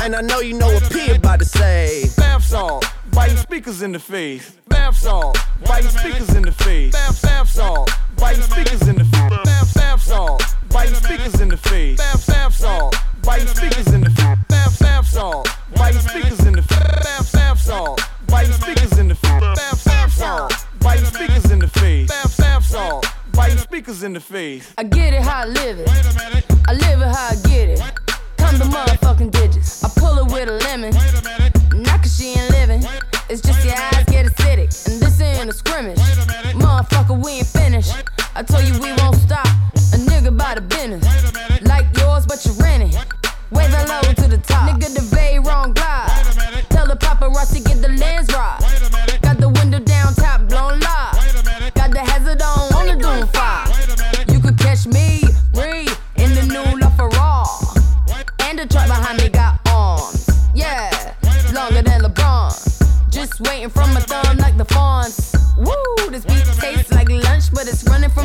And 0.01 0.15
I 0.15 0.21
know 0.21 0.39
you 0.39 0.57
know 0.57 0.67
what 0.67 0.91
P 0.91 1.11
about 1.11 1.39
to 1.39 1.45
say. 1.45 2.09
Bath 2.17 2.43
salt, 2.43 2.85
biting 3.11 3.37
speakers 3.37 3.81
in 3.81 3.91
the 3.91 3.99
face. 3.99 4.51
Bath 4.67 4.97
salt, 4.97 5.37
biting 5.65 5.89
speakers 5.89 6.35
in 6.35 6.43
the 6.43 6.51
face. 6.51 6.91
Bath, 6.91 7.21
bath 7.21 7.49
salt, 7.49 7.91
biting 8.17 8.43
speakers 8.43 8.87
in 8.87 8.97
the 8.97 9.05
face. 9.05 9.43
Bath, 9.43 9.73
bath 9.73 10.01
salt, 10.01 10.43
biting 10.69 10.95
speakers 10.95 11.39
in 11.39 11.49
the 11.49 11.57
face. 11.57 11.97
Bath, 11.97 12.27
bath 12.27 12.55
salt, 12.55 12.95
biting 13.21 13.47
speakers 13.47 13.93
in 13.93 14.01
the 14.01 14.09
face. 14.09 14.47
Bath, 14.47 14.79
bath 14.79 15.07
salt, 15.07 15.47
biting 15.73 16.01
speakers 16.01 16.45
in 16.45 16.53
the 16.53 16.63
face. 16.63 16.97
Bath, 16.99 17.33
bath 17.33 17.59
salt, 17.61 18.01
biting 18.27 18.53
speakers 18.53 18.99
in 18.99 19.07
the 19.07 19.15
face. 19.15 19.57
Bath, 19.57 19.85
bath 19.85 20.11
salt, 20.11 20.67
biting 20.79 21.05
speakers 21.05 21.51
in 21.51 21.59
the 21.59 21.67
face. 21.67 22.07
Bath, 22.09 22.37
bath 22.37 22.65
salt, 22.65 23.05
biting 23.31 23.57
speakers 23.57 24.03
in 24.03 24.13
the 24.13 24.19
face. 24.19 24.73
I 24.77 24.83
get 24.83 25.13
it 25.13 25.21
how 25.21 25.41
I 25.41 25.45
live 25.45 25.79
it. 25.79 25.89
I 26.67 26.73
live 26.73 27.01
it 27.01 27.07
how 27.07 27.29
I 27.29 27.35
get 27.47 27.69
it. 27.69 27.79
Come 28.37 28.57
the 28.57 28.65
motherfucking 28.65 29.31
digits. 29.31 29.82
It 30.17 30.31
with 30.31 30.47
a 30.47 30.57
lemon. 30.65 30.93
Not 31.81 32.01
cause 32.03 32.17
she 32.17 32.37
ain't 32.37 32.51
living. 32.51 32.83
It's 33.29 33.41
just 33.41 33.65
your 33.65 33.75
eyes 33.75 34.05
get 34.05 34.25
acidic. 34.27 34.69
And 34.87 35.01
this 35.01 35.19
ain't 35.21 35.49
a 35.49 35.53
scrimmage. 35.53 35.97
Motherfucker, 36.53 37.23
we 37.23 37.31
ain't 37.31 37.47
finished. 37.47 37.93
I 38.35 38.43
told 38.43 38.63
you 38.63 38.73
we 38.79 38.93
won't 38.93 39.15
stop. 39.15 39.45
A 39.45 39.97
nigga 39.97 40.35
by 40.37 40.55
the 40.55 40.61
business. 40.61 41.03
Like 41.63 41.87
yours, 41.97 42.25
but 42.25 42.45
you 42.45 42.51
rent 42.63 42.83
it. 42.83 42.95
Wave 43.51 43.71
low 43.71 44.01
to 44.01 44.27
the 44.27 44.37
top. 44.37 44.69
Nigga, 44.69 44.93
the 44.93 45.01
very 45.01 45.39
wrong 45.39 45.73
glide. 45.73 46.09
Tell 46.69 46.87
the 46.87 46.95
paparazzi 46.95 47.65
get 47.65 47.81
the 47.81 47.89
lens 47.89 48.29
right. 48.33 48.62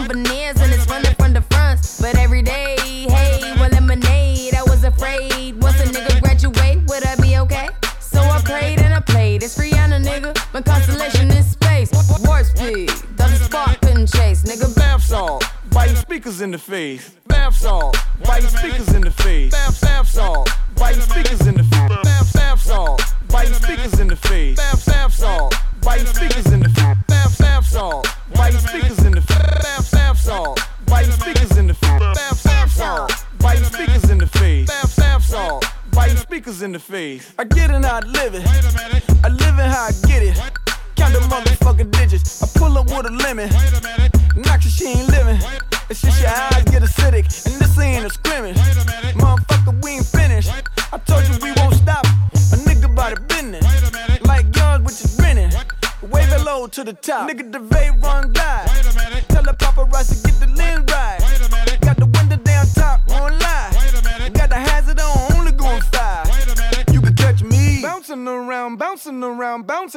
Veneers 0.09 0.59
and 0.61 0.73
it's 0.73 0.89
running 0.89 1.15
from 1.15 1.35
the 1.35 1.43
front. 1.43 1.81
But 2.01 2.17
every 2.17 2.43
day, 2.43 2.77
hey, 3.09 3.55
well, 3.61 3.71
lemonade. 3.71 4.55
I 4.55 4.63
was 4.63 4.83
afraid 4.85 5.61
once 5.63 5.81
a 5.81 5.85
nigga 5.85 6.21
graduate, 6.23 6.81
would 6.89 7.05
I 7.05 7.15
be 7.17 7.37
okay? 7.45 7.69
So 8.01 8.21
I 8.21 8.41
prayed 8.43 8.81
and 8.81 8.95
I 8.95 9.01
played. 9.01 9.43
It's 9.43 9.59
Rihanna, 9.59 10.03
nigga. 10.03 10.33
My 10.55 10.63
constellation 10.63 11.31
in 11.31 11.43
space. 11.43 11.91
Warp 12.25 12.45
speed, 12.45 12.89
the 13.17 13.29
spark 13.37 13.81
couldn't 13.83 14.11
chase, 14.11 14.43
nigga. 14.45 14.75
Bath 14.75 15.05
salt, 15.05 15.45
biting 15.71 15.97
speakers 15.97 16.41
in 16.41 16.51
the 16.51 16.59
face. 16.59 17.11
Bath 17.27 17.57
salt, 17.57 17.97
biting 18.25 18.49
speakers 18.49 18.95
in 18.95 19.03
the 19.03 19.11
face. 19.11 19.53
Bath, 19.53 19.81
bath 19.81 20.09
salt, 20.09 20.51
biting 20.77 21.03
speakers 21.03 21.47
in 21.47 21.55
the 21.55 21.65
face. 21.65 22.01
Bath, 22.03 22.33
bath 22.35 22.61
salt, 22.61 23.03
biting 23.29 23.55
speakers 23.55 24.01
in 24.01 24.09
the 24.09 24.17
face. 24.17 24.57
Bath, 24.57 24.87
bath 24.87 25.15
salt, 25.15 25.55
biting 25.83 26.07
speakers 26.07 26.47
in 26.53 26.61
the 26.61 26.69
face. 26.71 26.99
Bath, 27.07 27.39
bath 27.39 27.67
salt, 27.67 28.09
biting 28.35 28.61
speakers 28.61 28.98
speakers 36.39 36.63
in 36.63 36.71
the 36.71 36.79
face. 36.79 37.35
I 37.37 37.43
get 37.43 37.69
it, 37.69 37.85
how 37.85 37.97
I 37.97 38.01
live 38.01 38.33
it. 38.33 38.47
I 39.25 39.29
live 39.29 39.59
it 39.59 39.69
how 39.75 39.89
I 39.91 39.93
get 40.07 40.23
it. 40.23 40.37
Count 40.95 41.13
the 41.13 41.19
motherfucking 41.27 41.91
digits. 41.91 42.41
I 42.41 42.47
pull 42.57 42.79
up 42.79 42.87
with 42.87 43.07
a 43.07 43.11
lemon. 43.11 43.51
Knock 44.37 44.63
she 44.63 44.87
ain't 44.87 45.09
living. 45.09 45.41
It's 45.91 46.01
just 46.01 46.21
your 46.23 46.31
eyes 46.31 46.63
get 46.71 46.83
acidic. 46.83 47.27
And 47.47 47.61
this 47.61 47.77
ain't 47.81 48.07
a 48.07 48.11
scrimmage. 48.11 48.57
Motherfucker, 49.19 49.83
we 49.83 49.91
ain't 49.97 50.07
finished. 50.07 50.53
I 50.93 50.99
told 50.99 51.27
you 51.27 51.35
we 51.43 51.51
won't 51.57 51.75
stop. 51.75 52.07
A 52.07 52.57
nigga 52.69 52.95
by 52.95 53.15
the 53.15 53.21
business. 53.23 53.65
Like 54.23 54.47
yours, 54.55 54.81
which 54.83 55.01
is 55.05 55.19
renting. 55.19 55.51
Wave 56.03 56.31
it 56.31 56.45
low 56.45 56.69
to 56.69 56.85
the 56.85 56.93
the 56.93 56.93
top. 56.93 57.29
Nigga, 57.29 57.51
the 57.51 57.59
vape 57.59 58.01
run 58.01 58.33
glide. 58.33 58.71
Wait 58.71 58.87
a 58.87 58.97
minute. 58.97 59.25
Tell 59.29 59.43
the 59.43 59.55
paparazzi 59.55 60.25
get 60.25 60.39
the 60.39 60.47
lens 60.55 60.78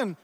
listen, 0.02 0.18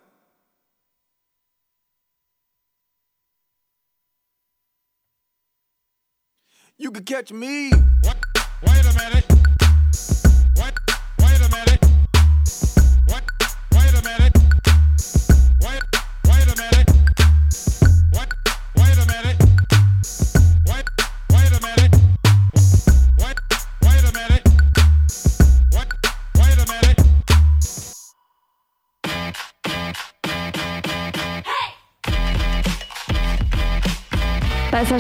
you 6.78 6.92
could 6.92 7.06
catch 7.06 7.32
me. 7.32 7.72
What? 8.04 8.27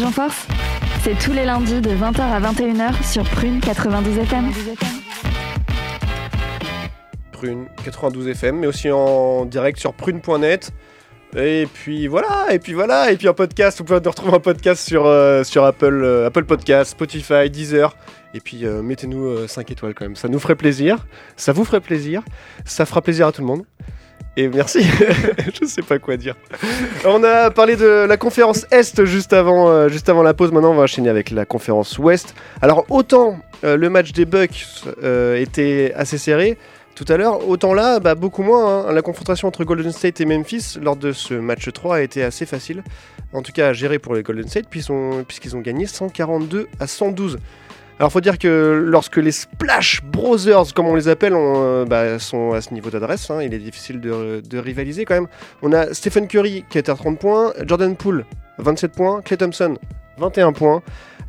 En 0.03 0.11
force, 0.11 0.45
c'est 1.01 1.17
tous 1.17 1.33
les 1.33 1.43
lundis 1.43 1.81
de 1.81 1.89
20h 1.89 2.21
à 2.21 2.39
21h 2.39 3.03
sur 3.03 3.23
Prune 3.23 3.59
92 3.59 4.19
FM. 4.19 4.51
Prune 7.31 7.65
92 7.83 8.27
FM, 8.27 8.59
mais 8.59 8.67
aussi 8.67 8.91
en 8.91 9.45
direct 9.45 9.79
sur 9.79 9.93
prune.net. 9.93 10.71
Et 11.35 11.67
puis 11.73 12.05
voilà, 12.05 12.47
et 12.51 12.59
puis 12.59 12.73
voilà, 12.73 13.11
et 13.11 13.17
puis 13.17 13.27
en 13.27 13.33
podcast, 13.33 13.79
vous 13.79 13.85
pouvez 13.85 13.99
nous 13.99 14.09
retrouver 14.11 14.33
en 14.33 14.39
podcast 14.39 14.87
sur, 14.87 15.07
euh, 15.07 15.43
sur 15.43 15.65
Apple, 15.65 16.03
euh, 16.03 16.27
Apple 16.27 16.45
Podcast, 16.45 16.91
Spotify, 16.91 17.49
Deezer. 17.49 17.95
Et 18.35 18.39
puis 18.39 18.65
euh, 18.65 18.83
mettez-nous 18.83 19.47
5 19.47 19.71
étoiles 19.71 19.95
quand 19.95 20.05
même, 20.05 20.15
ça 20.15 20.27
nous 20.27 20.39
ferait 20.39 20.55
plaisir, 20.55 21.07
ça 21.37 21.53
vous 21.53 21.65
ferait 21.65 21.81
plaisir, 21.81 22.21
ça 22.65 22.85
fera 22.85 23.01
plaisir 23.01 23.25
à 23.25 23.31
tout 23.31 23.41
le 23.41 23.47
monde. 23.47 23.63
Et 24.39 24.49
merci, 24.49 24.83
je 25.59 25.65
sais 25.65 25.81
pas 25.81 25.97
quoi 25.97 26.15
dire. 26.15 26.35
On 27.05 27.23
a 27.23 27.49
parlé 27.49 27.75
de 27.75 28.05
la 28.07 28.17
conférence 28.17 28.67
Est 28.69 29.03
juste 29.03 29.33
avant, 29.33 29.69
euh, 29.71 29.89
la 30.23 30.33
pause, 30.35 30.51
maintenant 30.51 30.73
on 30.73 30.75
va 30.75 30.83
enchaîner 30.83 31.09
avec 31.09 31.31
la 31.31 31.45
conférence 31.45 31.97
Ouest. 31.97 32.35
Alors 32.61 32.85
autant 32.89 33.39
euh, 33.63 33.75
le 33.75 33.89
match 33.89 34.11
des 34.11 34.25
Bucks 34.25 34.83
euh, 35.01 35.41
était 35.41 35.91
assez 35.95 36.19
serré, 36.19 36.59
tout 36.93 37.05
à 37.09 37.17
l'heure. 37.17 37.49
Autant 37.49 37.73
là, 37.73 37.99
bah, 37.99 38.13
beaucoup 38.13 38.43
moins. 38.43 38.85
hein. 38.87 38.93
La 38.93 39.01
confrontation 39.01 39.47
entre 39.47 39.63
Golden 39.63 39.91
State 39.91 40.21
et 40.21 40.25
Memphis 40.25 40.77
lors 40.79 40.95
de 40.95 41.13
ce 41.13 41.33
match 41.33 41.67
3 41.73 41.95
a 41.95 42.01
été 42.01 42.23
assez 42.23 42.45
facile. 42.45 42.83
En 43.33 43.41
tout 43.41 43.51
cas, 43.51 43.69
à 43.69 43.73
gérer 43.73 43.97
pour 43.97 44.13
les 44.13 44.21
Golden 44.21 44.47
State, 44.47 44.67
puisqu'ils 44.69 45.55
ont 45.55 45.61
gagné 45.61 45.87
142 45.87 46.67
à 46.79 46.85
112. 46.85 47.39
Alors, 47.99 48.11
faut 48.11 48.21
dire 48.21 48.37
que 48.37 48.83
lorsque 48.85 49.17
les 49.17 49.31
Splash 49.31 50.03
Brothers, 50.03 50.73
comme 50.75 50.85
on 50.85 50.93
les 50.95 51.07
appelle, 51.07 51.33
ont, 51.33 51.63
euh, 51.63 51.85
bah, 51.85 52.19
sont 52.19 52.51
à 52.53 52.61
ce 52.61 52.71
niveau 52.73 52.91
d'adresse, 52.91 53.29
hein, 53.31 53.41
il 53.41 53.53
est 53.55 53.59
difficile 53.59 53.99
de, 53.99 54.41
de 54.47 54.57
rivaliser 54.59 55.03
quand 55.03 55.15
même. 55.15 55.27
On 55.63 55.73
a 55.73 55.93
Stephen 55.95 56.27
Curry 56.27 56.63
qui 56.69 56.77
est 56.77 56.89
à 56.89 56.95
30 56.95 57.17
points, 57.19 57.53
Jordan 57.65 57.95
Poole 57.95 58.25
27 58.59 58.91
points, 58.93 59.21
Clay 59.21 59.37
Thompson 59.37 59.77
21 60.19 60.53
points. 60.53 60.83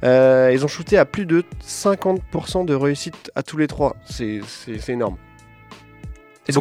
Euh, 0.04 0.50
ils 0.52 0.62
ont 0.64 0.68
shooté 0.68 0.98
à 0.98 1.04
plus 1.06 1.24
de 1.26 1.42
50% 1.66 2.64
de 2.66 2.74
réussite 2.74 3.30
à 3.34 3.42
tous 3.42 3.56
les 3.56 3.66
trois. 3.66 3.96
C'est 4.04 4.40
c'est- 4.46 4.78
c'est 4.78 4.92
énorme. 4.92 5.16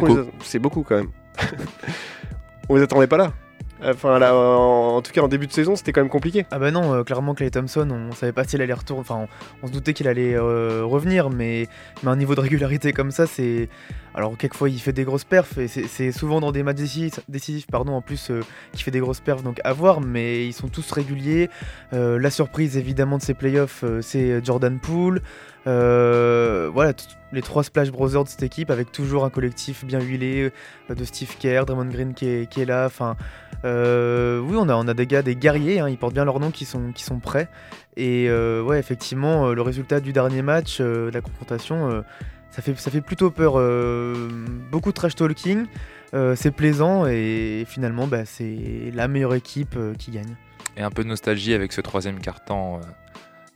beaucoup. 0.00 0.18
a- 0.20 0.24
C'est 0.42 0.58
beaucoup 0.58 0.82
quand 0.82 0.96
même. 0.96 1.10
On 2.68 2.76
les 2.76 2.82
attendait 2.82 3.06
pas 3.06 3.16
là. 3.18 3.32
Enfin, 3.84 4.18
là, 4.18 4.34
en, 4.34 5.00
tout 5.02 5.12
cas, 5.12 5.20
en 5.20 5.28
début 5.28 5.46
de 5.46 5.52
saison, 5.52 5.76
c'était 5.76 5.92
quand 5.92 6.00
même 6.00 6.10
compliqué. 6.10 6.44
Ah 6.50 6.58
bah 6.58 6.70
non, 6.72 6.94
euh, 6.94 7.04
clairement 7.04 7.34
Clay 7.34 7.50
Thompson, 7.50 7.88
on 7.90 8.12
savait 8.12 8.32
pas 8.32 8.42
s'il 8.44 8.60
allait 8.60 8.72
retourner, 8.72 9.00
enfin 9.00 9.28
on, 9.62 9.66
se 9.68 9.72
doutait 9.72 9.92
qu'il 9.94 10.08
allait 10.08 10.34
euh, 10.34 10.82
revenir, 10.84 11.30
mais, 11.30 11.68
mais 12.02 12.10
un 12.10 12.16
niveau 12.16 12.34
de 12.34 12.40
régularité 12.40 12.92
comme 12.92 13.10
ça, 13.10 13.26
c'est... 13.26 13.68
Alors 14.14 14.36
quelquefois 14.36 14.68
il 14.68 14.80
fait 14.80 14.92
des 14.92 15.04
grosses 15.04 15.24
perfs, 15.24 15.58
et 15.58 15.68
c'est- 15.68 16.10
souvent 16.10 16.40
dans 16.40 16.50
des 16.50 16.64
matchs 16.64 16.78
décisifs, 17.28 17.66
pardon, 17.68 17.92
en 17.92 18.02
plus 18.02 18.30
euh, 18.30 18.40
qu'il 18.72 18.82
fait 18.82 18.90
des 18.90 18.98
grosses 18.98 19.20
perfs, 19.20 19.44
donc 19.44 19.60
à 19.62 19.72
voir, 19.72 20.00
mais 20.00 20.44
ils 20.46 20.52
sont 20.52 20.68
tous 20.68 20.90
réguliers. 20.90 21.48
La 21.92 22.30
surprise 22.30 22.76
évidemment 22.76 23.18
de 23.18 23.22
ces 23.22 23.34
playoffs, 23.34 23.84
c'est 24.00 24.44
Jordan 24.44 24.78
Poole. 24.80 25.22
Euh, 25.68 26.70
voilà, 26.72 26.94
les 27.32 27.42
trois 27.42 27.62
Splash 27.62 27.90
Brothers 27.90 28.24
de 28.24 28.28
cette 28.28 28.42
équipe, 28.42 28.70
avec 28.70 28.90
toujours 28.90 29.24
un 29.24 29.30
collectif 29.30 29.84
bien 29.84 30.00
huilé 30.00 30.50
euh, 30.90 30.94
de 30.94 31.04
Steve 31.04 31.36
Kerr, 31.38 31.66
Draymond 31.66 31.90
Green 31.90 32.14
qui 32.14 32.26
est, 32.26 32.64
là. 32.64 32.88
Euh, 33.64 34.40
oui, 34.40 34.56
on 34.58 34.68
a, 34.68 34.94
des 34.94 35.06
gars, 35.06 35.22
des 35.22 35.36
guerriers, 35.36 35.80
hein, 35.80 35.88
ils 35.88 35.98
portent 35.98 36.14
bien 36.14 36.24
leur 36.24 36.40
nom, 36.40 36.50
qui 36.50 36.64
sont, 36.64 37.20
prêts. 37.22 37.48
Et 37.96 38.30
ouais, 38.30 38.78
effectivement, 38.78 39.52
le 39.52 39.62
résultat 39.62 40.00
du 40.00 40.12
dernier 40.12 40.42
match, 40.42 40.80
de 40.80 41.10
la 41.12 41.20
confrontation, 41.20 42.02
ça, 42.50 42.62
fait, 42.62 43.00
plutôt 43.00 43.30
peur. 43.30 43.54
beaucoup 44.70 44.90
de 44.90 44.94
trash 44.94 45.14
talking, 45.14 45.66
c'est 46.12 46.50
plaisant 46.50 47.06
et 47.06 47.64
finalement, 47.68 48.06
bah, 48.06 48.24
c'est 48.24 48.92
la 48.94 49.06
meilleure 49.08 49.34
équipe 49.34 49.76
qui 49.98 50.12
gagne. 50.12 50.36
Et 50.78 50.82
un 50.82 50.90
peu 50.90 51.02
de 51.02 51.08
nostalgie 51.08 51.54
avec 51.54 51.72
ce 51.72 51.80
troisième 51.80 52.18
euh, 52.18 52.80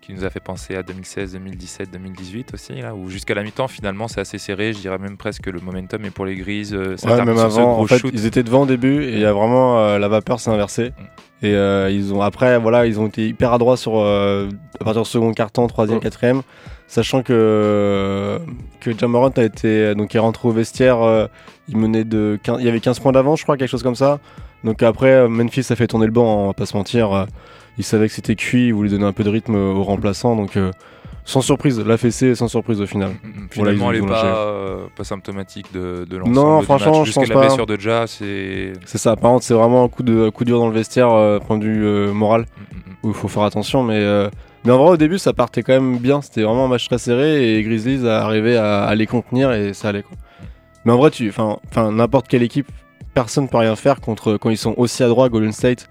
qui 0.02 0.12
nous 0.12 0.24
a 0.24 0.30
fait 0.30 0.40
penser 0.40 0.74
à 0.74 0.82
2016, 0.82 1.32
2017, 1.34 1.90
2018 1.92 2.54
aussi, 2.54 2.72
là, 2.74 2.92
où 2.94 3.08
jusqu'à 3.08 3.34
la 3.34 3.44
mi-temps, 3.44 3.68
finalement, 3.68 4.08
c'est 4.08 4.20
assez 4.20 4.36
serré. 4.36 4.72
Je 4.72 4.80
dirais 4.80 4.98
même 4.98 5.16
presque 5.16 5.42
que 5.42 5.50
le 5.50 5.60
momentum 5.60 6.04
est 6.04 6.10
pour 6.10 6.26
les 6.26 6.34
Grises. 6.34 6.74
euh, 6.74 6.96
Ouais, 7.04 7.24
même 7.24 7.38
avant, 7.38 7.74
gros 7.74 7.84
en 7.84 7.86
fait, 7.86 7.98
shoot. 7.98 8.10
ils 8.12 8.26
étaient 8.26 8.42
devant 8.42 8.62
au 8.62 8.66
début 8.66 9.04
et 9.04 9.12
il 9.12 9.20
y 9.20 9.24
a 9.24 9.32
vraiment 9.32 9.78
euh, 9.78 9.98
la 10.00 10.08
vapeur 10.08 10.40
s'est 10.40 10.50
inversée. 10.50 10.92
Et 11.44 11.54
euh, 11.54 11.88
ils 11.90 12.12
ont 12.12 12.20
après, 12.20 12.58
voilà, 12.58 12.86
ils 12.86 12.98
ont 13.00 13.06
été 13.06 13.26
hyper 13.28 13.52
adroits 13.52 13.76
sur 13.76 13.98
euh, 13.98 14.48
à 14.80 14.84
partir 14.84 15.02
du 15.02 15.08
second 15.08 15.32
quart-temps, 15.32 15.66
troisième, 15.68 16.00
quatrième, 16.00 16.42
sachant 16.88 17.22
que 17.22 18.38
que 18.80 18.96
Jamorant 18.96 19.28
a 19.30 19.42
été 19.42 19.94
donc 19.94 20.14
est 20.14 20.18
rentré 20.20 20.48
au 20.48 20.52
vestiaire, 20.52 21.28
il 21.68 21.76
menait 21.76 22.04
de 22.04 22.38
15 22.42 22.58
il 22.60 22.66
y 22.66 22.68
avait 22.68 22.80
15 22.80 23.00
points 23.00 23.12
d'avance, 23.12 23.38
je 23.40 23.44
crois, 23.44 23.56
quelque 23.56 23.70
chose 23.70 23.82
comme 23.82 23.96
ça. 23.96 24.18
Donc 24.64 24.82
après, 24.84 25.28
Memphis 25.28 25.66
a 25.70 25.76
fait 25.76 25.88
tourner 25.88 26.06
le 26.06 26.12
banc, 26.12 26.44
on 26.44 26.46
va 26.48 26.52
pas 26.54 26.66
se 26.66 26.76
mentir. 26.76 27.26
Il 27.78 27.84
savait 27.84 28.08
que 28.08 28.14
c'était 28.14 28.36
cuit, 28.36 28.66
il 28.68 28.74
voulait 28.74 28.90
donner 28.90 29.04
un 29.04 29.12
peu 29.12 29.24
de 29.24 29.30
rythme 29.30 29.54
aux 29.54 29.82
remplaçants, 29.82 30.36
donc 30.36 30.56
euh, 30.56 30.70
sans 31.24 31.40
surprise, 31.40 31.78
la 31.80 31.96
fessée 31.96 32.34
sans 32.34 32.48
surprise 32.48 32.80
au 32.80 32.86
final. 32.86 33.10
Voilà, 33.54 33.72
ils 33.72 33.76
Finalement, 33.78 33.86
ont- 33.86 33.92
elle 33.92 34.00
n'est 34.02 34.06
pas, 34.08 34.24
euh, 34.24 34.84
pas 34.96 35.04
symptomatique 35.04 35.72
de, 35.72 36.04
de 36.08 36.16
l'ensemble 36.16 36.34
Non, 36.36 36.60
franchement, 36.62 36.98
match. 37.00 37.08
je 37.08 37.12
pense 37.14 37.28
la 37.28 37.34
pas. 37.34 37.40
blessure 37.46 37.66
de 37.66 37.78
Ja, 37.80 38.06
c'est... 38.06 38.72
C'est 38.86 38.98
ça, 38.98 39.14
par 39.16 39.30
contre, 39.32 39.44
c'est 39.44 39.54
vraiment 39.54 39.84
un 39.84 39.88
coup, 39.88 40.02
de, 40.02 40.26
un 40.26 40.30
coup 40.30 40.44
dur 40.44 40.58
dans 40.58 40.68
le 40.68 40.74
vestiaire, 40.74 41.12
euh, 41.12 41.38
point 41.38 41.58
de 41.58 41.64
vue 41.64 42.12
moral, 42.12 42.46
où 43.02 43.08
il 43.08 43.14
faut 43.14 43.28
faire 43.28 43.44
attention. 43.44 43.82
Mais, 43.84 44.00
mais 44.64 44.72
en 44.72 44.78
vrai, 44.78 44.90
au 44.90 44.96
début, 44.96 45.18
ça 45.18 45.32
partait 45.32 45.62
quand 45.62 45.72
même 45.72 45.98
bien. 45.98 46.20
C'était 46.22 46.42
vraiment 46.42 46.64
un 46.66 46.68
match 46.68 46.86
très 46.88 46.98
serré 46.98 47.56
et 47.56 47.62
Grizzlies 47.62 48.06
a 48.06 48.22
arrivé 48.24 48.56
à, 48.56 48.82
à 48.84 48.94
les 48.94 49.06
contenir 49.06 49.52
et 49.52 49.72
ça 49.74 49.88
allait. 49.88 50.02
Quoi. 50.02 50.16
Mais 50.84 50.92
en 50.92 50.96
vrai, 50.98 51.10
tu, 51.10 51.28
enfin, 51.30 51.58
n'importe 51.92 52.26
quelle 52.28 52.42
équipe, 52.42 52.66
personne 53.14 53.48
peut 53.48 53.58
rien 53.58 53.76
faire 53.76 54.00
contre 54.00 54.36
quand 54.36 54.50
ils 54.50 54.58
sont 54.58 54.74
aussi 54.76 55.02
adroits. 55.02 55.28
Golden 55.28 55.52
State, 55.52 55.88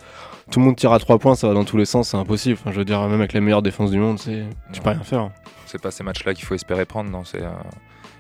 tout 0.50 0.60
le 0.60 0.66
monde 0.66 0.76
tire 0.76 0.92
à 0.92 1.00
3 1.00 1.20
points, 1.20 1.36
ça 1.36 1.48
va 1.48 1.54
dans 1.54 1.64
tous 1.64 1.78
les 1.78 1.86
sens, 1.86 2.10
c'est 2.10 2.18
impossible. 2.18 2.58
Enfin, 2.60 2.72
je 2.72 2.78
veux 2.78 2.86
dire, 2.86 3.02
même 3.02 3.20
avec 3.20 3.34
la 3.34 3.42
meilleure 3.42 3.62
défense 3.62 3.92
du 3.92 4.00
monde, 4.00 4.20
c'est, 4.20 4.44
tu 4.72 4.82
peux 4.82 4.90
rien 4.90 5.04
faire. 5.04 5.30
C'est 5.66 5.82
pas 5.82 5.92
ces 5.92 6.04
matchs-là 6.04 6.34
qu'il 6.34 6.46
faut 6.46 6.56
espérer 6.56 6.86
prendre, 6.86 7.10
non. 7.10 7.24
C'est, 7.24 7.42
euh, 7.42 7.50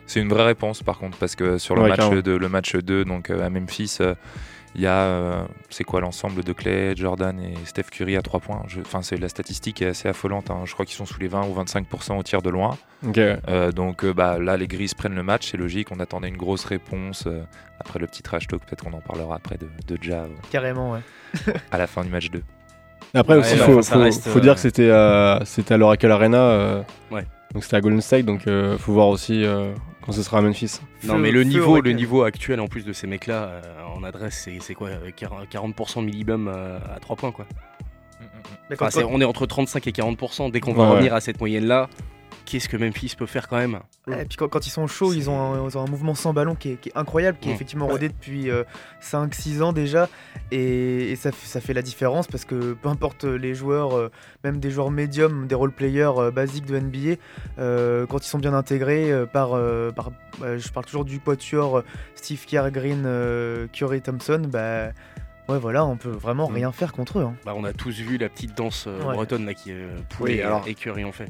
c'est 0.07 0.19
une 0.21 0.29
vraie 0.29 0.45
réponse, 0.45 0.83
par 0.83 0.97
contre, 0.97 1.17
parce 1.17 1.35
que 1.35 1.57
sur 1.57 1.75
le, 1.75 1.81
Ouais, 1.83 1.89
match, 1.89 2.09
de, 2.09 2.31
le 2.31 2.49
match 2.49 2.75
2, 2.75 3.05
donc 3.05 3.29
euh, 3.29 3.45
à 3.45 3.49
Memphis, 3.49 3.97
euh, 4.01 4.13
il 4.75 4.81
y 4.81 4.87
a, 4.87 4.99
euh, 5.01 5.43
c'est 5.69 5.83
quoi 5.83 5.99
l'ensemble 6.01 6.43
de 6.43 6.53
Clay, 6.53 6.93
Jordan 6.95 7.37
et 7.39 7.53
Steph 7.65 7.83
Curry 7.91 8.15
à 8.15 8.21
3 8.21 8.39
points. 8.39 8.61
Enfin, 8.79 9.01
c'est 9.01 9.17
la 9.17 9.27
statistique 9.29 9.81
est 9.81 9.87
assez 9.87 10.07
affolante. 10.07 10.49
hein. 10.49 10.61
Je 10.65 10.73
crois 10.73 10.85
qu'ils 10.85 10.95
sont 10.95 11.05
sous 11.05 11.19
les 11.19 11.27
20 11.27 11.45
ou 11.47 11.53
25% 11.53 12.17
au 12.17 12.23
tir 12.23 12.41
de 12.41 12.49
loin. 12.49 12.77
Euh, 13.49 13.71
donc 13.71 14.05
euh, 14.05 14.13
bah, 14.13 14.37
là, 14.39 14.55
les 14.57 14.67
Grises 14.67 14.93
prennent 14.93 15.15
le 15.15 15.23
match, 15.23 15.49
c'est 15.51 15.57
logique. 15.57 15.89
On 15.91 15.99
attendait 15.99 16.29
une 16.29 16.37
grosse 16.37 16.63
réponse 16.65 17.25
euh, 17.27 17.41
après 17.79 17.99
le 17.99 18.07
petit 18.07 18.21
trash 18.23 18.47
talk. 18.47 18.61
Peut-être 18.65 18.83
qu'on 18.83 18.93
en 18.93 19.01
parlera 19.01 19.35
après 19.35 19.57
de, 19.57 19.67
de 19.93 20.01
Ja 20.01 20.21
euh, 20.23 20.27
Carrément, 20.51 20.91
ouais. 20.93 20.99
à 21.71 21.77
la 21.77 21.87
fin 21.87 22.03
du 22.03 22.09
match 22.09 22.29
2. 22.31 22.41
Après 23.13 23.35
aussi, 23.35 23.57
bah, 23.57 23.65
faut, 23.65 23.71
enfin, 23.73 23.81
ça 23.81 23.95
faut- 23.95 24.01
reste, 24.01 24.27
faut 24.29 24.37
euh, 24.39 24.41
dire 24.41 24.53
que 24.53 24.61
c'était 24.61 24.89
à, 24.91 25.41
c'était 25.43 25.73
à 25.73 25.77
l'Oracle 25.77 26.09
Arena. 26.09 26.37
euh, 26.37 26.81
Ouais. 27.11 27.25
Donc 27.53 27.65
c'était 27.65 27.75
à 27.75 27.81
Golden 27.81 27.99
State, 27.99 28.25
donc 28.25 28.47
euh, 28.47 28.77
faut 28.77 28.93
voir 28.93 29.09
aussi 29.09 29.43
euh, 29.43 29.73
quand 30.05 30.11
ce 30.11 30.23
sera 30.23 30.39
à 30.39 30.41
Memphis. 30.41 30.79
Non, 31.03 31.17
mais 31.17 31.31
le 31.31 31.43
niveau, 31.43 31.79
le 31.81 31.91
niveau 31.91 32.23
actuel 32.23 32.59
en 32.59 32.67
plus 32.67 32.83
de 32.85 32.93
ces 32.93 33.07
mecs-là 33.07 33.43
euh, 33.45 33.61
en 33.95 34.03
adresse, 34.03 34.41
c'est 34.43 34.57
c'est 34.59 34.73
quoi 34.73 34.89
euh, 34.89 35.11
40% 35.11 35.47
40% 35.47 36.03
minimum 36.03 36.47
euh, 36.47 36.79
à 36.95 36.99
3 36.99 37.15
points 37.15 37.31
quoi. 37.31 37.45
Enfin, 38.73 38.89
c'est- 38.89 39.01
quand- 39.03 39.09
on 39.11 39.19
est 39.21 39.25
entre 39.25 39.45
35 39.45 39.85
et 39.87 39.91
40%. 39.91 40.49
Dès 40.51 40.59
qu'on 40.59 40.73
va 40.73 40.83
Ouais, 40.83 40.89
revenir 40.91 41.11
ouais. 41.11 41.17
à 41.17 41.21
cette 41.21 41.39
moyenne-là, 41.39 41.89
qu'est-ce 42.45 42.67
que 42.69 42.77
Memphis 42.77 43.15
peut 43.17 43.25
faire 43.25 43.47
quand 43.47 43.57
même 43.57 43.79
Et 44.07 44.25
puis 44.25 44.37
quand, 44.37 44.47
quand 44.47 44.65
ils 44.67 44.71
sont 44.71 44.87
chauds, 44.87 45.13
ils 45.13 45.29
ont, 45.29 45.39
un, 45.39 45.69
ils 45.69 45.77
ont 45.77 45.81
un 45.85 45.89
mouvement 45.89 46.15
sans 46.15 46.33
ballon 46.33 46.55
qui 46.55 46.71
est, 46.71 46.75
qui 46.75 46.89
est 46.89 46.97
incroyable, 46.97 47.37
qui 47.39 47.49
est 47.49 47.51
Mm. 47.51 47.55
effectivement 47.55 47.87
rodé 47.87 48.09
depuis 48.09 48.49
5-6 49.01 49.61
ans 49.61 49.73
déjà. 49.73 50.09
Et, 50.51 51.11
et 51.11 51.15
ça, 51.15 51.31
fait 51.31 51.73
la 51.73 51.81
différence 51.81 52.27
parce 52.27 52.45
que 52.45 52.73
peu 52.73 52.89
importe 52.89 53.23
les 53.23 53.53
joueurs, 53.55 53.95
euh, 53.97 54.11
même 54.43 54.59
des 54.59 54.71
joueurs 54.71 54.91
médiums, 54.91 55.47
des 55.47 55.55
role-players 55.55 56.11
euh, 56.17 56.31
basiques 56.31 56.65
de 56.65 56.77
NBA, 56.79 57.15
euh, 57.59 58.05
quand 58.05 58.25
ils 58.25 58.29
sont 58.29 58.39
bien 58.39 58.53
intégrés 58.53 59.11
euh, 59.11 59.25
par, 59.25 59.53
euh, 59.53 59.91
par 59.91 60.11
bah, 60.39 60.57
je 60.57 60.69
parle 60.69 60.85
toujours 60.85 61.05
du 61.05 61.19
quatuor 61.19 61.79
euh, 61.79 61.85
Steve 62.15 62.43
Kerr, 62.45 62.71
Green, 62.71 63.03
euh, 63.05 63.67
Curry, 63.71 64.01
Thompson, 64.01 64.41
bah, 64.47 64.91
ouais, 65.51 65.59
voilà, 65.59 65.85
on 65.85 65.97
peut 65.97 66.09
vraiment 66.09 66.49
Mm. 66.49 66.53
rien 66.53 66.71
faire 66.71 66.91
contre 66.93 67.19
eux. 67.19 67.23
hein. 67.23 67.33
Bah, 67.45 67.53
on 67.55 67.63
a 67.63 67.73
tous 67.73 67.99
vu 67.99 68.17
la 68.17 68.29
petite 68.29 68.55
danse 68.57 68.85
euh, 68.87 69.03
Ouais. 69.05 69.13
bretonne 69.15 69.45
là 69.45 69.53
qui 69.53 69.71
est 69.71 69.75
euh, 69.75 69.87
Oui, 69.97 70.03
poulet 70.17 70.41
alors- 70.43 70.63
et 70.67 70.71
écurie 70.71 71.03
en 71.03 71.11
fait. 71.11 71.27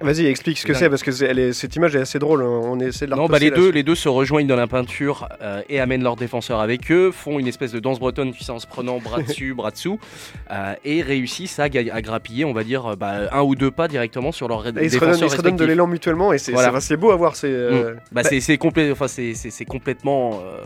Vas-y, 0.00 0.26
explique 0.26 0.58
ce 0.58 0.66
que 0.66 0.74
c'est 0.74 0.90
parce 0.90 1.02
que 1.04 1.12
c'est- 1.12 1.26
elle 1.26 1.38
est- 1.38 1.52
cette 1.52 1.76
image 1.76 1.94
est 1.94 2.00
assez 2.00 2.18
drôle. 2.18 2.42
hein. 2.42 2.60
On 2.64 2.80
essaie 2.80 3.06
de 3.06 3.10
la 3.10 3.16
Non, 3.16 3.26
bah 3.26 3.38
les 3.38 3.50
là. 3.50 3.56
deux, 3.56 3.70
les 3.70 3.84
deux 3.84 3.94
se 3.94 4.08
rejoignent 4.08 4.48
dans 4.48 4.56
la 4.56 4.66
peinture 4.66 5.28
euh, 5.40 5.62
et 5.68 5.78
amènent 5.78 6.02
leurs 6.02 6.16
défenseurs 6.16 6.58
avec 6.60 6.90
eux, 6.90 7.12
font 7.12 7.38
une 7.38 7.46
espèce 7.46 7.70
de 7.70 7.78
danse 7.78 8.00
bretonne 8.00 8.32
puis 8.32 8.44
en 8.50 8.58
se 8.58 8.66
prenant 8.66 8.98
bras 8.98 9.22
dessus, 9.22 9.54
bras 9.54 9.70
dessous, 9.70 10.00
euh, 10.50 10.74
et 10.84 11.02
réussissent 11.02 11.58
à, 11.60 11.68
grappiller, 11.68 12.44
on 12.44 12.52
va 12.52 12.64
dire, 12.64 12.96
bah, 12.96 13.28
un 13.32 13.42
ou 13.42 13.54
deux 13.54 13.70
pas 13.70 13.86
directement 13.86 14.32
sur 14.32 14.48
leurs 14.48 14.66
Et 14.66 14.70
ils 14.70 14.90
se 14.90 14.96
défenseurs 14.98 15.14
redonnent, 15.14 15.24
ils 15.26 15.30
se 15.30 15.36
redonnent 15.36 15.56
de 15.56 15.64
l'élan 15.64 15.86
mutuellement 15.86 16.32
et 16.32 16.38
c'est 16.38 16.50
Voilà. 16.52 16.72
c'est- 16.80 16.88
c'est 16.88 16.96
beau 16.96 17.12
à 17.12 17.16
voir. 17.16 17.36
C'est 17.36 17.46
euh, 17.52 17.94
Mm. 17.94 17.96
Bah, 18.10 18.22
c'est- 18.24 18.40
c'est 18.40 18.56
complé- 18.56 18.90
enfin, 18.90 19.06
complètement 19.64 20.40
euh, 20.44 20.62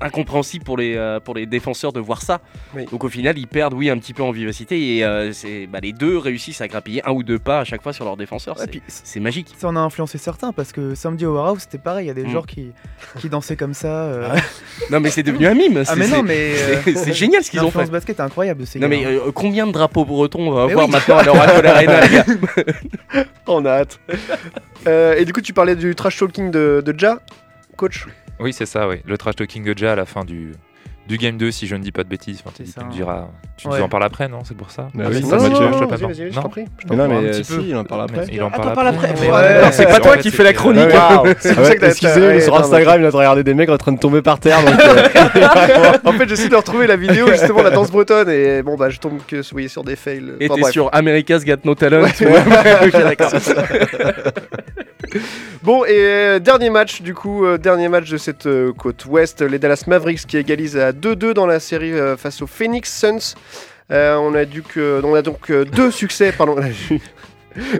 incompréhensible 0.00 0.64
pour 0.64 0.76
les, 0.76 0.96
euh, 0.96 1.20
pour 1.20 1.34
les 1.34 1.46
défenseurs 1.46 1.92
de 1.92 2.00
voir 2.00 2.22
ça. 2.22 2.40
Donc 2.90 3.04
au 3.04 3.08
final, 3.08 3.38
ils 3.38 3.46
perdent, 3.46 3.74
oui, 3.74 3.90
un 3.90 3.98
petit 3.98 4.14
peu 4.14 4.22
en 4.22 4.30
vivacité 4.30 4.96
et 4.96 5.04
euh, 5.04 5.32
c'est- 5.32 5.66
bah, 5.66 5.78
les 5.82 5.92
deux 5.92 6.16
réussissent 6.18 6.60
à 6.60 6.68
grappiller 6.68 7.02
un 7.06 7.12
ou 7.12 7.22
deux 7.22 7.38
pas 7.38 7.60
à 7.60 7.64
chaque 7.64 7.82
fois 7.82 7.92
sur 7.92 8.04
leurs 8.04 8.16
défenseurs. 8.16 8.58
Ouais, 8.58 8.66
C'est- 8.88 9.20
magique. 9.20 9.54
Ça 9.58 9.68
en 9.68 9.76
a 9.76 9.80
influencé 9.80 10.18
certains 10.18 10.52
parce 10.52 10.72
que 10.72 10.94
samedi 10.94 11.26
au 11.26 11.34
Warehouse 11.34 11.60
c'était 11.62 11.78
pareil, 11.78 12.04
il 12.06 12.08
y 12.08 12.10
a 12.10 12.14
des 12.14 12.24
Mm. 12.24 12.30
joueurs 12.30 12.46
qui, 12.46 12.72
qui 13.18 13.28
dansaient 13.28 13.56
comme 13.56 13.74
ça. 13.74 14.04
euh. 14.04 14.28
Ah 14.30 14.34
ouais. 14.34 14.40
Non, 14.90 15.00
mais 15.00 15.10
c'est 15.10 15.22
devenu 15.22 15.46
un 15.46 15.54
mime, 15.54 15.78
Ah 15.78 15.84
c'est- 15.84 15.96
mais 15.96 16.08
non 16.08 16.22
mais 16.22 16.54
c'est- 16.84 17.12
génial 17.12 17.42
ce 17.44 17.50
qu'ils 17.50 17.60
ont 17.62 17.70
fait. 17.70 17.90
basket 17.90 18.18
est 18.18 18.22
incroyable 18.22 18.66
ces 18.66 18.78
Non 18.78 18.88
gars. 18.88 18.96
mais 18.96 19.18
combien 19.34 19.66
de 19.66 19.72
drapeaux 19.72 20.04
bretons 20.04 20.48
on 20.48 20.50
va 20.52 20.66
Mais 20.66 20.72
avoir 20.72 20.86
oui. 20.86 20.92
maintenant 20.92 21.18
à 21.18 21.22
l'Oracle 21.24 21.66
Arena 21.66 22.00
les 22.06 22.08
gars 22.16 22.24
On 23.46 23.64
a 23.64 23.70
hâte. 23.70 24.00
Et 25.18 25.24
du 25.24 25.32
coup, 25.32 25.40
tu 25.40 25.52
parlais 25.52 25.76
du 25.76 25.94
trash 25.94 26.18
talking 26.18 26.50
de, 26.50 26.82
de 26.84 26.94
Ja, 26.98 27.18
coach. 27.76 28.06
Oui, 28.40 28.52
c'est 28.54 28.66
ça, 28.66 28.88
oui. 28.88 28.96
Le 29.04 29.18
trash 29.18 29.36
de 29.36 29.46
Ja 29.76 29.92
à 29.92 29.96
la 29.96 30.06
fin 30.06 30.24
du, 30.24 30.52
du 31.10 31.18
game 31.18 31.36
2, 31.36 31.50
si 31.50 31.66
je 31.66 31.74
ne 31.74 31.82
dis 31.82 31.90
pas 31.90 32.04
de 32.04 32.08
bêtises. 32.08 32.40
Enfin, 32.44 32.54
tu, 32.56 32.62
tu 32.62 32.70
ça, 32.70 32.82
me 32.82 32.86
hein. 32.86 32.90
diras. 32.92 33.26
Tu 33.56 33.66
Ouais. 33.68 33.78
nous 33.78 33.84
en 33.84 33.88
parles 33.88 34.04
après, 34.04 34.28
non? 34.28 34.38
C'est 34.44 34.56
pour 34.56 34.70
ça 34.70 34.88
Bah 34.94 35.04
Ah, 35.06 35.10
oui, 35.10 35.22
ça, 35.22 35.36
non, 35.36 35.48
non, 35.50 35.86
vas-y, 35.86 36.30
je 36.30 36.34
Non 36.36 36.42
t'en 36.42 36.48
prie. 36.48 36.64
je 36.88 36.94
non, 36.94 37.08
mais 37.08 37.16
un 37.16 37.20
petit 37.22 37.40
euh, 37.40 37.42
si, 37.42 37.52
peu. 37.56 37.62
il 37.66 37.76
en 37.76 37.84
parle 37.84 38.02
après. 38.02 38.26
Il 38.32 38.42
en 38.42 38.50
parle 38.50 38.88
après. 38.88 39.08
C'est 39.72 39.86
pas 39.86 39.98
toi 40.00 40.16
qui 40.16 40.30
fais 40.30 40.44
la 40.44 40.52
chronique 40.52 40.88
C'est 41.40 41.54
pour 41.56 41.64
ça 41.66 41.74
que 41.74 41.80
t'as- 41.80 41.88
excusez, 41.88 42.40
sur 42.40 42.54
ouais, 42.54 42.60
Instagram, 42.60 43.00
il 43.00 43.06
a 43.06 43.10
regardé 43.10 43.42
des 43.42 43.54
mecs 43.54 43.68
en 43.68 43.76
train 43.76 43.92
de 43.92 43.98
tomber 43.98 44.22
par 44.22 44.38
terre. 44.38 44.60
euh, 44.66 45.92
en 46.04 46.12
fait, 46.12 46.28
j'essaie 46.28 46.48
de 46.48 46.56
retrouver 46.56 46.86
la 46.86 46.96
vidéo 46.96 47.26
justement 47.28 47.62
la 47.62 47.70
danse 47.70 47.90
bretonne 47.90 48.30
et 48.30 48.62
bon 48.62 48.76
bah 48.76 48.88
je 48.88 48.98
tombe 48.98 49.18
que 49.26 49.42
oui, 49.52 49.68
sur 49.68 49.82
des 49.84 49.96
fails. 49.96 50.32
Et 50.40 50.48
t'es 50.48 50.62
sur 50.70 50.88
America's 50.94 51.44
Got 51.44 51.56
No 51.64 51.74
Talent. 51.74 52.06
Bon 55.62 55.84
et 55.84 55.90
euh, 55.90 56.38
dernier 56.38 56.70
match 56.70 57.02
du 57.02 57.14
coup, 57.14 57.44
euh, 57.44 57.58
dernier 57.58 57.88
match 57.88 58.08
de 58.10 58.16
cette 58.16 58.46
euh, 58.46 58.72
côte 58.72 59.04
ouest, 59.06 59.42
les 59.42 59.58
Dallas 59.58 59.84
Mavericks 59.86 60.24
qui 60.26 60.36
égalisent 60.38 60.76
à 60.78 60.92
2-2 61.00 61.32
dans 61.32 61.46
la 61.46 61.60
série 61.60 61.92
euh, 61.92 62.16
face 62.16 62.42
aux 62.42 62.46
Phoenix 62.46 62.92
Suns. 63.00 63.34
Euh, 63.90 64.16
on 64.16 64.34
a 64.34 64.44
dû 64.44 64.62
que, 64.62 65.00
on 65.02 65.14
a 65.14 65.22
donc 65.22 65.50
euh, 65.50 65.64
deux 65.64 65.90
succès, 65.90 66.32
pardon. 66.32 66.56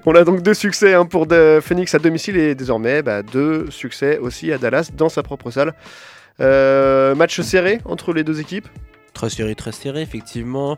On 0.05 0.17
a 0.17 0.25
donc 0.25 0.43
deux 0.43 0.53
succès 0.55 0.95
hein, 0.95 1.07
pour 1.07 1.27
de- 1.29 1.61
Phoenix 1.63 1.95
à 1.95 2.01
domicile 2.01 2.37
et 2.37 2.57
désormais 2.57 3.03
bah, 3.03 3.23
deux 3.23 3.71
succès 3.71 4.19
aussi 4.19 4.51
à 4.51 4.59
Dallas 4.59 4.91
dans 4.93 5.09
sa 5.09 5.23
propre 5.23 5.53
salle. 5.53 5.75
Euh, 6.41 7.15
match 7.15 7.41
serré 7.41 7.79
entre 7.85 8.13
les 8.13 8.25
deux 8.25 8.41
équipes? 8.41 8.67
Très 9.15 9.31
serré, 9.31 9.55
très 9.55 9.71
serré, 9.71 10.03
effectivement. 10.03 10.77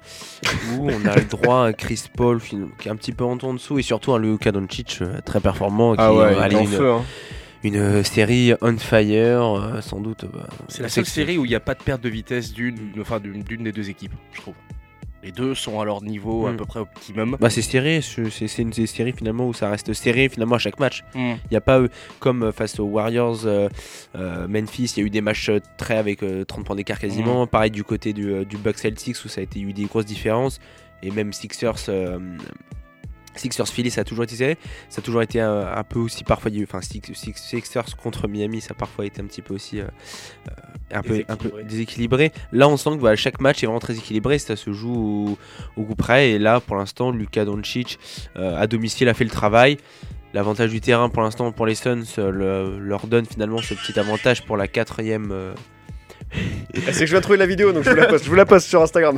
Où 0.77 0.91
on 0.91 1.07
a 1.09 1.17
le 1.17 1.25
droit 1.25 1.65
à 1.69 1.73
Chris 1.73 2.05
Paul 2.15 2.39
qui 2.43 2.89
est 2.89 2.91
un 2.91 2.97
petit 2.97 3.13
peu 3.13 3.25
en 3.25 3.39
en 3.43 3.55
dessous 3.55 3.79
et 3.79 3.83
surtout 3.83 4.13
un 4.13 4.19
Luka 4.19 4.53
Doncic 4.53 4.99
euh, 5.01 5.21
très 5.25 5.41
performant 5.41 5.93
qui 5.95 6.01
Ah 6.03 6.13
ouais, 6.13 6.25
euh, 6.37 6.49
est 6.49 6.55
en 6.55 6.67
feu. 6.67 6.91
hein. 6.91 7.03
Une, 7.63 7.77
euh, 7.77 8.03
série 8.03 8.53
on 8.61 8.77
fire, 8.77 9.43
euh, 9.57 9.81
sans 9.81 10.01
doute. 10.01 10.25
bah, 10.33 10.49
C'est 10.69 10.83
la 10.83 10.89
seule 10.89 11.07
série 11.07 11.39
où 11.39 11.45
il 11.45 11.49
n'y 11.49 11.55
a 11.55 11.61
pas 11.61 11.75
de 11.75 11.83
perte 11.83 12.03
de 12.03 12.09
vitesse 12.09 12.53
d'une 12.53 12.77
enfin, 13.01 13.21
d'une 13.21 13.43
des 13.63 13.73
deux 13.73 13.89
équipes, 13.91 14.13
je 14.33 14.41
trouve. 14.41 14.55
Les 15.25 15.31
deux 15.31 15.55
sont 15.55 15.79
à 15.81 15.85
leur 15.85 16.03
niveau 16.03 16.49
à 16.49 16.53
Mm. 16.53 16.57
peu 16.57 16.65
près 16.65 16.81
optimum. 16.81 17.37
Bah, 17.39 17.49
c'est 17.49 17.63
serré, 17.63 18.01
c'est 18.03 18.59
une 18.59 18.71
des 18.71 18.87
séries 18.89 19.13
finalement 19.13 19.47
où 19.47 19.53
ça 19.55 19.71
reste 19.71 19.93
serré 19.93 20.29
finalement 20.29 20.57
à 20.57 20.59
chaque 20.59 20.81
match. 20.81 21.05
Mm. 21.15 21.35
Il 21.35 21.49
n'y 21.53 21.57
a 21.57 21.61
pas 21.61 21.81
comme 22.19 22.43
euh, 22.43 22.51
face 22.53 22.81
aux 22.81 22.87
Warriors, 22.87 23.47
euh, 23.47 23.69
euh, 24.17 24.49
Memphis, 24.49 24.95
il 24.97 25.01
y 25.01 25.03
a 25.05 25.07
eu 25.07 25.11
des 25.11 25.21
matchs 25.21 25.49
euh, 25.49 25.61
très 25.77 25.97
avec 25.97 26.25
euh, 26.25 26.45
30 26.45 26.65
points 26.67 26.75
d'écart 26.75 26.99
quasiment. 26.99 27.47
Pareil 27.47 27.71
du 27.71 27.85
côté 27.85 28.13
du, 28.13 28.33
euh, 28.33 28.45
du 28.45 28.57
Bucks 28.57 28.79
Celtics 28.79 29.17
où 29.25 29.29
ça 29.29 29.41
a 29.41 29.45
été 29.45 29.61
eu 29.61 29.73
des 29.73 29.85
grosses 29.85 30.07
différences. 30.07 30.59
Et 31.05 31.11
même 31.13 31.33
Sixers, 31.33 31.75
euh, 31.89 32.19
Sixers 33.35 33.69
Philly, 33.69 33.91
ça 33.91 34.03
a 34.03 34.05
toujours 34.05 34.25
été 34.25 34.37
serré. 34.37 34.59
Ça 34.89 35.01
a 35.01 35.03
toujours 35.03 35.23
été 35.23 35.41
un, 35.41 35.67
un 35.75 35.85
peu 35.85 35.99
aussi 35.99 36.25
parfois. 36.25 36.51
Enfin, 36.63 36.81
Six- 36.83 37.01
Six- 37.15 37.33
Sixers 37.37 37.97
contre 37.97 38.29
Miami, 38.29 38.61
ça 38.61 38.69
a 38.73 38.75
parfois 38.75 39.07
été 39.07 39.21
un 39.21 39.27
petit 39.27 39.43
peu 39.43 39.55
aussi. 39.55 39.81
euh, 39.81 39.85
euh, 40.49 40.53
un, 40.95 41.03
peu, 41.03 41.25
un 41.29 41.37
peu 41.37 41.51
Déséquilibré. 41.63 42.33
Là, 42.53 42.69
on 42.69 42.77
sent 42.77 42.91
que 42.91 42.97
voilà, 43.01 43.17
chaque 43.17 43.41
match 43.41 43.63
est 43.63 43.67
vraiment 43.67 43.81
très 43.81 43.97
équilibré, 43.97 44.39
ça 44.39 44.57
se 44.57 44.73
joue 44.73 44.95
au, 45.77 45.81
au 45.81 45.85
coup 45.85 45.95
près. 45.95 46.33
Et 46.33 46.39
là, 46.39 46.61
pour 46.61 46.77
l'instant, 46.77 47.11
Luka 47.11 47.45
Doncic 47.47 47.99
euh, 48.37 48.61
à 48.61 48.67
domicile 48.67 49.09
a 49.09 49.15
fait 49.15 49.25
le 49.25 49.31
travail. 49.31 49.79
L'avantage 50.35 50.71
du 50.71 50.81
terrain 50.81 51.09
pour 51.11 51.23
l'instant 51.23 51.53
pour 51.53 51.67
les 51.67 51.75
Suns 51.75 52.05
euh, 52.19 52.31
le- 52.31 52.79
leur 52.79 53.07
donne 53.07 53.27
finalement 53.27 53.59
ce 53.59 53.75
petit 53.75 53.99
avantage 53.99 54.45
pour 54.45 54.57
la 54.57 54.67
quatrième. 54.69 55.31
euh, 55.31 55.55
C'est 56.75 57.01
que 57.01 57.07
je 57.07 57.11
viens 57.11 57.19
de 57.19 57.23
trouver 57.23 57.39
la 57.39 57.47
vidéo 57.47 57.73
donc 57.73 57.85
je 57.85 57.91
vous 57.91 57.97
la 57.97 58.07
poste, 58.07 58.25
je 58.25 58.31
vous 58.31 58.37
la 58.37 58.47
poste 58.47 58.69
sur 58.69 58.83
Instagram. 58.83 59.17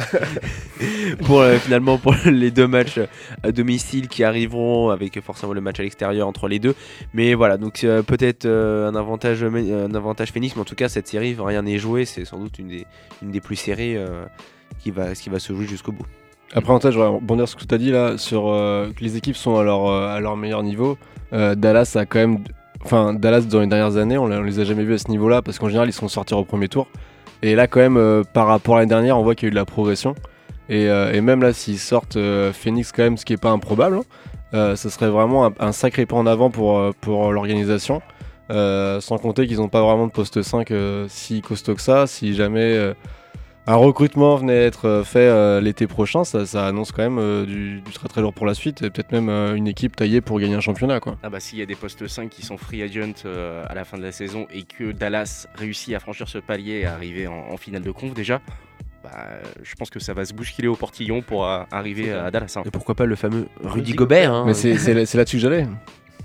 pour 1.24 1.40
euh, 1.40 1.56
finalement 1.58 1.98
pour 1.98 2.14
les 2.24 2.50
deux 2.50 2.66
matchs 2.66 2.98
à 3.42 3.52
domicile 3.52 4.08
qui 4.08 4.24
arriveront 4.24 4.90
avec 4.90 5.20
forcément 5.20 5.52
le 5.52 5.60
match 5.60 5.80
à 5.80 5.82
l'extérieur 5.82 6.26
entre 6.26 6.48
les 6.48 6.58
deux. 6.58 6.74
Mais 7.12 7.34
voilà, 7.34 7.56
donc 7.56 7.84
euh, 7.84 8.02
peut-être 8.02 8.46
euh, 8.46 8.88
un 8.88 8.94
avantage 8.94 9.44
un 9.44 9.94
avantage 9.94 10.32
Phoenix, 10.32 10.56
mais 10.56 10.62
en 10.62 10.66
tout 10.66 10.74
cas 10.74 10.88
cette 10.88 11.06
série 11.06 11.36
rien 11.38 11.62
n'est 11.62 11.78
joué, 11.78 12.04
c'est 12.04 12.24
sans 12.24 12.38
doute 12.38 12.58
une 12.58 12.68
des 12.68 12.86
une 13.22 13.30
des 13.30 13.40
plus 13.40 13.56
serrées 13.56 13.96
euh, 13.96 14.24
qui 14.78 14.90
va 14.90 15.14
qui 15.14 15.30
va 15.30 15.38
se 15.38 15.52
jouer 15.52 15.66
jusqu'au 15.66 15.92
bout. 15.92 16.06
Après, 16.54 16.72
en 16.72 16.78
fait, 16.78 16.92
je 16.92 16.96
voudrais 16.96 17.14
rebondir 17.14 17.48
sur 17.48 17.58
ce 17.58 17.64
que 17.64 17.68
tu 17.68 17.74
as 17.74 17.78
dit 17.78 17.90
là, 17.90 18.16
sur 18.16 18.48
euh, 18.48 18.90
que 18.92 19.02
les 19.02 19.16
équipes 19.16 19.36
sont 19.36 19.56
à 19.56 19.64
leur, 19.64 19.86
euh, 19.88 20.14
à 20.14 20.20
leur 20.20 20.36
meilleur 20.36 20.62
niveau. 20.62 20.96
Euh, 21.32 21.54
Dallas 21.54 21.96
a 21.96 22.06
quand 22.06 22.20
même. 22.20 22.38
Enfin, 22.84 23.14
Dallas, 23.14 23.42
dans 23.42 23.60
les 23.60 23.66
dernières 23.66 23.96
années, 23.96 24.18
on, 24.18 24.26
les 24.26 24.60
a 24.60 24.64
jamais 24.64 24.84
vus 24.84 24.94
à 24.94 24.98
ce 24.98 25.08
niveau-là, 25.08 25.40
parce 25.40 25.58
qu'en 25.58 25.68
général, 25.68 25.88
ils 25.88 25.92
sont 25.92 26.08
sortis 26.08 26.34
au 26.34 26.44
premier 26.44 26.68
tour. 26.68 26.86
Et 27.42 27.54
là, 27.54 27.66
quand 27.66 27.80
même, 27.80 27.96
euh, 27.96 28.22
par 28.24 28.46
rapport 28.46 28.76
à 28.76 28.80
l'année 28.80 28.90
dernière, 28.90 29.18
on 29.18 29.22
voit 29.22 29.34
qu'il 29.34 29.46
y 29.46 29.48
a 29.48 29.48
eu 29.48 29.50
de 29.50 29.56
la 29.56 29.64
progression. 29.64 30.14
Et, 30.68 30.88
euh, 30.88 31.20
même 31.22 31.42
là, 31.42 31.52
s'ils 31.52 31.78
sortent 31.78 32.16
euh, 32.16 32.52
Phoenix, 32.52 32.92
quand 32.92 33.02
même, 33.02 33.16
ce 33.16 33.24
qui 33.24 33.32
n'est 33.32 33.38
pas 33.38 33.50
improbable, 33.50 34.00
hein, 34.52 34.76
ce 34.76 34.88
serait 34.88 35.08
vraiment 35.08 35.50
un, 35.58 35.72
sacré 35.72 36.06
pas 36.06 36.16
en 36.16 36.26
avant 36.26 36.50
pour, 36.50 36.94
pour 37.00 37.32
l'organisation. 37.32 38.02
Sans 38.50 39.18
compter 39.18 39.46
qu'ils 39.46 39.56
n'ont 39.56 39.68
pas 39.68 39.82
vraiment 39.82 40.06
de 40.06 40.12
poste 40.12 40.42
5 40.42 40.70
euh, 40.70 41.06
si 41.08 41.40
costaud 41.40 41.74
que 41.74 41.80
ça. 41.80 42.06
Si 42.06 42.34
jamais 42.34 42.94
un 43.66 43.76
recrutement 43.76 44.36
venait 44.36 44.64
être 44.64 44.86
euh, 44.86 45.04
fait 45.04 45.20
euh, 45.20 45.60
l'été 45.60 45.86
prochain, 45.86 46.24
ça, 46.24 46.44
ça 46.44 46.66
annonce 46.66 46.92
quand 46.92 47.02
même 47.02 47.18
euh, 47.18 47.46
du, 47.46 47.80
du 47.80 47.92
très 47.92 48.08
très 48.08 48.20
lourd 48.20 48.34
pour 48.34 48.44
la 48.46 48.54
suite. 48.54 48.82
Et 48.82 48.90
peut-être 48.90 49.12
même 49.12 49.28
euh, 49.28 49.54
une 49.54 49.66
équipe 49.66 49.96
taillée 49.96 50.20
pour 50.20 50.38
gagner 50.38 50.54
un 50.54 50.60
championnat. 50.60 51.00
Quoi. 51.00 51.16
Ah 51.22 51.30
bah 51.30 51.40
s'il 51.40 51.58
y 51.58 51.62
a 51.62 51.66
des 51.66 51.74
postes 51.74 52.06
5 52.06 52.28
qui 52.28 52.44
sont 52.44 52.58
free 52.58 52.82
agent 52.82 53.22
euh, 53.24 53.64
à 53.68 53.74
la 53.74 53.84
fin 53.84 53.96
de 53.96 54.02
la 54.02 54.12
saison 54.12 54.46
et 54.52 54.62
que 54.64 54.92
Dallas 54.92 55.46
réussit 55.54 55.94
à 55.94 56.00
franchir 56.00 56.28
ce 56.28 56.38
palier 56.38 56.80
et 56.80 56.84
à 56.86 56.92
arriver 56.94 57.26
en, 57.26 57.46
en 57.50 57.56
finale 57.56 57.82
de 57.82 57.90
conf 57.90 58.12
déjà, 58.12 58.40
bah, 59.02 59.10
je 59.62 59.74
pense 59.76 59.90
que 59.90 59.98
ça 60.00 60.12
va 60.14 60.24
se 60.24 60.34
bousculer 60.34 60.68
au 60.68 60.76
portillon 60.76 61.22
pour 61.22 61.46
euh, 61.46 61.62
arriver 61.70 62.12
à 62.12 62.30
Dallas. 62.30 62.54
hein. 62.56 62.62
Et 62.66 62.70
pourquoi 62.70 62.94
pas 62.94 63.06
le 63.06 63.16
fameux 63.16 63.46
Rudy, 63.62 63.74
Rudy 63.76 63.92
Gobert, 63.94 64.30
Gobert. 64.30 64.34
hein. 64.34 64.44
Mais 64.46 64.54
c'est 64.54 65.14
là-dessus 65.14 65.36
que 65.36 65.42
j'allais. 65.42 65.66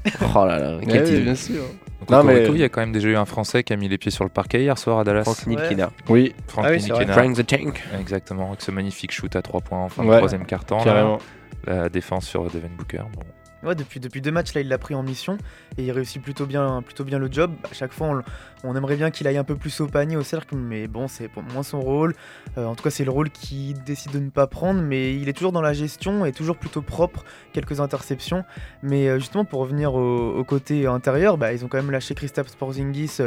Oh 0.35 0.45
là 0.45 0.59
là, 0.59 0.77
quel 0.87 1.23
bien 1.23 1.35
sûr. 1.35 1.61
Donc, 1.99 2.09
Non, 2.09 2.23
mais- 2.23 2.47
il 2.47 2.57
y 2.57 2.63
a 2.63 2.69
quand 2.69 2.79
même 2.79 2.91
déjà 2.93 3.09
eu 3.09 3.15
un 3.17 3.25
Français 3.25 3.63
qui 3.63 3.73
a 3.73 3.75
mis 3.75 3.89
les 3.89 3.97
pieds 3.97 4.11
sur 4.11 4.23
le 4.23 4.29
parquet 4.29 4.61
hier 4.61 4.77
soir 4.77 4.99
à 4.99 5.03
Dallas. 5.03 5.23
Frank 5.23 5.45
Ntilikina. 5.45 5.91
Oui, 6.07 6.33
Frank 6.47 6.65
Ah 6.67 6.71
oui. 6.71 6.77
Ntilikina. 6.77 7.13
Frank 7.13 7.35
the 7.35 7.45
Tank. 7.45 7.83
Exactement, 7.99 8.47
avec 8.49 8.61
ce 8.61 8.71
magnifique 8.71 9.11
shoot 9.11 9.35
à 9.35 9.41
3 9.41 9.61
points 9.61 9.79
en 9.83 9.89
fin 9.89 10.03
de 10.03 10.07
troisième 10.17 10.45
quart-temps. 10.45 10.83
La 11.67 11.89
défense 11.89 12.25
sur 12.25 12.43
Devin 12.45 12.69
Booker. 12.77 13.01
Bon. 13.13 13.21
Depuis, 13.64 13.99
depuis 13.99 14.22
deux 14.22 14.32
matchs, 14.32 14.53
là, 14.53 14.62
il 14.62 14.70
l'a 14.70 14.78
pris 14.78 14.95
en 14.95 15.03
mission 15.03 15.38
et 15.78 15.84
il 15.86 15.91
réussit 15.91 16.22
plutôt 16.22 16.45
bien, 16.45 16.82
le 16.82 17.32
job. 17.32 17.51
À 17.70 17.74
chaque 17.74 17.91
fois, 17.91 18.24
on, 18.64 18.76
aimerait 18.76 18.95
bien 18.95 19.12
qu'il 19.12 19.28
aille 19.28 19.38
un 19.38 19.43
peu 19.43 19.55
plus 19.55 19.82
au 19.82 19.88
panier, 19.88 20.16
au 20.16 20.24
cercle, 20.24 20.55
mais 20.55 20.88
bon, 20.88 21.07
c'est 21.07 21.28
pour 21.28 21.43
moins 21.43 21.64
son 21.64 21.82
rôle. 21.82 22.16
Euh, 22.57 22.66
en 22.66 22.76
tout 22.76 22.84
cas, 22.84 22.89
c'est 22.89 23.03
le 23.03 23.12
rôle 23.12 23.30
qu'il 23.30 23.82
décide 23.84 24.12
de 24.12 24.20
ne 24.20 24.30
pas 24.30 24.47
prendre, 24.47 24.82
mais 24.82 25.16
il 25.16 25.28
est 25.28 25.34
toujours 25.34 25.51
dans 25.51 25.62
la 25.62 25.74
gestion 25.74 26.26
et 26.26 26.32
toujours 26.32 26.57
plutôt 26.57 26.82
propre. 26.82 27.26
Quelques 27.53 27.80
interceptions, 27.82 28.45
mais 28.82 29.07
euh, 29.07 29.20
justement, 29.20 29.43
pour 29.43 29.60
revenir 29.60 29.93
au, 29.93 30.43
côté 30.45 30.88
intérieur, 30.88 31.38
bah, 31.38 31.53
ils 31.53 31.66
ont 31.66 31.68
quand 31.68 31.78
même 31.78 31.91
lâché 31.91 32.16
Kristaps 32.16 32.55
Porzingis 32.55 33.18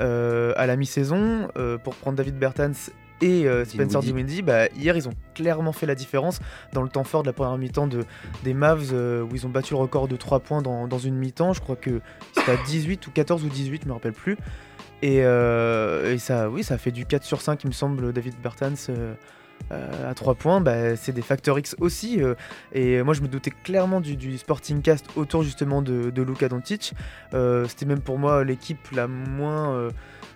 euh, 0.00 0.52
à 0.56 0.66
la 0.66 0.74
mi-saison 0.76 1.48
euh, 1.56 1.78
pour 1.78 1.94
prendre 1.94 2.16
David 2.16 2.36
Bertans 2.36 2.72
et 3.20 3.46
euh, 3.46 3.64
Spencer 3.64 4.00
Dinwiddie. 4.00 4.42
Bah, 4.42 4.66
hier, 4.76 4.96
ils 4.96 5.08
ont 5.08 5.14
clairement 5.34 5.72
fait 5.72 5.86
la 5.86 5.94
différence 5.94 6.40
dans 6.72 6.82
le 6.82 6.88
temps 6.88 7.04
fort 7.04 7.22
de 7.22 7.28
la 7.28 7.32
première 7.32 7.56
mi-temps 7.58 7.86
de, 7.86 8.04
des 8.42 8.54
Mavs 8.54 8.90
euh, 8.92 9.22
où 9.22 9.34
ils 9.34 9.46
ont 9.46 9.50
battu 9.50 9.74
le 9.74 9.78
record 9.80 10.08
de 10.08 10.16
3 10.16 10.40
points 10.40 10.62
dans, 10.62 10.86
dans 10.88 10.98
une 10.98 11.14
mi-temps. 11.16 11.52
Je 11.52 11.60
crois 11.60 11.76
que 11.76 12.00
c'était 12.36 12.52
à 12.52 12.56
18 12.56 13.06
ou 13.06 13.10
14 13.10 13.44
ou 13.44 13.48
18, 13.48 13.82
je 13.84 13.88
me 13.88 13.92
rappelle 13.94 14.12
plus. 14.12 14.36
Et, 15.02 15.18
euh, 15.24 16.14
et 16.14 16.18
ça, 16.18 16.48
oui, 16.48 16.62
ça 16.64 16.78
fait 16.78 16.90
du 16.92 17.04
4 17.06 17.24
sur 17.24 17.40
5, 17.40 17.62
il 17.64 17.68
me 17.68 17.72
semble, 17.72 18.12
David 18.12 18.34
Bertans. 18.42 18.74
euh, 18.90 20.10
à 20.10 20.14
3 20.14 20.34
points, 20.34 20.60
bah, 20.60 20.96
c'est 20.96 21.12
des 21.12 21.22
facteurs 21.22 21.58
X 21.58 21.76
aussi. 21.80 22.22
euh, 22.22 22.34
et 22.72 23.02
moi, 23.02 23.14
je 23.14 23.22
me 23.22 23.28
doutais 23.28 23.50
clairement 23.50 24.00
du, 24.00 24.16
du 24.16 24.36
Sporting 24.36 24.82
Cast 24.82 25.06
autour 25.16 25.42
justement 25.42 25.80
de, 25.80 26.10
de 26.10 26.22
Luka 26.22 26.48
Doncic. 26.48 26.92
Euh, 27.32 27.66
C'était 27.68 27.86
même 27.86 28.00
pour 28.00 28.18
moi 28.18 28.44
l'équipe 28.44 28.90
la 28.92 29.06
moins. 29.06 29.88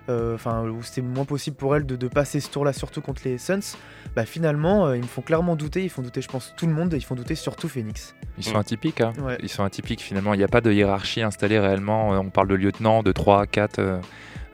Euh, 0.09 0.33
euh, 0.33 0.35
enfin 0.35 0.63
où 0.65 0.83
c'était 0.83 1.03
moins 1.03 1.25
possible 1.25 1.57
pour 1.57 1.77
elle 1.77 1.87
de, 1.87 1.97
de 1.97 2.09
passer 2.09 2.41
ce 2.41 2.51
tour-là, 2.51 2.73
surtout 2.73 3.01
contre 3.01 3.23
les 3.25 3.39
Suns, 3.39 3.77
bah 4.17 4.25
finalement 4.25 4.87
euh, 4.87 4.97
ils 4.97 5.03
me 5.03 5.07
font 5.07 5.23
clairement 5.23 5.55
douter, 5.57 5.85
ils 5.85 5.89
font 5.91 6.03
douter 6.03 6.23
je 6.23 6.29
pense 6.29 6.55
tout 6.57 6.67
le 6.67 6.73
monde, 6.73 6.93
ils 6.95 7.05
font 7.05 7.15
douter 7.15 7.35
surtout 7.35 7.69
Phoenix. 7.69 8.15
Ils 8.37 8.45
sont 8.45 8.59
atypiques. 8.59 9.01
hein. 9.01 9.13
Ouais. 9.21 9.37
Ils 9.43 9.49
sont 9.49 9.65
atypiques 9.65 10.01
finalement. 10.01 10.35
Il 10.35 10.39
n'y 10.39 10.45
a 10.45 10.49
pas 10.49 10.61
de 10.61 10.71
hiérarchie 10.73 11.23
installée 11.23 11.59
réellement. 11.59 12.15
Euh, 12.15 12.19
On 12.19 12.31
parle 12.31 12.49
de 12.49 12.55
lieutenant, 12.55 13.03
de 13.03 13.11
3, 13.13 13.47
4, 13.47 13.79
euh, 13.79 14.01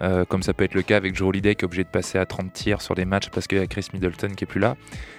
euh, 0.03 0.25
comme 0.25 0.43
ça 0.43 0.53
peut 0.55 0.65
être 0.65 0.75
le 0.75 0.83
cas 0.83 0.97
avec 0.97 1.15
Joe 1.15 1.29
Holiday 1.29 1.55
qui 1.55 1.63
est 1.65 1.67
obligé 1.67 1.85
de 1.85 1.89
passer 1.89 2.19
à 2.19 2.27
30 2.27 2.53
tirs 2.53 2.81
sur 2.83 2.95
des 2.95 3.05
matchs 3.05 3.29
parce 3.31 3.47
qu'il 3.47 3.59
y 3.59 3.61
a 3.61 3.67
Chris 3.67 3.87
Middleton 3.93 4.31
qui 4.37 4.45
est 4.45 4.47
plus 4.47 4.61
là. 4.61 4.77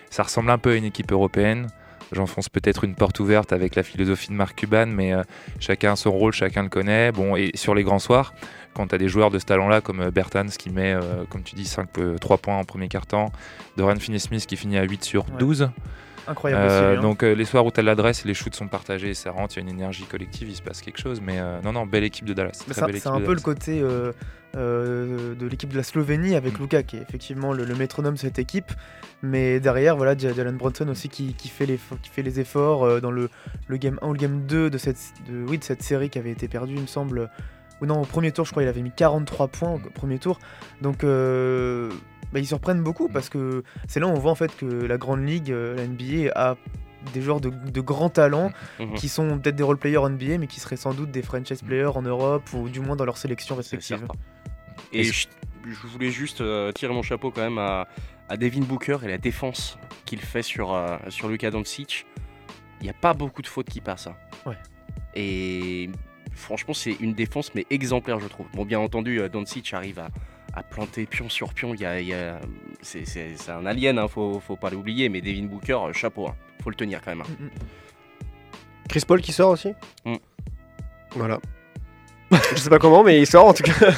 Ça 0.10 0.24
ressemble 0.24 0.50
un 0.52 0.58
peu 0.58 0.72
à 0.72 0.76
une 0.76 0.86
équipe 0.86 1.12
européenne. 1.12 1.68
J'enfonce 2.12 2.49
peut-être 2.49 2.84
une 2.84 2.95
porte 2.95 3.20
ouverte 3.20 3.51
avec 3.51 3.76
la 3.76 3.84
philosophie 3.84 4.30
de 4.30 4.34
Marc 4.34 4.58
Cuban, 4.58 4.86
mais 4.88 5.14
euh, 5.14 5.24
chacun 5.60 5.93
a 5.93 5.95
son 5.95 6.12
rôle, 6.12 6.34
chacun 6.34 6.64
le 6.64 6.70
connaît. 6.70 7.12
Bon, 7.12 7.36
et 7.36 7.51
sur 7.56 7.74
les 7.74 7.84
grands 7.84 7.99
soirs, 7.99 8.34
quand 8.74 8.88
tu 8.88 8.95
as 8.95 8.97
des 8.97 9.08
joueurs 9.08 9.32
de 9.32 9.39
ce 9.39 9.45
talent-là, 9.45 9.82
comme 9.82 10.01
euh, 10.01 10.12
Bertans 10.12 10.45
qui 10.47 10.70
met, 10.70 10.93
euh, 10.93 11.24
comme 11.30 11.43
tu 11.43 11.56
dis, 11.56 11.66
5, 11.66 11.89
3 12.20 12.38
points 12.38 12.58
en 12.58 12.64
premier 12.64 12.88
quart-temps, 12.88 13.32
Dorian 13.78 13.99
Finney-Smith 13.99 14.45
qui 14.45 14.56
finit 14.56 14.78
à 14.78 14.84
8 14.84 15.03
sur 15.03 15.24
12. 15.24 15.70
Incroyable 16.28 16.64
Euh, 16.64 16.90
aussi, 16.92 16.98
hein. 16.98 17.02
donc 17.02 17.24
euh, 17.24 17.34
les 17.36 17.46
soirs 17.46 17.66
où 17.66 17.72
tu 17.72 17.80
as 17.80 17.84
l'adresse, 17.84 18.26
les 18.26 18.34
shoots 18.34 18.56
sont 18.56 18.68
partagés, 18.68 19.14
ça 19.14 19.32
rentre, 19.32 19.56
il 19.56 19.64
y 19.64 19.66
a 19.66 19.70
une 19.70 19.76
énergie 19.76 20.06
collective, 20.06 20.50
il 20.50 20.56
se 20.56 20.62
passe 20.62 20.82
quelque 20.82 21.00
chose. 21.00 21.22
Mais 21.22 21.40
euh, 21.40 21.60
non, 21.64 21.72
non, 21.74 21.86
belle 21.86 22.04
équipe 22.04 22.26
de 22.26 22.34
Dallas. 22.34 22.64
C'est 22.72 23.08
un 23.08 23.22
peu 23.22 23.34
le 23.34 23.42
côté 23.42 23.82
de 24.54 25.48
l'équipe 25.50 25.70
de 25.70 25.78
la 25.78 25.84
Slovénie 25.84 26.32
Mm. 26.32 26.36
avec 26.36 26.60
Luka 26.60 26.84
qui 26.84 26.98
est 26.98 27.02
effectivement 27.02 27.54
le, 27.54 27.66
le 27.66 27.76
métronome 27.76 28.14
de 28.16 28.20
cette 28.20 28.40
équipe. 28.40 28.72
Mais 29.22 29.60
derrière, 29.60 29.96
voilà, 29.98 30.18
Jalen 30.18 30.56
Brunson 30.58 30.88
aussi 30.90 31.10
qui, 31.10 31.34
qui 31.34 31.48
fait, 31.50 31.66
les, 31.66 31.80
qui 32.02 32.10
fait 32.10 32.22
les 32.22 32.40
efforts 32.40 33.02
dans 33.02 33.12
le, 33.12 33.30
le 33.68 33.78
game 33.78 33.98
1 34.02 34.08
ou 34.08 34.14
le 34.14 34.20
game 34.20 34.42
2 34.46 34.70
de 34.70 34.78
cette, 34.78 34.98
de, 35.30 35.44
oui, 35.48 35.58
de 35.58 35.64
cette 35.64 35.82
série 35.84 36.10
qui 36.10 36.20
avait 36.20 36.32
été 36.32 36.48
perdue, 36.48 36.76
il 36.76 36.82
me 36.82 36.88
semble. 36.88 37.30
Ou 37.82 37.86
non, 37.86 38.02
au 38.02 38.06
premier 38.06 38.32
tour, 38.32 38.46
je 38.46 38.52
crois, 38.52 38.64
il 38.64 38.70
avait 38.70 38.82
mis 38.82 38.92
43 38.92 39.48
points 39.50 39.72
au 39.74 39.80
premier 39.80 40.18
tour. 40.20 40.40
Donc, 40.82 41.04
euh, 41.04 41.90
bah, 42.32 42.40
ils 42.40 42.48
surprennent 42.48 42.82
beaucoup 42.84 43.08
parce 43.10 43.30
que 43.30 43.64
c'est 43.88 44.00
là 44.00 44.08
où 44.08 44.12
on 44.12 44.20
voit 44.20 44.32
en 44.32 44.36
fait 44.36 44.56
que 44.56 44.66
la 44.66 44.98
Grande 44.98 45.26
Ligue, 45.28 45.52
euh, 45.52 45.76
la 45.76 45.86
NBA, 45.88 46.32
a 46.36 46.56
des 47.14 47.22
joueurs 47.22 47.40
de, 47.42 47.50
de 47.50 47.82
grands 47.82 48.10
talents 48.10 48.52
Mhm. 48.80 48.96
qui 48.96 49.10
sont 49.10 49.38
peut-être 49.40 49.56
des 49.56 49.64
role-players 49.64 50.10
NBA, 50.10 50.38
mais 50.40 50.48
qui 50.48 50.60
seraient 50.60 50.76
sans 50.78 50.94
doute 50.94 51.12
des 51.12 51.22
franchise 51.22 51.62
players 51.62 51.96
en 51.96 52.02
Europe 52.02 52.44
ou 52.54 52.68
du 52.70 52.80
moins 52.80 52.96
dans 52.96 53.06
leur 53.06 53.18
sélection 53.18 53.56
respective. 53.56 54.00
Et 54.92 55.04
je, 55.04 55.28
je 55.66 55.88
voulais 55.88 56.10
juste 56.12 56.42
euh, 56.42 56.72
tirer 56.72 56.94
mon 56.94 57.04
chapeau 57.04 57.30
quand 57.32 57.42
même 57.42 57.58
à, 57.60 57.88
à 58.30 58.38
Devin 58.38 58.62
Booker 58.62 58.98
et 59.04 59.08
la 59.08 59.18
défense 59.20 59.78
qu'il 60.06 60.20
fait 60.20 60.42
sur, 60.42 60.74
euh, 60.74 60.98
sur 61.10 61.28
Luka 61.28 61.52
Doncic. 61.52 62.08
Il 62.82 62.86
n'y 62.86 62.90
a 62.90 62.94
pas 62.94 63.14
beaucoup 63.14 63.42
de 63.42 63.48
fautes 63.48 63.70
qui 63.70 63.82
passent. 63.82 64.08
hein. 64.08 64.16
Ouais. 64.46 64.58
Et 65.16 65.90
franchement, 66.34 66.74
c'est 66.74 66.94
une 67.00 67.14
défense 67.14 67.54
mais 67.56 67.66
exemplaire, 67.70 68.20
je 68.20 68.28
trouve. 68.28 68.48
Bon, 68.54 68.66
bien 68.66 68.80
entendu, 68.80 69.20
euh, 69.20 69.30
Doncic 69.30 69.74
arrive 69.74 70.00
à, 70.00 70.10
à 70.54 70.64
planter 70.64 71.06
pion 71.06 71.30
sur 71.30 71.54
pion. 71.54 71.74
Il 71.74 71.82
y 71.82 71.86
a, 71.86 72.00
il 72.00 72.08
y 72.08 72.14
a- 72.14 72.40
c'est, 72.82 73.06
c'est- 73.06 73.36
c'est 73.38 73.52
un 73.52 73.66
alien, 73.66 73.98
hein, 74.00 74.08
faut, 74.08 74.40
faut 74.40 74.56
pas 74.56 74.70
l'oublier. 74.70 75.10
Mais 75.10 75.22
Devin 75.22 75.46
Booker, 75.46 75.74
euh, 75.90 75.94
chapeau, 75.94 76.28
hein. 76.28 76.36
faut 76.64 76.70
le 76.70 76.76
tenir 76.76 77.02
quand 77.04 77.12
même. 77.16 77.22
hein. 77.22 77.50
Chris 78.90 79.04
Paul 79.08 79.22
qui 79.22 79.32
sort 79.34 79.52
aussi 79.52 79.74
Mm. 80.06 80.16
Voilà. 81.12 81.40
Je 82.32 82.56
sais 82.58 82.70
pas 82.70 82.80
comment, 82.80 83.04
mais 83.04 83.20
il 83.22 83.28
sort 83.28 83.48
en 83.48 83.54
tout 83.54 83.64
cas. 83.64 83.74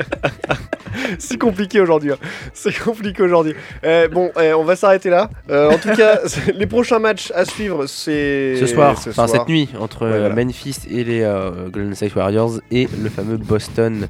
C'est 1.18 1.38
compliqué 1.38 1.80
aujourd'hui. 1.80 2.12
hein. 2.12 2.18
C'est 2.52 2.76
compliqué 2.76 3.22
aujourd'hui. 3.22 3.54
Euh, 3.84 4.08
bon, 4.08 4.30
euh, 4.36 4.54
on 4.54 4.64
va 4.64 4.76
s'arrêter 4.76 5.08
là. 5.10 5.30
Euh, 5.50 5.70
en 5.70 5.78
tout 5.78 5.90
cas, 5.96 6.20
les 6.54 6.66
prochains 6.66 6.98
matchs 6.98 7.30
à 7.34 7.44
suivre, 7.44 7.86
c'est 7.86 8.56
Ce 8.58 8.66
soir, 8.66 8.98
ce 9.00 9.10
enfin 9.10 9.26
soir. 9.26 9.40
cette 9.40 9.48
nuit, 9.48 9.68
entre 9.78 10.06
voilà. 10.06 10.28
Memphis 10.30 10.76
et 10.90 11.04
les 11.04 11.22
euh, 11.22 11.68
Golden 11.70 11.94
State 11.94 12.14
Warriors 12.14 12.60
et 12.70 12.88
le 13.02 13.08
fameux 13.08 13.36
Boston 13.36 14.08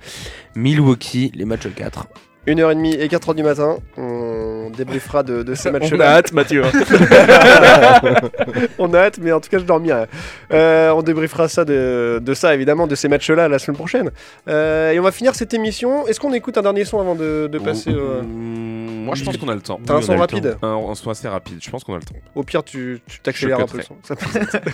Milwaukee, 0.56 1.32
les 1.34 1.44
matchs 1.44 1.68
4. 1.74 2.06
Une 2.46 2.60
heure 2.60 2.70
et 2.70 2.74
demie 2.74 2.94
et 2.94 3.08
4 3.08 3.28
heures 3.28 3.34
du 3.34 3.42
matin. 3.42 3.76
On 3.98 4.70
débriefera 4.76 5.22
de, 5.22 5.42
de 5.42 5.54
ces 5.54 5.68
On 5.68 5.72
matchs-là. 5.72 6.10
a 6.10 6.16
hâte, 6.16 6.32
Mathieu. 6.32 6.62
on 8.78 8.92
a 8.94 8.98
hâte, 8.98 9.18
mais 9.20 9.32
en 9.32 9.40
tout 9.40 9.50
cas, 9.50 9.58
je 9.58 9.64
dormirai. 9.64 10.04
Euh, 10.52 10.90
on 10.90 11.02
débriefera 11.02 11.48
ça 11.48 11.64
de, 11.64 12.18
de 12.22 12.34
ça, 12.34 12.54
évidemment, 12.54 12.86
de 12.86 12.94
ces 12.94 13.08
matchs-là 13.08 13.48
la 13.48 13.58
semaine 13.58 13.76
prochaine. 13.76 14.10
Euh, 14.48 14.92
et 14.92 14.98
on 14.98 15.02
va 15.02 15.12
finir 15.12 15.34
cette 15.34 15.52
émission. 15.54 16.06
Est-ce 16.06 16.18
qu'on 16.18 16.32
écoute 16.32 16.56
un 16.56 16.62
dernier 16.62 16.84
son 16.84 17.00
avant 17.00 17.14
de, 17.14 17.48
de 17.50 17.58
passer 17.58 17.90
euh, 17.92 18.22
Moi, 18.22 19.14
je 19.14 19.24
pense 19.24 19.36
qu'on 19.36 19.48
a 19.48 19.54
le 19.54 19.60
temps. 19.60 19.78
T'as 19.84 19.94
un 19.96 20.02
son 20.02 20.16
rapide 20.16 20.56
Un, 20.62 20.78
un 20.90 20.94
son 20.94 21.10
assez 21.10 21.28
rapide. 21.28 21.58
Je 21.60 21.70
pense 21.70 21.84
qu'on 21.84 21.94
a 21.94 21.98
le 21.98 22.04
temps. 22.04 22.14
Au 22.34 22.42
pire, 22.42 22.64
tu 22.64 23.00
t'accélères 23.22 23.60
un 23.60 23.66
peu 23.66 23.78
le 23.78 23.82
son. 23.82 23.96
Ça 24.02 24.14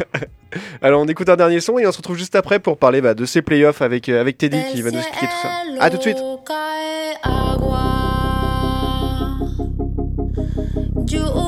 Alors, 0.83 1.03
on 1.03 1.07
écoute 1.07 1.29
un 1.29 1.37
dernier 1.37 1.61
son 1.61 1.79
et 1.79 1.87
on 1.87 1.93
se 1.93 1.99
retrouve 1.99 2.17
juste 2.17 2.37
après 2.37 2.59
pour 2.61 2.79
parler 2.79 3.01
bah, 3.01 3.15
de 3.15 3.25
ces 3.25 3.43
playoffs 3.43 3.83
avec, 3.83 4.09
euh, 4.09 4.21
avec 4.21 4.39
Teddy 4.39 4.59
qui 4.73 4.83
va 4.83 4.91
nous 4.91 4.99
expliquer 4.99 5.27
tout 5.27 5.43
ça. 5.43 5.51
A 5.81 5.91
tout 5.91 5.97
de 5.97 6.03
suite. 6.03 6.19
agua. 7.57 7.97
You 11.09 11.46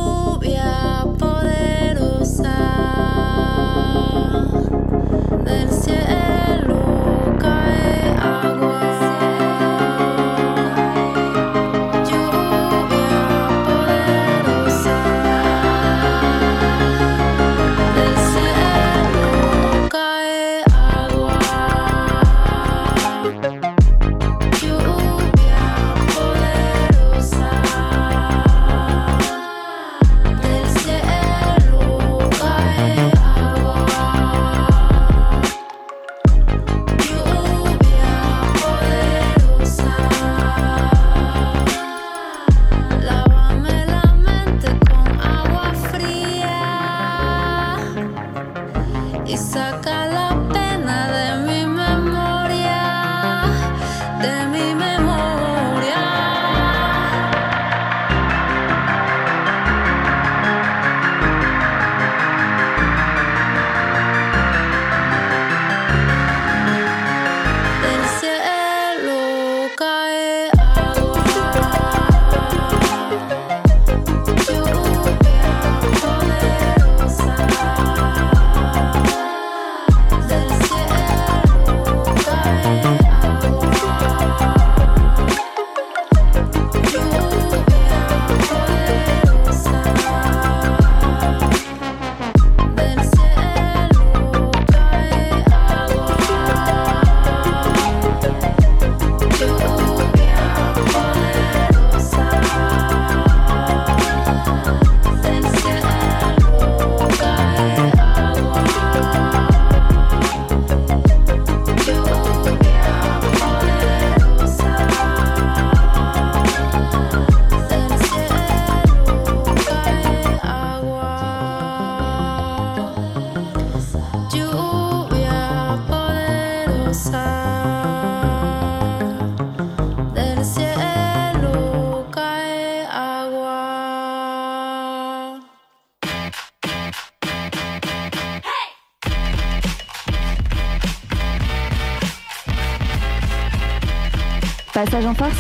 Passage 144.85 145.07
en 145.07 145.14
force, 145.14 145.37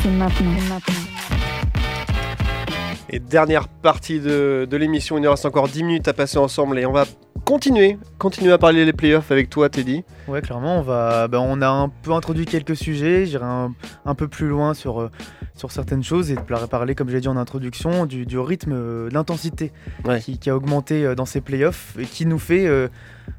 c'est 0.00 0.10
maintenant. 0.10 0.52
Et 3.10 3.18
dernière 3.18 3.66
partie 3.66 4.20
de, 4.20 4.64
de 4.70 4.76
l'émission, 4.76 5.18
il 5.18 5.22
nous 5.22 5.30
reste 5.30 5.44
encore 5.44 5.66
10 5.66 5.82
minutes 5.82 6.06
à 6.06 6.12
passer 6.12 6.38
ensemble 6.38 6.78
et 6.78 6.86
on 6.86 6.92
va 6.92 7.04
continuer, 7.44 7.98
continuer 8.18 8.52
à 8.52 8.58
parler 8.58 8.84
des 8.84 8.92
playoffs 8.92 9.32
avec 9.32 9.50
toi 9.50 9.68
Teddy. 9.68 10.04
Ouais, 10.28 10.40
clairement, 10.40 10.78
on, 10.78 10.82
va, 10.82 11.26
ben, 11.26 11.40
on 11.40 11.62
a 11.62 11.68
un 11.68 11.88
peu 11.88 12.12
introduit 12.12 12.44
quelques 12.44 12.76
sujets, 12.76 13.26
j'irai 13.26 13.44
un, 13.44 13.74
un 14.04 14.14
peu 14.14 14.28
plus 14.28 14.46
loin 14.46 14.72
sur, 14.72 15.00
euh, 15.00 15.10
sur 15.56 15.72
certaines 15.72 16.04
choses 16.04 16.30
et 16.30 16.36
de 16.36 16.66
parler, 16.66 16.94
comme 16.94 17.08
j'ai 17.08 17.20
dit 17.20 17.26
en 17.26 17.36
introduction, 17.36 18.06
du, 18.06 18.24
du 18.24 18.38
rythme, 18.38 18.72
euh, 18.72 19.08
de 19.08 19.14
l'intensité 19.14 19.72
qui, 20.20 20.38
qui 20.38 20.48
a 20.48 20.54
augmenté 20.54 21.04
euh, 21.04 21.16
dans 21.16 21.26
ces 21.26 21.40
playoffs 21.40 21.96
et 21.98 22.04
qui 22.04 22.24
nous 22.24 22.38
fait 22.38 22.68
euh, 22.68 22.86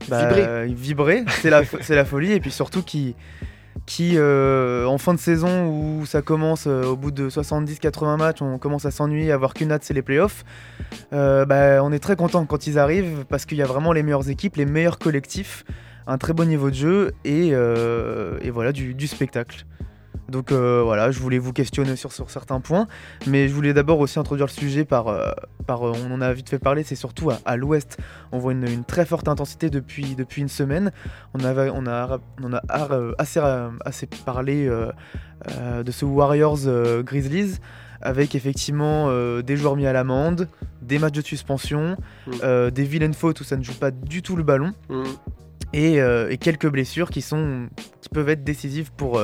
bah, 0.09 0.27
Vibrer. 0.27 0.67
vibrer. 0.73 1.23
C'est 1.41 1.49
la, 1.49 1.63
c'est 1.81 1.95
la 1.95 2.03
folie 2.03 2.33
et 2.33 2.41
puis 2.41 2.51
surtout 2.51 2.83
qui, 2.83 3.15
qui 3.87 4.17
euh, 4.17 4.85
en 4.85 4.97
fin 4.97 5.13
de 5.13 5.19
saison 5.19 5.65
où 5.69 6.05
ça 6.05 6.21
commence 6.21 6.65
euh, 6.67 6.83
au 6.83 6.97
bout 6.97 7.09
de 7.09 7.29
70-80 7.29 8.17
matchs, 8.17 8.41
on 8.41 8.59
commence 8.59 8.85
à 8.85 8.91
s'ennuyer, 8.91 9.31
à 9.31 9.35
avoir 9.35 9.53
qu'une 9.53 9.71
hâte, 9.71 9.83
c'est 9.83 9.93
les 9.93 10.01
playoffs. 10.01 10.43
Euh, 11.13 11.45
bah, 11.45 11.81
on 11.81 11.91
est 11.93 11.99
très 11.99 12.17
content 12.17 12.45
quand 12.45 12.67
ils 12.67 12.77
arrivent 12.77 13.25
parce 13.29 13.45
qu'il 13.45 13.57
y 13.57 13.61
a 13.63 13.65
vraiment 13.65 13.93
les 13.93 14.03
meilleures 14.03 14.29
équipes, 14.29 14.57
les 14.57 14.65
meilleurs 14.65 14.99
collectifs, 14.99 15.63
un 16.05 16.17
très 16.17 16.33
bon 16.33 16.47
niveau 16.47 16.69
de 16.69 16.75
jeu 16.75 17.13
et, 17.23 17.53
voilà 18.51 18.73
du 18.73 19.07
spectacle. 19.07 19.65
Donc 20.29 20.51
euh, 20.51 20.81
voilà, 20.83 21.11
je 21.11 21.19
voulais 21.19 21.37
vous 21.37 21.53
questionner 21.53 21.95
sur, 21.95 22.11
sur 22.11 22.29
certains 22.29 22.59
points, 22.59 22.87
mais 23.27 23.47
je 23.47 23.53
voulais 23.53 23.73
d'abord 23.73 23.99
aussi 23.99 24.19
introduire 24.19 24.47
le 24.47 24.51
sujet 24.51 24.85
par, 24.85 25.07
euh, 25.07 25.31
par 25.65 25.87
euh, 25.87 25.93
on 26.05 26.13
en 26.13 26.21
a 26.21 26.33
vite 26.33 26.49
fait 26.49 26.59
parler, 26.59 26.83
c'est 26.83 26.95
surtout 26.95 27.29
à, 27.29 27.39
à 27.45 27.55
l'ouest. 27.55 27.97
On 28.31 28.39
voit 28.39 28.51
une, 28.51 28.67
une 28.67 28.83
très 28.83 29.05
forte 29.05 29.27
intensité 29.27 29.69
depuis, 29.69 30.15
depuis 30.15 30.41
une 30.41 30.49
semaine. 30.49 30.91
On, 31.33 31.43
avait, 31.43 31.69
on 31.73 31.87
a, 31.87 32.19
on 32.43 32.53
a 32.53 32.61
assez, 33.17 33.39
assez 33.85 34.07
parlé 34.25 34.67
de 34.67 35.91
ce 35.91 36.05
Warriors 36.05 36.59
Grizzlies 37.03 37.59
avec 38.01 38.35
effectivement 38.35 39.07
euh, 39.09 39.41
des 39.41 39.57
joueurs 39.57 39.75
mis 39.75 39.87
à 39.87 39.93
l'amende, 39.93 40.47
des 40.81 40.99
matchs 40.99 41.15
de 41.15 41.21
suspension, 41.21 41.97
euh, 42.43 42.69
des 42.69 42.83
vilaines 42.83 43.13
fautes 43.13 43.41
où 43.41 43.43
ça 43.43 43.57
ne 43.57 43.63
joue 43.63 43.73
pas 43.73 43.91
du 43.91 44.21
tout 44.21 44.35
le 44.35 44.43
ballon, 44.43 44.73
et, 45.73 46.01
euh, 46.01 46.29
et 46.29 46.37
quelques 46.37 46.69
blessures 46.69 47.09
qui, 47.09 47.21
sont, 47.21 47.67
qui 48.01 48.09
peuvent 48.09 48.29
être 48.29 48.43
décisives 48.43 48.91
pour, 48.95 49.21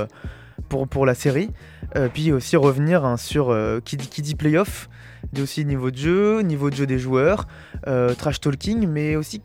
pour, 0.69 0.87
pour 0.87 1.05
la 1.05 1.15
série. 1.15 1.49
Euh, 1.95 2.09
puis 2.11 2.31
aussi 2.31 2.55
revenir 2.55 3.05
hein, 3.05 3.17
sur 3.17 3.49
euh, 3.49 3.79
qui, 3.83 3.97
dit, 3.97 4.07
qui 4.07 4.21
dit 4.21 4.35
playoff, 4.35 4.89
dit 5.31 5.41
aussi 5.41 5.63
niveau 5.65 5.91
de 5.91 5.97
jeu, 5.97 6.41
niveau 6.41 6.69
de 6.69 6.75
jeu 6.75 6.87
des 6.87 6.97
joueurs, 6.97 7.47
euh, 7.87 8.13
trash 8.15 8.39
talking, 8.39 8.87
mais 8.87 9.15
aussi 9.15 9.41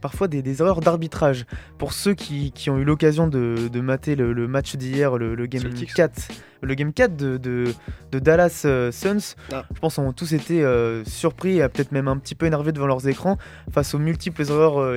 parfois 0.00 0.28
des, 0.28 0.42
des 0.42 0.60
erreurs 0.60 0.80
d'arbitrage. 0.80 1.46
Pour 1.78 1.92
ceux 1.92 2.14
qui, 2.14 2.52
qui 2.52 2.70
ont 2.70 2.78
eu 2.78 2.84
l'occasion 2.84 3.28
de, 3.28 3.68
de 3.72 3.80
mater 3.80 4.16
le, 4.16 4.32
le 4.32 4.48
match 4.48 4.76
d'hier, 4.76 5.16
le, 5.16 5.34
le 5.34 5.46
game 5.46 5.62
4, 5.94 6.28
le 6.64 6.74
game 6.74 6.92
4 6.92 7.16
de, 7.16 7.36
de, 7.36 7.64
de 8.12 8.18
Dallas 8.18 8.62
euh, 8.64 8.90
Suns, 8.92 9.34
je 9.50 9.80
pense 9.80 9.98
ont 9.98 10.12
tous 10.12 10.32
été 10.32 10.62
euh, 10.64 11.04
surpris 11.04 11.58
et 11.60 11.68
peut-être 11.68 11.92
même 11.92 12.08
un 12.08 12.16
petit 12.16 12.34
peu 12.34 12.46
énervés 12.46 12.72
devant 12.72 12.86
leurs 12.86 13.06
écrans 13.08 13.38
face 13.72 13.94
aux 13.94 13.98
multiples 13.98 14.42
erreurs 14.42 14.80
euh, 14.80 14.96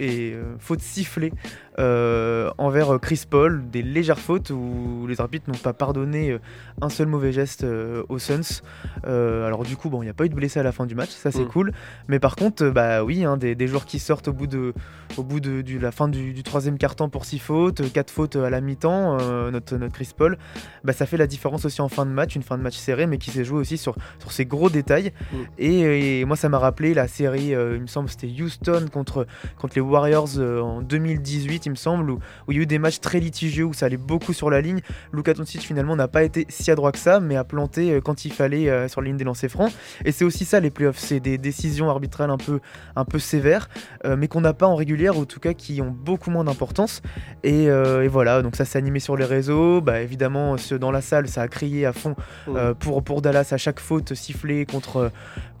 et, 0.00 0.36
fautes 0.58 0.80
sifflées 0.80 1.32
euh, 1.78 2.50
envers 2.58 2.98
Chris 3.00 3.22
Paul, 3.28 3.62
des 3.70 3.82
légères 3.82 4.18
fautes 4.18 4.50
où 4.50 5.06
les 5.08 5.20
arbitres 5.20 5.48
n'ont 5.48 5.56
pas 5.58 5.72
pardonné 5.72 6.36
un 6.80 6.88
seul 6.88 7.06
mauvais 7.06 7.32
geste 7.32 7.62
euh, 7.64 8.02
aux 8.08 8.18
Suns. 8.18 8.62
Euh, 9.06 9.46
alors 9.46 9.62
du 9.62 9.76
coup, 9.76 9.88
bon, 9.88 10.02
il 10.02 10.06
n'y 10.06 10.10
a 10.10 10.14
pas 10.14 10.24
eu 10.24 10.28
de 10.28 10.34
blessés 10.34 10.58
à 10.58 10.62
la 10.64 10.72
fin 10.72 10.86
du 10.86 10.94
match, 10.94 11.10
ça 11.10 11.30
c'est 11.30 11.44
Mm. 11.44 11.48
cool. 11.48 11.72
Mais 12.08 12.18
par 12.18 12.34
contre, 12.36 12.68
bah 12.70 13.04
oui, 13.04 13.24
hein, 13.24 13.36
des, 13.36 13.54
des 13.54 13.68
joueurs 13.68 13.84
qui 13.84 13.98
sortent 14.00 14.26
au 14.28 14.32
bout 14.32 14.46
de, 14.48 14.74
au 15.16 15.22
bout 15.22 15.38
de 15.40 15.62
du- 15.62 15.78
la 15.78 15.92
fin 15.92 16.08
du, 16.08 16.32
du 16.32 16.42
troisième 16.42 16.78
quart-temps 16.78 17.08
pour 17.08 17.24
6 17.24 17.38
fautes, 17.38 17.92
4 17.92 18.10
fautes 18.10 18.36
à 18.36 18.50
la 18.50 18.60
mi-temps, 18.60 19.16
notre, 19.50 19.76
notre 19.76 19.94
Chris 19.94 20.10
Paul, 20.16 20.36
bah, 20.84 20.92
ça 20.92 21.06
fait 21.06 21.16
la 21.16 21.26
différence 21.26 21.64
aussi 21.64 21.80
en 21.80 21.88
fin 21.88 22.06
de 22.06 22.10
match, 22.10 22.36
une 22.36 22.42
fin 22.42 22.58
de 22.58 22.62
match 22.62 22.76
serrée, 22.76 23.06
mais 23.06 23.18
qui 23.18 23.30
s'est 23.30 23.44
jouée 23.44 23.60
aussi 23.60 23.78
sur, 23.78 23.96
sur 24.18 24.32
ces 24.32 24.46
gros 24.46 24.70
détails. 24.70 25.12
Mm. 25.32 25.36
Et, 25.58 26.20
et 26.20 26.24
moi, 26.24 26.36
ça 26.36 26.48
m'a 26.48 26.58
rappelé 26.58 26.94
la 26.94 27.08
série, 27.08 27.54
euh, 27.54 27.76
il 27.76 27.82
me 27.82 27.86
semble, 27.86 28.08
c'était 28.08 28.28
Houston 28.28 28.86
contre, 28.92 29.26
contre 29.58 29.74
les 29.76 29.80
Warriors 29.80 30.38
euh, 30.38 30.60
en 30.60 30.82
2018, 30.82 31.66
il 31.66 31.70
me 31.70 31.76
semble, 31.76 32.10
où, 32.10 32.18
où 32.46 32.52
il 32.52 32.56
y 32.56 32.60
a 32.60 32.62
eu 32.62 32.66
des 32.66 32.78
matchs 32.78 33.00
très 33.00 33.20
litigieux, 33.20 33.64
où 33.64 33.72
ça 33.72 33.86
allait 33.86 33.96
beaucoup 33.96 34.32
sur 34.32 34.50
la 34.50 34.60
ligne. 34.60 34.80
Luka 35.12 35.34
Doncic, 35.34 35.62
finalement, 35.62 35.96
n'a 35.96 36.08
pas 36.08 36.22
été 36.22 36.46
si 36.48 36.70
adroit 36.70 36.92
que 36.92 36.98
ça, 36.98 37.20
mais 37.20 37.36
a 37.36 37.44
planté 37.44 37.92
euh, 37.92 38.00
quand 38.00 38.24
il 38.24 38.32
fallait 38.32 38.88
sur 38.88 39.00
la 39.00 39.08
ligne 39.08 39.16
des 39.16 39.24
lancers 39.24 39.50
francs. 39.50 39.72
Et 40.04 40.12
c'est 40.12 40.24
aussi 40.24 40.44
ça, 40.44 40.60
les 40.60 40.70
playoffs, 40.70 40.98
c'est 40.98 41.20
des 41.20 41.38
décisions 41.38 41.90
arbitrales 41.90 42.30
un 42.30 42.36
peu, 42.36 42.60
un 42.96 43.04
peu 43.04 43.18
sévères, 43.18 43.68
mais 44.04 44.28
qu'on 44.28 44.40
n'a 44.40 44.52
pas 44.52 44.66
en 44.66 44.74
régulière, 44.74 45.16
ou 45.16 45.22
en 45.22 45.24
tout 45.24 45.40
cas 45.40 45.54
qui 45.54 45.80
ont 45.80 45.90
beaucoup 45.90 46.30
moins 46.30 46.44
d'importance. 46.44 47.02
Et, 47.42 47.64
et 47.64 48.08
voilà, 48.08 48.42
donc 48.42 48.56
ça 48.56 48.64
s'est 48.64 48.78
animé 48.78 49.00
sur 49.00 49.16
les 49.16 49.24
réseaux. 49.24 49.80
Bah, 49.80 50.00
évidemment, 50.00 50.56
dans 50.74 50.90
la 50.90 51.00
salle, 51.00 51.28
ça 51.28 51.42
a 51.42 51.48
crié 51.48 51.86
à 51.86 51.92
fond 51.92 52.14
euh, 52.48 52.74
pour, 52.74 53.02
pour 53.02 53.22
Dallas 53.22 53.48
à 53.52 53.56
chaque 53.56 53.80
faute 53.80 54.14
sifflée 54.14 54.66
contre, 54.66 55.10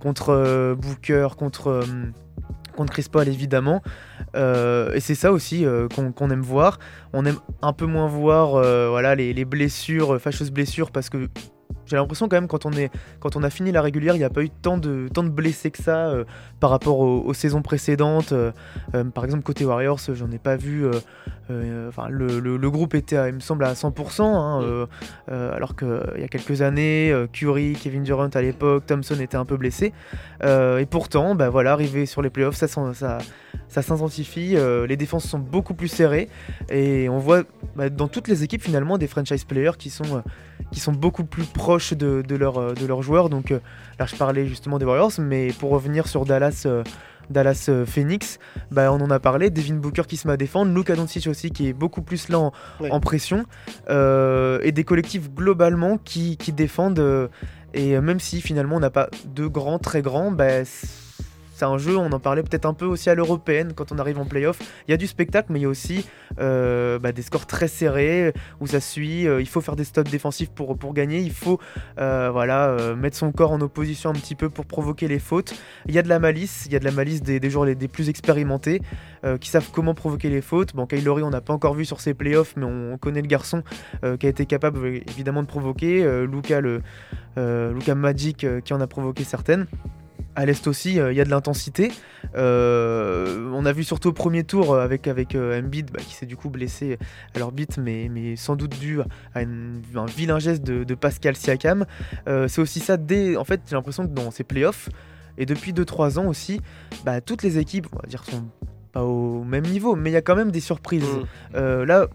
contre 0.00 0.30
euh, 0.30 0.74
Booker, 0.74 1.28
contre. 1.36 1.68
euh, 1.68 1.82
contre 2.76 2.92
Chris 2.92 3.06
Paul 3.10 3.26
évidemment 3.26 3.82
Euh, 4.36 4.92
et 4.94 5.00
c'est 5.00 5.16
ça 5.16 5.32
aussi 5.32 5.64
euh, 5.64 5.88
qu'on 5.88 6.30
aime 6.30 6.42
voir 6.42 6.78
on 7.12 7.24
aime 7.24 7.38
un 7.60 7.72
peu 7.72 7.86
moins 7.86 8.06
voir 8.06 8.54
euh, 8.54 8.88
voilà 8.88 9.16
les, 9.16 9.32
les 9.32 9.44
blessures 9.44 10.20
fâcheuses 10.20 10.52
blessures 10.52 10.92
parce 10.92 11.08
que 11.10 11.28
j'ai 11.88 11.96
l'impression 11.96 12.28
quand 12.28 12.36
même 12.36 12.48
quand 12.48 12.66
on 12.66 12.72
est 12.72 12.90
quand 13.20 13.36
on 13.36 13.42
a 13.42 13.50
fini 13.50 13.72
la 13.72 13.82
régulière 13.82 14.14
il 14.14 14.18
n'y 14.18 14.24
a 14.24 14.30
pas 14.30 14.42
eu 14.42 14.50
tant 14.50 14.78
de 14.78 15.08
tant 15.12 15.22
de 15.22 15.28
blessés 15.30 15.70
que 15.70 15.82
ça 15.82 16.08
euh, 16.08 16.24
par 16.60 16.70
rapport 16.70 16.98
aux, 17.00 17.20
aux 17.22 17.34
saisons 17.34 17.62
précédentes. 17.62 18.32
Euh, 18.32 18.52
euh, 18.94 19.04
par 19.04 19.24
exemple 19.24 19.42
côté 19.42 19.64
Warriors 19.64 20.00
j'en 20.14 20.30
ai 20.30 20.38
pas 20.38 20.56
vu 20.56 20.86
enfin 21.88 22.08
le, 22.10 22.40
le- 22.40 22.56
le 22.58 22.70
groupe 22.70 22.94
était 22.94 23.16
à- 23.16 23.28
il 23.28 23.34
me 23.34 23.40
semble 23.40 23.64
à 23.64 23.72
100% 23.74 24.22
hein, 24.22 24.60
euh, 24.62 25.54
alors 25.56 25.74
qu'il 25.76 25.88
y 26.18 26.24
a 26.24 26.28
quelques 26.28 26.60
années 26.62 27.14
Curry 27.32 27.72
Kevin 27.80 28.02
Durant 28.02 28.28
à 28.28 28.42
l'époque 28.42 28.84
Thompson 28.86 29.18
était 29.20 29.36
un 29.36 29.44
peu 29.44 29.56
blessé. 29.56 29.92
Et 30.44 30.86
pourtant 30.90 31.34
bah 31.34 31.48
voilà 31.48 31.72
arrivé 31.72 32.06
sur 32.06 32.22
les 32.22 32.30
playoffs 32.30 32.56
ça 32.56 32.68
ça 32.68 33.18
ça 33.68 33.82
s'intensifie, 33.82 34.56
euh, 34.56 34.86
les 34.86 34.96
défenses 34.96 35.24
sont 35.26 35.38
beaucoup 35.38 35.74
plus 35.74 35.88
serrées 35.88 36.28
et 36.70 37.08
on 37.08 37.18
voit 37.18 37.42
bah, 37.76 37.90
dans 37.90 38.08
toutes 38.08 38.28
les 38.28 38.42
équipes 38.42 38.62
finalement 38.62 38.98
des 38.98 39.06
franchise 39.06 39.44
players 39.44 39.76
qui 39.78 39.90
sont, 39.90 40.16
euh, 40.16 40.20
qui 40.72 40.80
sont 40.80 40.92
beaucoup 40.92 41.24
plus 41.24 41.44
proches 41.44 41.92
de, 41.92 42.22
de, 42.26 42.36
leur, 42.36 42.58
euh, 42.58 42.72
de 42.74 42.86
leurs 42.86 43.02
joueurs. 43.02 43.28
Donc 43.28 43.50
euh, 43.50 43.60
là 43.98 44.06
je 44.06 44.16
parlais 44.16 44.46
justement 44.46 44.78
des 44.78 44.84
Warriors, 44.86 45.12
mais 45.18 45.48
pour 45.52 45.70
revenir 45.70 46.08
sur 46.08 46.24
Dallas, 46.24 46.66
Dallas 47.30 47.68
Phoenix, 47.84 48.38
bah, 48.70 48.90
on 48.92 49.00
en 49.02 49.10
a 49.10 49.20
parlé, 49.20 49.50
Devin 49.50 49.74
Booker 49.74 50.02
qui 50.08 50.16
se 50.16 50.26
met 50.26 50.32
à 50.34 50.36
défendre, 50.38 50.72
Luka 50.74 50.94
Doncic 50.96 51.26
aussi 51.26 51.50
qui 51.50 51.68
est 51.68 51.74
beaucoup 51.74 52.00
plus 52.00 52.28
là 52.30 52.38
en, 52.38 52.52
Ouais. 52.80 52.90
en 52.90 53.00
pression 53.00 53.44
et 53.90 54.72
des 54.72 54.84
collectifs 54.84 55.30
globalement 55.34 55.98
qui, 55.98 56.36
qui 56.38 56.52
défendent 56.52 57.28
et 57.74 58.00
même 58.00 58.18
si 58.18 58.40
finalement 58.40 58.76
on 58.76 58.80
n'a 58.80 58.90
pas 58.90 59.10
de 59.26 59.46
grands 59.46 59.78
très 59.78 60.00
grands, 60.00 60.30
bah, 60.30 60.64
c'est 61.58 61.64
un 61.64 61.78
jeu, 61.78 61.96
on 61.96 62.12
en 62.12 62.20
parlait 62.20 62.44
peut-être 62.44 62.66
un 62.66 62.72
peu 62.74 62.84
aussi 62.84 63.10
à 63.10 63.16
l'européenne 63.16 63.72
quand 63.74 63.90
on 63.90 63.98
arrive 63.98 64.18
en 64.18 64.24
playoff. 64.24 64.60
Il 64.86 64.92
y 64.92 64.94
a 64.94 64.96
du 64.96 65.08
spectacle, 65.08 65.48
mais 65.50 65.58
il 65.58 65.62
y 65.62 65.66
a 65.66 65.68
aussi 65.68 66.06
euh, 66.38 67.00
bah, 67.00 67.10
des 67.10 67.22
scores 67.22 67.46
très 67.46 67.66
serrés 67.66 68.32
où 68.60 68.68
ça 68.68 68.78
suit. 68.78 69.26
euh, 69.26 69.40
il 69.40 69.48
faut 69.48 69.60
faire 69.60 69.74
des 69.74 69.82
stops 69.82 70.08
défensifs 70.08 70.50
pour, 70.50 70.78
pour 70.78 70.94
gagner. 70.94 71.18
Il 71.18 71.32
faut 71.32 71.58
euh, 71.98 72.30
voilà, 72.32 72.94
mettre 72.94 73.16
son 73.16 73.32
corps 73.32 73.50
en 73.50 73.60
opposition 73.60 74.10
un 74.10 74.12
petit 74.12 74.36
peu 74.36 74.48
pour 74.48 74.66
provoquer 74.66 75.08
les 75.08 75.18
fautes. 75.18 75.52
Il 75.88 75.94
y 75.94 75.98
a 75.98 76.02
de 76.02 76.08
la 76.08 76.20
malice, 76.20 76.64
il 76.66 76.72
y 76.72 76.76
a 76.76 76.78
de 76.78 76.84
la 76.84 76.92
malice 76.92 77.22
des, 77.22 77.50
joueurs 77.50 77.64
les, 77.64 77.74
plus 77.88 78.08
expérimentés 78.08 78.80
qui 79.40 79.50
savent 79.50 79.70
comment 79.72 79.94
provoquer 79.94 80.30
les 80.30 80.42
fautes. 80.42 80.76
Bon, 80.76 80.86
Kyle 80.86 81.08
on 81.08 81.30
n'a 81.30 81.40
pas 81.40 81.52
encore 81.52 81.74
vu 81.74 81.84
sur 81.84 82.00
ses 82.00 82.14
playoffs, 82.14 82.54
mais 82.56 82.66
on, 82.66 82.92
on 82.92 82.98
connaît 82.98 83.22
le 83.22 83.26
garçon 83.26 83.64
qui 84.20 84.26
a 84.26 84.28
été 84.28 84.46
capable 84.46 84.86
évidemment 84.86 85.42
de 85.42 85.48
provoquer. 85.48 86.06
Luka 86.26 87.94
Magic 87.96 88.46
qui 88.64 88.72
en 88.72 88.80
a 88.80 88.86
provoqué 88.86 89.24
certaines. 89.24 89.66
À 90.40 90.46
l'Est 90.46 90.68
aussi, 90.68 91.00
euh, 91.00 91.10
il 91.12 91.16
y 91.16 91.20
a 91.20 91.24
de 91.24 91.30
l'intensité. 91.30 91.90
Euh, 92.36 93.50
on 93.52 93.64
a 93.66 93.72
vu 93.72 93.82
surtout 93.82 94.10
au 94.10 94.12
premier 94.12 94.44
tour 94.44 94.72
euh, 94.72 94.84
avec, 94.84 95.06
avec 95.08 95.34
Embiid 95.34 95.90
bah, 95.90 96.00
qui 96.06 96.14
s'est 96.14 96.26
du 96.26 96.36
coup 96.36 96.48
blessé 96.48 96.96
à 97.34 97.38
l'orbite, 97.38 97.78
mais, 97.78 98.08
mais 98.10 98.36
sans 98.36 98.54
doute 98.56 98.78
dû 98.78 99.00
à 99.34 99.42
une- 99.42 99.82
un 99.96 100.06
vilain 100.06 100.38
geste 100.38 100.62
de, 100.62 100.84
de 100.84 100.94
Pascal 100.94 101.34
Siakam. 101.36 101.86
C'est 102.26 102.60
aussi 102.60 102.80
ça 102.80 102.96
dès. 102.96 103.36
En 103.36 103.44
fait, 103.44 103.60
j'ai 103.68 103.74
l'impression 103.76 104.04
que 104.06 104.12
dans 104.12 104.30
ces 104.30 104.44
playoffs, 104.44 104.88
et 105.38 105.46
depuis 105.46 105.72
2-3 105.72 106.18
ans 106.18 106.26
aussi, 106.26 106.60
bah, 107.04 107.20
toutes 107.20 107.42
les 107.42 107.58
équipes, 107.58 107.86
on 107.92 107.96
va 107.96 108.06
dire, 108.08 108.24
sont 108.24 108.44
pas 108.92 109.02
au 109.04 109.42
même 109.44 109.64
niveau, 109.66 109.96
mais 109.96 110.10
il 110.10 110.14
y 110.14 110.16
a 110.16 110.22
quand 110.22 110.36
même 110.36 110.50
des 110.50 110.60
surprises. 110.60 111.04
Euh, 111.54 111.84
là, 111.84 112.06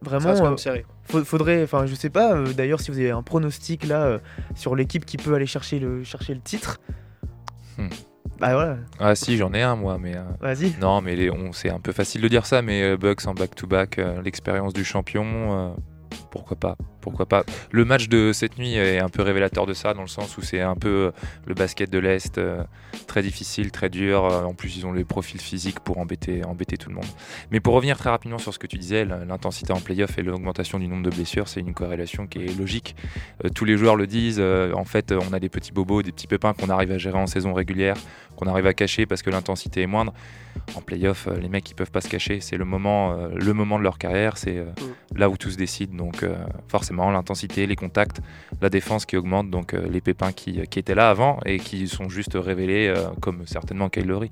vraiment. 0.00 0.34
Ça 0.56 0.56
serré. 0.56 0.84
faudrait, 1.24 1.62
enfin, 1.64 1.86
je 1.86 1.94
sais 1.94 2.10
pas. 2.10 2.34
euh, 2.34 2.52
D'ailleurs, 2.52 2.80
si 2.80 2.90
vous 2.90 2.98
avez 2.98 3.10
un 3.10 3.22
pronostic 3.22 3.86
là 3.86 4.04
euh, 4.04 4.18
sur 4.54 4.76
l'équipe 4.76 5.04
qui 5.04 5.16
peut 5.16 5.34
aller 5.34 5.46
chercher 5.46 5.78
le, 5.80 6.02
chercher 6.04 6.34
le 6.34 6.40
titre, 6.40 6.80
Hmm. 7.78 7.88
bah 8.38 8.54
voilà. 8.54 8.76
Ah 9.00 9.14
si, 9.14 9.36
j'en 9.36 9.52
ai 9.52 9.62
un 9.62 9.76
moi, 9.76 9.98
mais... 9.98 10.16
euh, 10.16 10.22
Vas-y. 10.40 10.74
Non, 10.80 11.00
mais 11.00 11.16
les- 11.16 11.30
on, 11.30 11.52
c'est 11.52 11.70
un 11.70 11.80
peu 11.80 11.92
facile 11.92 12.20
de 12.22 12.28
dire 12.28 12.46
ça, 12.46 12.62
mais 12.62 12.82
euh, 12.82 12.96
Bucks 12.96 13.26
en 13.26 13.34
back-to-back, 13.34 13.98
euh, 13.98 14.22
l'expérience 14.22 14.72
du 14.72 14.84
champion, 14.84 15.24
euh, 15.26 15.70
pourquoi 16.30 16.56
pas 16.56 16.76
pourquoi 17.04 17.26
pas. 17.26 17.44
Le 17.70 17.84
match 17.84 18.08
de 18.08 18.32
cette 18.32 18.58
nuit 18.58 18.76
est 18.76 18.98
un 18.98 19.10
peu 19.10 19.22
révélateur 19.22 19.66
de 19.66 19.74
ça, 19.74 19.92
dans 19.92 20.00
le 20.00 20.08
sens 20.08 20.38
où 20.38 20.42
c'est 20.42 20.62
un 20.62 20.74
peu 20.74 20.88
euh, 20.88 21.10
le 21.46 21.54
basket 21.54 21.90
de 21.90 21.98
l'Est, 21.98 22.38
euh, 22.38 22.64
très 23.06 23.22
difficile, 23.22 23.70
très 23.70 23.90
dur. 23.90 24.24
Euh, 24.24 24.44
en 24.44 24.54
plus, 24.54 24.78
ils 24.78 24.86
ont 24.86 24.92
les 24.92 25.04
profils 25.04 25.40
physiques 25.40 25.80
pour 25.80 25.98
embêter, 25.98 26.42
embêter 26.46 26.78
tout 26.78 26.88
le 26.88 26.94
monde. 26.94 27.04
Mais 27.50 27.60
pour 27.60 27.74
revenir 27.74 27.98
très 27.98 28.08
rapidement 28.08 28.38
sur 28.38 28.54
ce 28.54 28.58
que 28.58 28.66
tu 28.66 28.78
disais, 28.78 29.04
l'intensité 29.04 29.74
en 29.74 29.80
playoff 29.80 30.16
et 30.18 30.22
l'augmentation 30.22 30.78
du 30.78 30.88
nombre 30.88 31.02
de 31.02 31.10
blessures, 31.10 31.46
c'est 31.46 31.60
une 31.60 31.74
corrélation 31.74 32.26
qui 32.26 32.38
est 32.38 32.58
logique. 32.58 32.96
Tous 33.54 33.66
les 33.66 33.76
joueurs 33.76 33.96
le 33.96 34.06
disent. 34.06 34.40
en 34.40 34.84
fait, 34.84 35.12
on 35.12 35.32
a 35.34 35.40
des 35.40 35.50
petits 35.50 35.72
bobos, 35.72 36.02
des 36.02 36.12
petits 36.12 36.26
pépins 36.26 36.54
qu'on 36.54 36.70
arrive 36.70 36.92
à 36.92 36.98
gérer 36.98 37.18
en 37.18 37.26
saison 37.26 37.52
régulière, 37.52 37.96
qu'on 38.36 38.46
arrive 38.46 38.66
à 38.66 38.72
cacher 38.72 39.04
parce 39.04 39.22
que 39.22 39.30
l'intensité 39.30 39.82
est 39.82 39.86
moindre. 39.86 40.14
En 40.74 40.80
playoff, 40.80 41.28
les 41.40 41.48
mecs 41.48 41.70
ils 41.70 41.74
peuvent 41.74 41.90
pas 41.90 42.00
se 42.00 42.08
cacher. 42.08 42.40
C'est 42.40 42.56
le 42.56 42.64
moment, 42.64 43.14
le 43.34 43.52
moment 43.52 43.78
de 43.78 43.84
leur 43.84 43.98
carrière. 43.98 44.38
C'est 44.38 44.58
euh, 44.58 44.64
là 45.14 45.28
où 45.28 45.36
tout 45.36 45.50
se 45.50 45.56
décide. 45.56 45.94
Donc 45.94 46.22
euh, 46.22 46.34
forcément, 46.94 47.10
l'intensité, 47.10 47.66
les 47.66 47.76
contacts, 47.76 48.20
la 48.60 48.70
défense 48.70 49.06
qui 49.06 49.16
augmente. 49.16 49.50
Donc 49.50 49.74
euh, 49.74 49.86
les 49.90 50.00
pépins 50.00 50.32
qui, 50.32 50.66
qui 50.68 50.78
étaient 50.78 50.94
là 50.94 51.10
avant 51.10 51.38
et 51.44 51.58
qui 51.58 51.88
sont 51.88 52.08
juste 52.08 52.32
révélés, 52.34 52.88
euh, 52.88 53.06
comme 53.20 53.46
certainement. 53.46 53.90
Euh, 53.96 54.26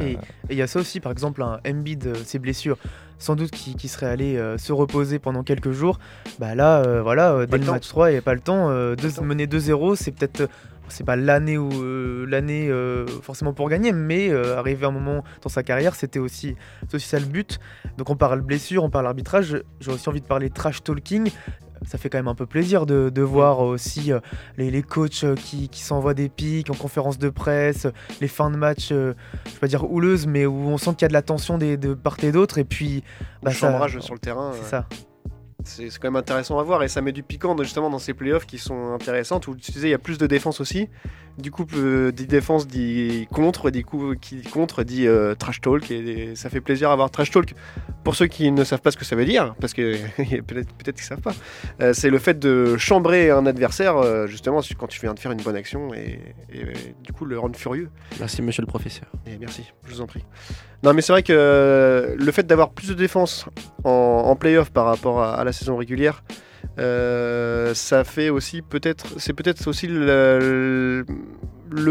Et 0.00 0.18
il 0.50 0.56
y 0.56 0.62
a 0.62 0.66
ça 0.66 0.80
aussi, 0.80 1.00
par 1.00 1.12
exemple, 1.12 1.42
un 1.42 1.60
Embiid, 1.66 2.06
euh, 2.06 2.14
ses 2.24 2.38
blessures, 2.38 2.76
sans 3.18 3.36
doute 3.36 3.50
qui, 3.52 3.76
qui 3.76 3.86
serait 3.88 4.06
allé 4.06 4.36
euh, 4.36 4.58
se 4.58 4.72
reposer 4.72 5.18
pendant 5.20 5.42
quelques 5.44 5.70
jours. 5.70 5.98
Bah 6.40 6.54
là, 6.56 6.78
euh, 6.80 7.00
voilà, 7.02 7.32
euh, 7.32 7.46
dès 7.46 7.58
le 7.58 7.64
match 7.74 7.88
3, 7.88 8.10
il 8.10 8.14
n'y 8.14 8.18
a 8.18 8.22
pas 8.22 8.34
le 8.34 8.40
temps. 8.40 8.70
euh, 8.70 8.96
deux- 8.96 9.20
mener 9.22 9.46
2-0, 9.46 9.94
c'est 9.96 10.10
peut-être. 10.10 10.40
euh, 10.42 10.46
c'est 10.88 11.04
pas 11.06 11.16
l'année 11.16 11.56
où 11.56 11.70
euh, 11.82 12.26
l'année 12.28 12.68
euh, 12.68 13.06
forcément 13.22 13.54
pour 13.54 13.70
gagner, 13.70 13.90
mais 13.92 14.28
euh, 14.30 14.58
arriver 14.58 14.84
à 14.84 14.88
un 14.88 14.92
moment 14.92 15.24
dans 15.40 15.48
sa 15.48 15.62
carrière, 15.62 15.94
c'était 15.94 16.18
aussi, 16.18 16.56
aussi 16.92 17.08
ça 17.08 17.18
le 17.18 17.24
but. 17.24 17.58
Donc 17.96 18.10
on 18.10 18.16
parle 18.16 18.42
blessure, 18.42 18.84
on 18.84 18.90
parle 18.90 19.06
arbitrage. 19.06 19.62
J'ai 19.80 19.90
aussi 19.90 20.06
envie 20.10 20.20
de 20.20 20.26
parler 20.26 20.50
trash 20.50 20.82
talking. 20.82 21.30
Ça 21.86 21.98
fait 21.98 22.08
quand 22.08 22.18
même 22.18 22.28
un 22.28 22.34
peu 22.34 22.46
plaisir 22.46 22.86
de, 22.86 23.10
de 23.10 23.22
voir 23.22 23.60
aussi 23.60 24.12
euh, 24.12 24.20
les, 24.56 24.70
les 24.70 24.82
coachs 24.82 25.24
euh, 25.24 25.34
qui, 25.34 25.68
qui 25.68 25.80
s'envoient 25.82 26.14
des 26.14 26.28
pics 26.28 26.70
en 26.70 26.74
conférence 26.74 27.18
de 27.18 27.28
presse, 27.28 27.86
les 28.20 28.28
fins 28.28 28.50
de 28.50 28.56
match, 28.56 28.88
euh, 28.92 29.14
je 29.46 29.50
vais 29.52 29.58
pas 29.58 29.66
dire 29.68 29.90
houleuses, 29.90 30.26
mais 30.26 30.46
où 30.46 30.54
on 30.68 30.78
sent 30.78 30.90
qu'il 30.92 31.02
y 31.02 31.04
a 31.04 31.08
de 31.08 31.12
la 31.12 31.22
tension 31.22 31.58
des, 31.58 31.76
de 31.76 31.94
part 31.94 32.16
et 32.22 32.32
d'autre. 32.32 32.58
Et 32.58 32.64
puis, 32.64 33.02
ça- 33.44 33.50
chambrage 33.50 33.98
sur 34.00 34.14
le 34.14 34.20
terrain. 34.20 34.52
C'est 34.54 34.64
euh, 34.64 34.68
ça. 34.82 34.88
C'est 35.62 35.88
quand 35.98 36.08
même 36.08 36.16
intéressant 36.16 36.58
à 36.58 36.62
voir 36.62 36.82
et 36.82 36.88
ça 36.88 37.00
met 37.00 37.12
du 37.12 37.22
piquant 37.22 37.56
justement 37.62 37.88
dans 37.88 37.98
ces 37.98 38.12
playoffs 38.12 38.46
qui 38.46 38.58
sont 38.58 38.92
intéressantes 38.92 39.46
où 39.48 39.54
tu 39.54 39.70
disais 39.72 39.88
il 39.88 39.92
y 39.92 39.94
a 39.94 39.98
plus 39.98 40.18
de 40.18 40.26
défense 40.26 40.60
aussi. 40.60 40.88
Du 41.38 41.50
coup, 41.50 41.66
euh, 41.74 42.12
dit 42.12 42.26
défense 42.26 42.66
dit 42.66 43.26
contre, 43.32 43.70
dit 43.70 43.82
coup 43.82 44.14
qui 44.20 44.36
dit 44.36 44.48
contre 44.48 44.84
dit 44.84 45.06
euh, 45.06 45.34
trash 45.34 45.60
talk 45.60 45.90
et 45.90 46.36
ça 46.36 46.48
fait 46.48 46.60
plaisir 46.60 46.90
à 46.90 46.96
voir 46.96 47.10
trash 47.10 47.30
talk. 47.30 47.54
Pour 48.04 48.14
ceux 48.14 48.26
qui 48.26 48.52
ne 48.52 48.62
savent 48.62 48.82
pas 48.82 48.90
ce 48.90 48.96
que 48.96 49.04
ça 49.04 49.16
veut 49.16 49.24
dire, 49.24 49.54
parce 49.60 49.72
que 49.72 49.96
peut-être 50.42 50.72
peut-être 50.74 50.96
qu'ils 50.96 51.04
savent 51.04 51.22
pas, 51.22 51.34
euh, 51.80 51.92
c'est 51.92 52.10
le 52.10 52.18
fait 52.18 52.38
de 52.38 52.76
chambrer 52.76 53.30
un 53.30 53.46
adversaire 53.46 53.96
euh, 53.96 54.26
justement 54.26 54.60
quand 54.78 54.86
tu 54.86 55.00
viens 55.00 55.14
de 55.14 55.18
faire 55.18 55.32
une 55.32 55.42
bonne 55.42 55.56
action 55.56 55.92
et, 55.94 56.20
et, 56.52 56.64
du 57.02 57.12
coup 57.12 57.24
le 57.24 57.38
rendre 57.38 57.56
furieux. 57.56 57.90
Merci, 58.20 58.42
monsieur 58.42 58.62
le 58.62 58.66
professeur. 58.66 59.06
Et 59.26 59.36
merci, 59.38 59.64
je 59.86 59.94
vous 59.94 60.00
en 60.00 60.06
prie. 60.06 60.24
Non, 60.84 60.92
mais 60.92 61.00
c'est 61.00 61.12
vrai 61.12 61.22
que 61.22 61.32
euh, 61.32 62.14
le 62.14 62.30
fait 62.30 62.46
d'avoir 62.46 62.68
plus 62.68 62.88
de 62.88 62.94
défense 62.94 63.46
en, 63.84 63.90
en 63.90 64.36
playoff 64.36 64.70
par 64.70 64.84
rapport 64.84 65.22
à, 65.22 65.42
la 65.42 65.50
saison 65.50 65.78
régulière, 65.78 66.22
euh, 66.78 67.72
ça 67.72 68.04
fait 68.04 68.28
aussi 68.28 68.60
peut-être, 68.60 69.06
c'est 69.18 69.32
peut-être 69.32 69.66
aussi 69.66 69.86
le 69.86 71.06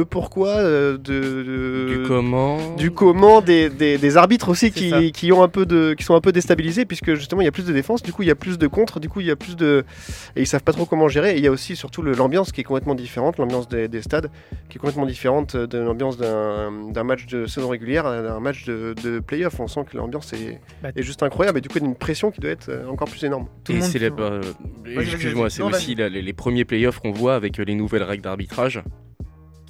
pourquoi 0.09 0.49
euh, 0.49 0.97
de, 0.97 1.43
de- 1.43 1.85
Du 1.87 2.03
comment. 2.07 2.75
du 2.75 2.91
comment 2.91 3.41
des, 3.41 3.69
des- 3.69 3.97
des 3.97 4.17
arbitres 4.17 4.49
aussi 4.49 4.71
qui, 4.71 5.11
qui 5.11 5.31
ont 5.31 5.43
un 5.43 5.47
peu 5.47 5.65
de, 5.65 5.93
qui 5.93 6.03
sont 6.03 6.15
un 6.15 6.21
peu 6.21 6.31
déstabilisés 6.31 6.85
puisque 6.85 7.13
justement 7.15 7.41
il 7.41 7.45
y 7.45 7.47
a 7.47 7.51
plus 7.51 7.65
de 7.65 7.73
défense, 7.73 8.01
du 8.03 8.13
coup 8.13 8.21
il 8.23 8.27
y 8.27 8.31
a 8.31 8.35
plus 8.35 8.57
de 8.57 8.67
contre, 8.67 8.99
du 8.99 9.09
coup 9.09 9.19
il 9.21 9.27
y 9.27 9.31
a 9.31 9.35
plus 9.35 9.55
de 9.55 9.83
et 10.35 10.41
ils 10.41 10.47
savent 10.47 10.63
pas 10.63 10.73
trop 10.73 10.85
comment 10.85 11.07
gérer. 11.07 11.33
Et 11.35 11.37
il 11.37 11.43
y 11.43 11.47
a 11.47 11.51
aussi 11.51 11.75
surtout 11.75 12.01
le- 12.01 12.13
l'ambiance 12.13 12.51
qui 12.51 12.61
est 12.61 12.63
complètement 12.63 12.95
différente, 12.95 13.37
l'ambiance 13.37 13.67
des, 13.67 13.87
des 13.87 14.01
stades 14.01 14.29
qui 14.69 14.77
est 14.77 14.79
complètement 14.79 15.05
différente 15.05 15.55
de 15.55 15.77
l'ambiance 15.77 16.17
d'un 16.17 17.03
match 17.03 17.25
de 17.27 17.45
saison 17.45 17.69
régulière 17.69 18.05
à 18.05 18.15
un 18.17 18.39
match 18.39 18.65
de, 18.65 18.95
de 19.03 19.19
playoff. 19.19 19.59
On 19.59 19.67
sent 19.67 19.81
que 19.91 19.97
l'ambiance 19.97 20.33
est, 20.33 20.59
Bah, 20.81 20.89
est 20.95 21.03
juste 21.03 21.23
incroyable 21.23 21.57
et 21.57 21.61
du 21.61 21.69
coup 21.69 21.77
il 21.77 21.81
y 21.83 21.85
a 21.85 21.89
une 21.89 21.95
pression 21.95 22.31
qui 22.31 22.39
doit 22.41 22.51
être 22.51 22.69
euh, 22.69 22.87
encore 22.87 23.09
plus 23.09 23.23
énorme. 23.23 23.47
Et 23.69 23.81
c'est 23.81 24.01
euh, 24.03 24.41
vas-y, 24.85 25.05
Excuse-moi, 25.11 25.49
c'est 25.49 25.63
aussi 25.63 25.95
la- 25.95 26.09
les, 26.09 26.21
les 26.21 26.33
premiers 26.33 26.65
playoffs 26.65 26.99
qu'on 26.99 27.11
voit 27.11 27.35
avec 27.35 27.57
les 27.57 27.75
nouvelles 27.75 28.03
règles 28.03 28.23
d'arbitrage 28.23 28.81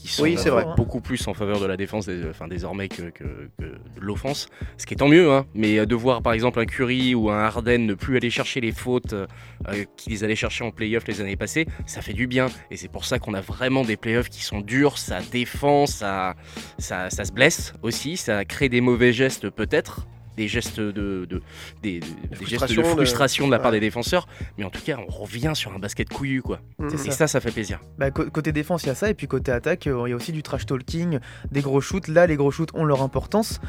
qui 0.03 0.09
sont 0.09 0.23
Oui, 0.23 0.35
c'est 0.37 0.49
vrai. 0.49 0.65
beaucoup 0.75 0.99
plus 0.99 1.25
en 1.29 1.33
faveur 1.33 1.61
de 1.61 1.65
la 1.65 1.77
défense 1.77 2.05
des- 2.07 2.27
enfin, 2.29 2.47
désormais 2.49 2.89
que, 2.89 3.03
que- 3.03 3.23
que 3.57 3.63
de 3.63 4.01
l'offense, 4.01 4.47
ce 4.77 4.85
qui 4.85 4.93
est 4.95 4.97
tant 4.97 5.07
mieux. 5.07 5.31
Hein. 5.31 5.45
Mais 5.55 5.79
euh, 5.79 5.85
de 5.85 5.95
voir 5.95 6.21
par 6.21 6.33
exemple 6.33 6.59
un 6.59 6.65
Curry 6.65 7.15
ou 7.15 7.29
un 7.29 7.39
Harden 7.39 7.77
ne 7.85 7.93
plus 7.93 8.17
aller 8.17 8.29
chercher 8.29 8.59
les 8.59 8.73
fautes 8.73 9.13
euh, 9.13 9.25
euh, 9.69 9.85
qu'ils 9.95 10.25
allaient 10.25 10.35
chercher 10.35 10.65
en 10.65 10.71
playoff 10.71 11.07
les 11.07 11.21
années 11.21 11.37
passées, 11.37 11.65
ça 11.85 12.01
fait 12.01 12.13
du 12.13 12.27
bien. 12.27 12.47
Et 12.69 12.75
c'est 12.77 12.89
pour 12.91 13.05
ça 13.05 13.17
qu'on 13.17 13.33
a 13.33 13.41
vraiment 13.41 13.83
des 13.83 13.95
playoffs 13.95 14.29
qui 14.29 14.43
sont 14.43 14.59
durs, 14.59 14.97
ça 14.97 15.19
défend, 15.31 15.85
ça, 15.85 16.35
ça, 16.77 17.09
ça 17.09 17.23
se 17.23 17.31
blesse 17.31 17.73
aussi, 17.81 18.17
ça 18.17 18.43
crée 18.43 18.67
des 18.67 18.81
mauvais 18.81 19.13
gestes 19.13 19.49
peut-être. 19.49 20.05
Des 20.37 20.47
gestes 20.47 20.79
de, 20.79 21.25
de- 21.25 21.41
des, 21.83 21.99
des 21.99 22.45
gestes 22.45 22.73
de 22.75 22.83
frustration 22.83 23.45
de- 23.47 23.51
la 23.51 23.59
part 23.59 23.71
Ouais. 23.71 23.79
des 23.79 23.85
défenseurs, 23.87 24.27
mais 24.57 24.63
en 24.63 24.69
tout 24.69 24.81
cas, 24.81 24.97
on 25.07 25.11
revient 25.11 25.51
sur 25.53 25.73
un 25.73 25.79
basket 25.79 26.09
couillu, 26.09 26.41
quoi. 26.41 26.59
Mm. 26.79 26.87
Et 27.05 27.11
ça, 27.11 27.27
ça 27.27 27.39
fait 27.39 27.51
plaisir. 27.51 27.79
Bah, 27.97 28.09
côté 28.11 28.51
défense, 28.51 28.83
il 28.83 28.87
y 28.87 28.89
a 28.89 28.95
ça, 28.95 29.09
et 29.09 29.13
puis 29.13 29.27
côté 29.27 29.51
attaque, 29.51 29.87
euh, 29.87 30.03
il 30.07 30.09
y 30.09 30.13
a 30.13 30.15
aussi 30.15 30.31
du 30.31 30.41
trash 30.43 30.65
talking, 30.65 31.19
des 31.51 31.61
gros 31.61 31.81
shoots. 31.81 32.07
Là, 32.07 32.25
les 32.27 32.35
gros 32.35 32.51
shoots 32.51 32.73
ont 32.73 32.83
leur 32.85 33.01
importance. 33.03 33.59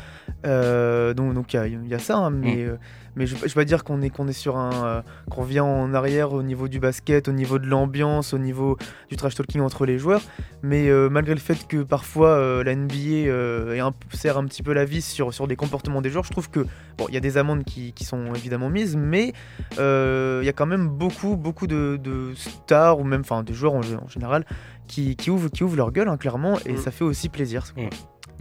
Euh, 0.47 1.15
donc, 1.15 1.35
donc 1.35 1.53
il 1.53 1.57
y 1.57 1.59
a- 1.61 1.67
il 1.67 1.87
y, 1.89 1.95
a 1.95 1.99
ça, 1.99 2.17
hein, 2.17 2.31
mais, 2.31 2.57
Mm. 2.65 2.79
Mais 3.17 3.27
je, 3.27 3.37
je 3.37 3.43
vais 3.43 3.51
pas 3.55 3.65
dire 3.65 3.85
qu'on 3.85 4.03
est, 4.03 4.11
qu'on 4.11 4.29
est 4.29 4.33
sur 4.33 4.57
un. 4.57 4.71
euh, 4.87 5.03
qu'on 5.31 5.43
revient 5.43 5.61
en 5.61 5.93
arrière 5.95 6.33
au 6.33 6.43
niveau 6.43 6.69
du 6.69 6.79
basket, 6.81 7.29
au 7.29 7.33
niveau 7.33 7.59
de 7.59 7.67
l'ambiance, 7.67 8.33
au 8.35 8.39
niveau 8.39 8.77
du 9.11 9.17
trash 9.17 9.35
talking 9.35 9.61
entre 9.61 9.87
les 9.87 9.99
joueurs. 9.99 10.23
Mais 10.63 10.89
euh, 10.89 11.09
malgré 11.09 11.35
le 11.35 11.41
fait 11.41 11.67
que 11.67 11.83
parfois 11.83 12.29
euh, 12.31 12.65
la 12.65 12.75
NBA 12.75 13.75
est 13.75 13.81
un- 13.81 13.93
serre 14.13 14.39
un 14.39 14.45
petit 14.45 14.63
peu 14.63 14.73
la 14.73 14.85
vis 14.85 15.05
sur, 15.05 15.33
sur 15.35 15.47
des 15.47 15.57
comportements 15.57 16.03
des 16.03 16.11
joueurs, 16.11 16.25
je 16.25 16.31
trouve 16.31 16.51
que. 16.51 16.67
Bon, 16.97 17.07
il 17.09 17.15
y 17.15 17.17
a 17.17 17.21
des 17.21 17.37
amendes 17.39 17.65
qui, 17.65 17.93
qui 17.93 18.05
sont 18.05 18.33
évidemment 18.35 18.71
mises, 18.71 18.97
mais 18.97 19.33
il 19.79 20.45
y 20.45 20.49
a 20.49 20.53
quand 20.55 20.67
même 20.67 20.89
beaucoup, 20.89 21.37
beaucoup 21.37 21.67
de, 21.67 21.99
de 22.03 22.33
stars, 22.37 23.01
ou 23.01 23.05
même 23.05 23.23
enfin, 23.23 23.43
de 23.43 23.53
joueurs 23.53 23.75
en, 23.75 23.81
en 23.81 24.09
général, 24.09 24.45
qui, 24.87 25.17
qui, 25.17 25.31
ouvrent, 25.31 25.49
qui 25.51 25.65
ouvrent 25.65 25.77
leur 25.77 25.91
gueule, 25.91 26.09
hein, 26.09 26.17
clairement, 26.17 26.59
et 26.67 26.75
Mm. 26.75 26.77
ça 26.77 26.91
fait 26.93 27.05
aussi 27.05 27.29
plaisir. 27.29 27.65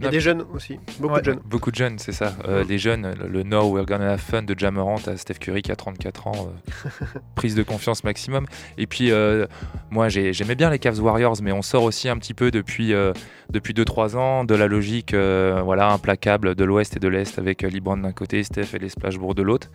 Il 0.00 0.04
y 0.04 0.08
a 0.08 0.10
des 0.10 0.20
jeunes 0.20 0.44
aussi, 0.52 0.78
beaucoup 0.98 1.14
Ouais. 1.14 1.20
de 1.20 1.24
jeunes. 1.26 1.40
Beaucoup 1.44 1.70
de 1.70 1.76
jeunes, 1.76 1.98
c'est 1.98 2.12
ça. 2.12 2.34
Euh, 2.48 2.64
Des 2.64 2.78
jeunes, 2.78 3.14
le, 3.30 3.42
No 3.44 3.70
We're 3.72 3.86
Gonna 3.86 4.12
Have 4.14 4.20
Fun 4.20 4.42
de 4.42 4.58
Jamorant 4.58 4.96
à 5.06 5.16
Steph 5.16 5.34
Curry 5.34 5.62
qui 5.62 5.70
a 5.70 5.76
34 5.76 6.26
ans, 6.26 6.32
euh, 6.86 6.88
prise 7.36 7.54
de 7.54 7.62
confiance 7.62 8.02
maximum. 8.04 8.46
Et 8.76 8.86
puis, 8.86 9.10
euh, 9.12 9.46
moi 9.90 10.08
j'ai- 10.08 10.32
j'aimais 10.32 10.56
bien 10.56 10.68
les 10.70 10.78
Cavs 10.80 11.00
Warriors, 11.00 11.36
mais 11.42 11.52
on 11.52 11.62
sort 11.62 11.84
aussi 11.84 12.08
un 12.08 12.16
petit 12.18 12.34
peu 12.34 12.50
depuis, 12.50 12.92
euh, 12.92 13.12
depuis 13.50 13.72
2-3 13.72 14.16
ans 14.16 14.44
de 14.44 14.54
la 14.54 14.66
logique 14.66 15.14
euh, 15.14 15.60
voilà, 15.64 15.90
implacable 15.92 16.54
de 16.54 16.64
l'Ouest 16.64 16.96
et 16.96 17.00
de 17.00 17.08
l'Est 17.08 17.38
avec 17.38 17.62
LeBron 17.62 17.96
d'un 17.98 18.12
côté, 18.12 18.42
Steph 18.42 18.74
et 18.74 18.78
les 18.78 18.88
Splashbourgs 18.88 19.34
de 19.36 19.42
l'autre. 19.42 19.70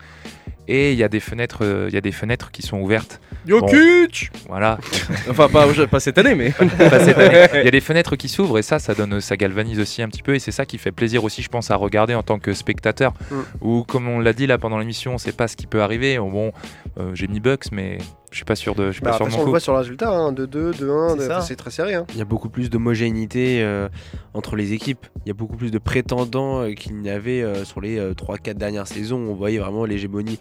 Et 0.72 0.92
il 0.92 0.98
y, 0.98 1.02
a 1.02 1.08
des 1.08 1.18
fenêtres, 1.18 1.64
euh, 1.64 1.86
il 1.88 1.94
y 1.94 1.96
a 1.96 2.00
des 2.00 2.12
fenêtres 2.12 2.52
qui 2.52 2.62
sont 2.62 2.78
ouvertes. 2.78 3.20
Jokic 3.44 4.30
Bon, 4.32 4.50
Voilà. 4.50 4.78
Enfin, 5.28 5.48
pas, 5.48 5.66
pas 5.90 5.98
cette 5.98 6.16
année, 6.16 6.36
mais. 6.36 6.50
Pas 6.52 7.00
cette 7.00 7.18
année. 7.18 7.46
Il 7.54 7.64
y 7.64 7.68
a 7.68 7.72
des 7.72 7.80
fenêtres 7.80 8.14
qui 8.14 8.28
s'ouvrent 8.28 8.56
et 8.56 8.62
ça, 8.62 8.78
ça 8.78 8.94
donne, 8.94 9.20
ça 9.20 9.36
galvanise 9.36 9.80
aussi 9.80 10.00
un 10.00 10.08
petit 10.08 10.22
peu 10.22 10.36
et 10.36 10.38
c'est 10.38 10.52
ça 10.52 10.66
qui 10.66 10.78
fait 10.78 10.92
plaisir 10.92 11.24
aussi, 11.24 11.42
je 11.42 11.48
pense, 11.48 11.72
à 11.72 11.76
regarder 11.76 12.14
en 12.14 12.22
tant 12.22 12.38
que 12.38 12.54
spectateur. 12.54 13.14
Mm. 13.30 13.34
Ou 13.62 13.82
comme 13.82 14.08
on 14.08 14.20
l'a 14.20 14.32
dit 14.32 14.46
là 14.46 14.58
pendant 14.58 14.78
l'émission, 14.78 15.14
on 15.14 15.18
sait 15.18 15.32
pas 15.32 15.48
ce 15.48 15.56
qui 15.56 15.66
peut 15.66 15.82
arriver. 15.82 16.18
Bon, 16.18 16.52
euh, 16.98 17.10
j'ai 17.14 17.26
mis 17.26 17.40
Bucks, 17.40 17.72
mais 17.72 17.98
je 18.30 18.36
suis 18.36 18.44
pas 18.44 18.56
sûr 18.56 18.74
de, 18.74 18.86
je 18.86 18.92
suis 18.92 19.00
Bah, 19.02 19.10
pas 19.12 19.18
toute 19.18 19.28
sûr 19.28 19.36
de 19.38 19.42
on 19.42 19.44
le 19.44 19.50
voit 19.50 19.60
sur 19.60 19.72
le 19.72 19.78
résultat, 19.78 20.10
hein, 20.10 20.32
de 20.32 20.46
2, 20.46 20.72
de 20.72 20.88
1, 20.88 21.40
C'est 21.42 21.56
très 21.56 21.70
serré. 21.70 21.94
hein. 21.94 22.06
Il 22.10 22.16
y 22.18 22.22
a 22.22 22.24
beaucoup 22.24 22.48
plus 22.48 22.70
d'homogénéité 22.70 23.62
euh, 23.62 23.88
entre 24.34 24.56
les 24.56 24.72
équipes. 24.72 25.06
Il 25.24 25.28
y 25.28 25.30
a 25.30 25.34
beaucoup 25.34 25.56
plus 25.56 25.70
de 25.70 25.78
prétendants 25.78 26.62
euh, 26.62 26.72
qu'il 26.72 26.96
n'y 26.96 27.10
avait 27.10 27.42
euh, 27.42 27.64
sur 27.64 27.80
les 27.80 27.98
3-4 28.00 28.54
dernières 28.54 28.86
saisons. 28.86 29.18
On 29.18 29.34
voyait 29.34 29.58
vraiment 29.58 29.84
l'hégémonie 29.84 30.38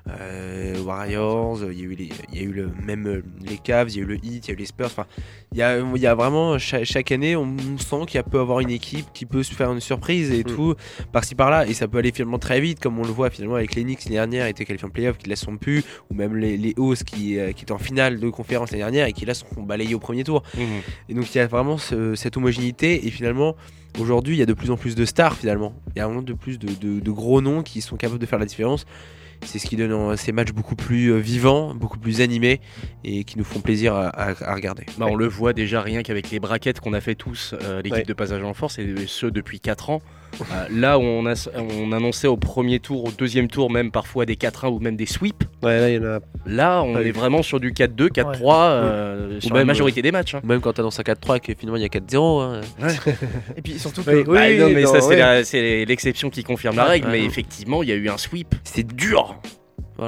Warriors, 0.85 1.59
il 1.71 1.79
y, 1.79 1.81
a 1.81 1.85
eu 1.85 1.95
les, 1.95 2.09
il 2.31 2.37
y 2.37 2.39
a 2.39 2.43
eu 2.43 2.51
le, 2.51 2.69
même 2.85 3.07
euh, 3.07 3.23
les 3.47 3.57
Cavs, 3.57 3.89
il 3.89 3.95
y 3.97 3.99
a 3.99 4.03
eu 4.03 4.05
le 4.05 4.15
Heat, 4.15 4.47
il 4.47 4.47
y 4.47 4.51
a 4.51 4.53
eu 4.53 4.57
les 4.57 4.65
Spurs. 4.65 4.87
Enfin, 4.87 5.05
il 5.51 5.57
y 5.57 5.61
a, 5.61 5.77
il 5.79 6.01
y 6.01 6.07
a 6.07 6.15
vraiment 6.15 6.57
chaque, 6.57 6.85
chaque 6.85 7.11
année, 7.11 7.35
on 7.35 7.55
sent 7.77 8.05
qu'il 8.07 8.21
peut 8.23 8.39
avoir 8.39 8.59
une 8.61 8.69
équipe 8.71 9.05
qui 9.13 9.25
peut 9.25 9.43
se 9.43 9.53
faire 9.53 9.71
une 9.71 9.79
surprise 9.79 10.31
et 10.31 10.43
tout, 10.43 10.75
par-ci 11.11 11.35
par-là. 11.35 11.67
Et 11.67 11.73
ça 11.73 11.87
peut 11.87 11.97
aller 11.99 12.11
finalement 12.11 12.39
très 12.39 12.59
vite, 12.61 12.79
comme 12.79 12.97
on 12.99 13.03
le 13.03 13.09
voit 13.11 13.29
finalement 13.29 13.55
avec 13.55 13.75
les 13.75 13.83
Knicks 13.83 14.03
l'année 14.05 14.15
dernière, 14.15 14.47
étaient 14.47 14.65
qualifiés 14.65 14.87
en 14.87 14.91
playoff, 14.91 15.17
qui 15.17 15.29
là 15.29 15.35
sont 15.35 15.57
plus, 15.57 15.83
ou 16.09 16.13
même 16.15 16.35
les, 16.35 16.57
les 16.57 16.73
Hawks 16.77 17.03
qui, 17.03 17.37
euh, 17.37 17.51
qui 17.51 17.63
étaient 17.63 17.71
en 17.71 17.77
finale 17.77 18.19
de 18.19 18.29
conférence 18.29 18.71
l'année 18.71 18.83
dernière 18.83 19.07
et 19.07 19.13
qui 19.13 19.25
là 19.25 19.33
sont 19.33 19.45
balayés 19.61 19.95
au 19.95 19.99
premier 19.99 20.23
tour. 20.23 20.43
Et 21.09 21.13
donc 21.13 21.33
il 21.33 21.37
y 21.37 21.41
a 21.41 21.47
vraiment 21.47 21.77
ce- 21.77 22.15
cette 22.15 22.37
homogénéité 22.37 23.05
et 23.05 23.11
finalement 23.11 23.55
aujourd'hui 23.99 24.35
il 24.35 24.39
y 24.39 24.43
a 24.43 24.45
de 24.45 24.53
plus 24.53 24.71
en 24.71 24.77
plus 24.77 24.95
de 24.95 25.05
stars 25.05 25.35
finalement. 25.35 25.73
Il 25.95 25.99
y 25.99 26.01
a 26.01 26.05
vraiment 26.07 26.21
de 26.21 26.33
plus 26.33 26.57
de, 26.59 26.67
de- 26.73 26.99
de 26.99 27.11
gros 27.11 27.41
noms 27.41 27.61
qui 27.63 27.81
sont 27.81 27.97
capables 27.97 28.19
de 28.19 28.25
faire 28.25 28.39
la 28.39 28.45
différence. 28.45 28.85
C'est 29.43 29.59
ce 29.59 29.65
qui 29.67 29.75
donne 29.75 29.91
euh, 29.91 30.15
ces 30.15 30.31
matchs 30.31 30.51
beaucoup 30.51 30.75
plus 30.75 31.07
euh, 31.11 31.17
vivants, 31.17 31.73
beaucoup 31.73 31.97
plus 31.99 32.21
animés 32.21 32.61
et 33.03 33.23
qui 33.23 33.37
nous 33.37 33.43
font 33.43 33.59
plaisir 33.59 33.95
à, 33.95 34.07
à- 34.09 34.43
à 34.51 34.53
regarder. 34.55 34.85
Bah, 34.97 35.07
on 35.09 35.15
le 35.15 35.27
voit 35.27 35.53
déjà 35.53 35.81
rien 35.81 36.03
qu'avec 36.03 36.29
les 36.29 36.39
braquettes 36.39 36.79
qu'on 36.79 36.93
a 36.93 37.01
fait 37.01 37.15
tous, 37.15 37.55
euh, 37.63 37.77
l'équipe 37.81 37.93
Ouais. 37.93 38.03
de 38.03 38.13
passage 38.13 38.43
en 38.43 38.53
force, 38.53 38.77
et 38.79 38.93
ce 39.07 39.25
depuis 39.25 39.59
4 39.59 39.89
ans. 39.89 40.01
Euh, 40.39 40.65
là 40.71 40.97
où 40.97 41.01
on, 41.03 41.25
a- 41.25 41.49
on 41.55 41.91
annonçait 41.91 42.27
au 42.27 42.37
premier 42.37 42.79
tour, 42.79 43.05
au 43.05 43.11
deuxième 43.11 43.47
tour, 43.47 43.69
même 43.69 43.91
parfois 43.91 44.25
des 44.25 44.35
4-1 44.35 44.67
ou 44.69 44.79
même 44.79 44.95
des 44.95 45.05
sweeps. 45.05 45.45
là, 45.61 45.89
il 45.89 45.95
y 45.95 45.99
en 45.99 46.03
a... 46.05 46.19
là 46.45 46.81
on 46.83 46.95
Ouais. 46.95 47.07
est 47.07 47.11
vraiment 47.11 47.41
sur 47.43 47.59
du 47.59 47.71
4-2, 47.73 48.09
4-3 48.11 48.53
euh, 48.69 49.39
sur 49.41 49.55
la 49.55 49.65
majorité 49.65 49.99
euh, 49.99 50.03
des 50.03 50.11
matchs. 50.11 50.35
hein. 50.35 50.41
Même 50.43 50.61
quand 50.61 50.73
t'annonces 50.73 50.99
un 50.99 51.03
4-3 51.03 51.37
et 51.37 51.39
que 51.41 51.53
finalement 51.53 51.77
il 51.77 51.83
y 51.83 51.85
a 51.85 51.89
4-0. 51.89 52.41
hein. 52.41 52.61
Et 53.57 53.61
puis 53.61 53.77
surtout 53.79 54.03
que. 54.03 54.09
Oui, 54.11 54.23
bah, 54.23 54.49
non, 54.65 54.69
mais 54.73 54.83
non, 54.83 54.91
ça, 54.93 55.01
c'est 55.01 55.07
ouais. 55.09 55.15
la- 55.17 55.43
c'est 55.43 55.85
l'exception 55.85 56.29
qui 56.29 56.43
confirme 56.43 56.75
la 56.75 56.85
règle. 56.85 57.07
ouais. 57.07 57.11
mais 57.19 57.25
effectivement, 57.25 57.83
il 57.83 57.89
y 57.89 57.91
a 57.91 57.95
eu 57.95 58.09
un 58.09 58.17
sweep. 58.17 58.55
C'est 58.63 58.87
dur. 58.87 59.35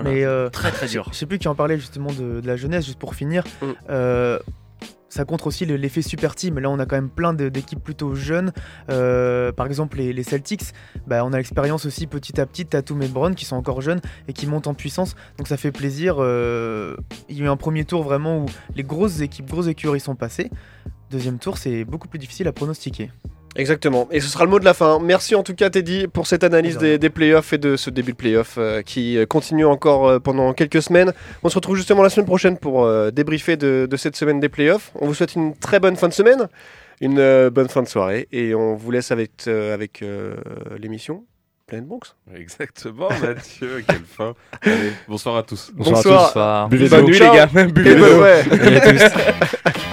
Mais 0.03 0.24
euh, 0.26 0.49
Très, 0.49 0.71
très 0.71 0.88
dur. 0.88 1.07
Je 1.11 1.17
sais 1.17 1.26
plus 1.28 1.38
qui 1.38 1.47
en 1.47 1.53
parlait 1.53 1.78
justement 1.78 2.11
de, 2.11 2.41
de 2.41 2.47
la 2.47 2.55
jeunesse, 2.55 2.86
juste 2.86 2.97
pour 2.97 3.13
finir. 3.13 3.43
Mm. 3.61 3.65
Euh, 3.91 4.39
ça 5.14 5.26
contre 5.26 5.47
aussi 5.47 5.66
le- 5.66 5.76
l'effet 5.76 6.01
super 6.01 6.36
team. 6.36 6.59
Là, 6.59 6.70
on 6.70 6.80
a 6.80 6.86
quand 6.86 6.95
même 6.95 7.09
plein 7.09 7.34
d'équipes 7.34 7.84
plutôt 7.84 8.16
jeunes. 8.16 8.51
Euh, 8.89 9.51
par 9.51 9.68
exemple, 9.68 9.97
les, 9.97 10.11
les 10.11 10.24
Celtics, 10.24 10.74
bah, 11.07 11.24
on 11.24 11.32
a 11.34 11.38
l'expérience 11.38 11.86
aussi 11.86 12.07
petit 12.07 12.41
à 12.41 12.45
petit, 12.45 12.66
Tatum 12.66 13.01
et 13.01 13.07
Brown 13.07 13.36
qui 13.36 13.45
sont 13.45 13.55
encore 13.55 13.82
jeunes 13.82 14.01
et 14.28 14.34
qui 14.34 14.47
montent 14.47 14.68
en 14.68 14.74
puissance. 14.74 15.16
Donc 15.38 15.47
ça 15.47 15.57
fait 15.57 15.72
plaisir. 15.72 16.16
Euh, 16.20 16.95
il 17.30 17.38
y 17.38 17.41
a 17.41 17.45
eu 17.45 17.47
un 17.47 17.57
premier 17.57 17.86
tour 17.86 18.03
vraiment 18.03 18.39
où 18.39 18.45
les 18.76 18.84
grosses 18.84 19.22
équipes, 19.22 19.47
grosses 19.49 19.68
écuries 19.68 19.99
sont 19.99 20.16
passées. 20.16 20.49
Deuxième 21.11 21.38
tour, 21.38 21.57
c'est 21.57 21.86
beaucoup 21.86 22.07
plus 22.07 22.20
difficile 22.20 22.47
à 22.47 22.51
pronostiquer. 22.51 23.11
Exactement. 23.55 24.07
Et 24.11 24.19
ce 24.19 24.27
sera 24.27 24.45
le 24.45 24.49
mot 24.49 24.59
de 24.59 24.65
la 24.65 24.73
fin. 24.73 24.99
Merci 24.99 25.35
en 25.35 25.43
tout 25.43 25.53
cas 25.53 25.69
Teddy 25.69 26.07
pour 26.07 26.25
cette 26.27 26.43
analyse 26.43 26.77
des, 26.77 26.97
des 26.97 27.09
playoffs 27.09 27.53
et 27.53 27.57
de 27.59 27.75
ce 27.75 27.89
début 27.91 28.13
de 28.13 28.17
playoffs 28.17 28.55
euh, 28.57 28.81
qui 28.81 29.17
euh, 29.17 29.25
continue 29.27 29.65
encore 29.65 30.07
euh, 30.07 30.19
pendant 30.19 30.53
quelques 30.53 30.81
semaines. 30.81 31.13
On 31.43 31.49
se 31.49 31.55
retrouve 31.55 31.75
justement 31.75 32.01
la 32.01 32.09
semaine 32.09 32.25
prochaine 32.25 32.57
pour 32.57 32.83
euh, 32.83 33.11
débriefer 33.11 33.55
de, 33.55 33.87
de 33.89 33.97
cette 33.97 34.15
semaine 34.15 34.39
des 34.39 34.49
playoffs. 34.49 34.91
On 34.99 35.05
vous 35.05 35.13
souhaite 35.13 35.35
une 35.35 35.55
très 35.55 35.79
bonne 35.79 35.95
fin 35.95 36.07
de 36.07 36.13
semaine, 36.13 36.47
une 36.99 37.19
euh, 37.19 37.49
bonne 37.51 37.69
fin 37.69 37.83
de 37.83 37.87
soirée 37.87 38.27
et 38.31 38.55
on 38.55 38.75
vous 38.75 38.89
laisse 38.89 39.11
avec, 39.11 39.31
euh, 39.47 39.73
avec 39.73 40.01
euh, 40.01 40.33
l'émission 40.79 41.23
Planet 41.67 41.85
Bronx. 41.87 42.15
Exactement, 42.35 43.09
Mathieu, 43.21 43.83
quelle 43.87 44.01
fin. 44.05 44.33
Allez, 44.63 44.93
bonsoir 45.07 45.37
à 45.37 45.43
tous. 45.43 45.71
Bonsoir. 45.75 46.67
Buvez 46.69 46.85
de 46.85 46.89
Bonne 46.89 47.01
l'eau. 47.01 47.07
nuit 47.07 47.19
les 47.19 47.19
gars. 47.19 47.45
Buvez 47.45 47.95
de 47.95 47.99
l'eau. 48.01 48.23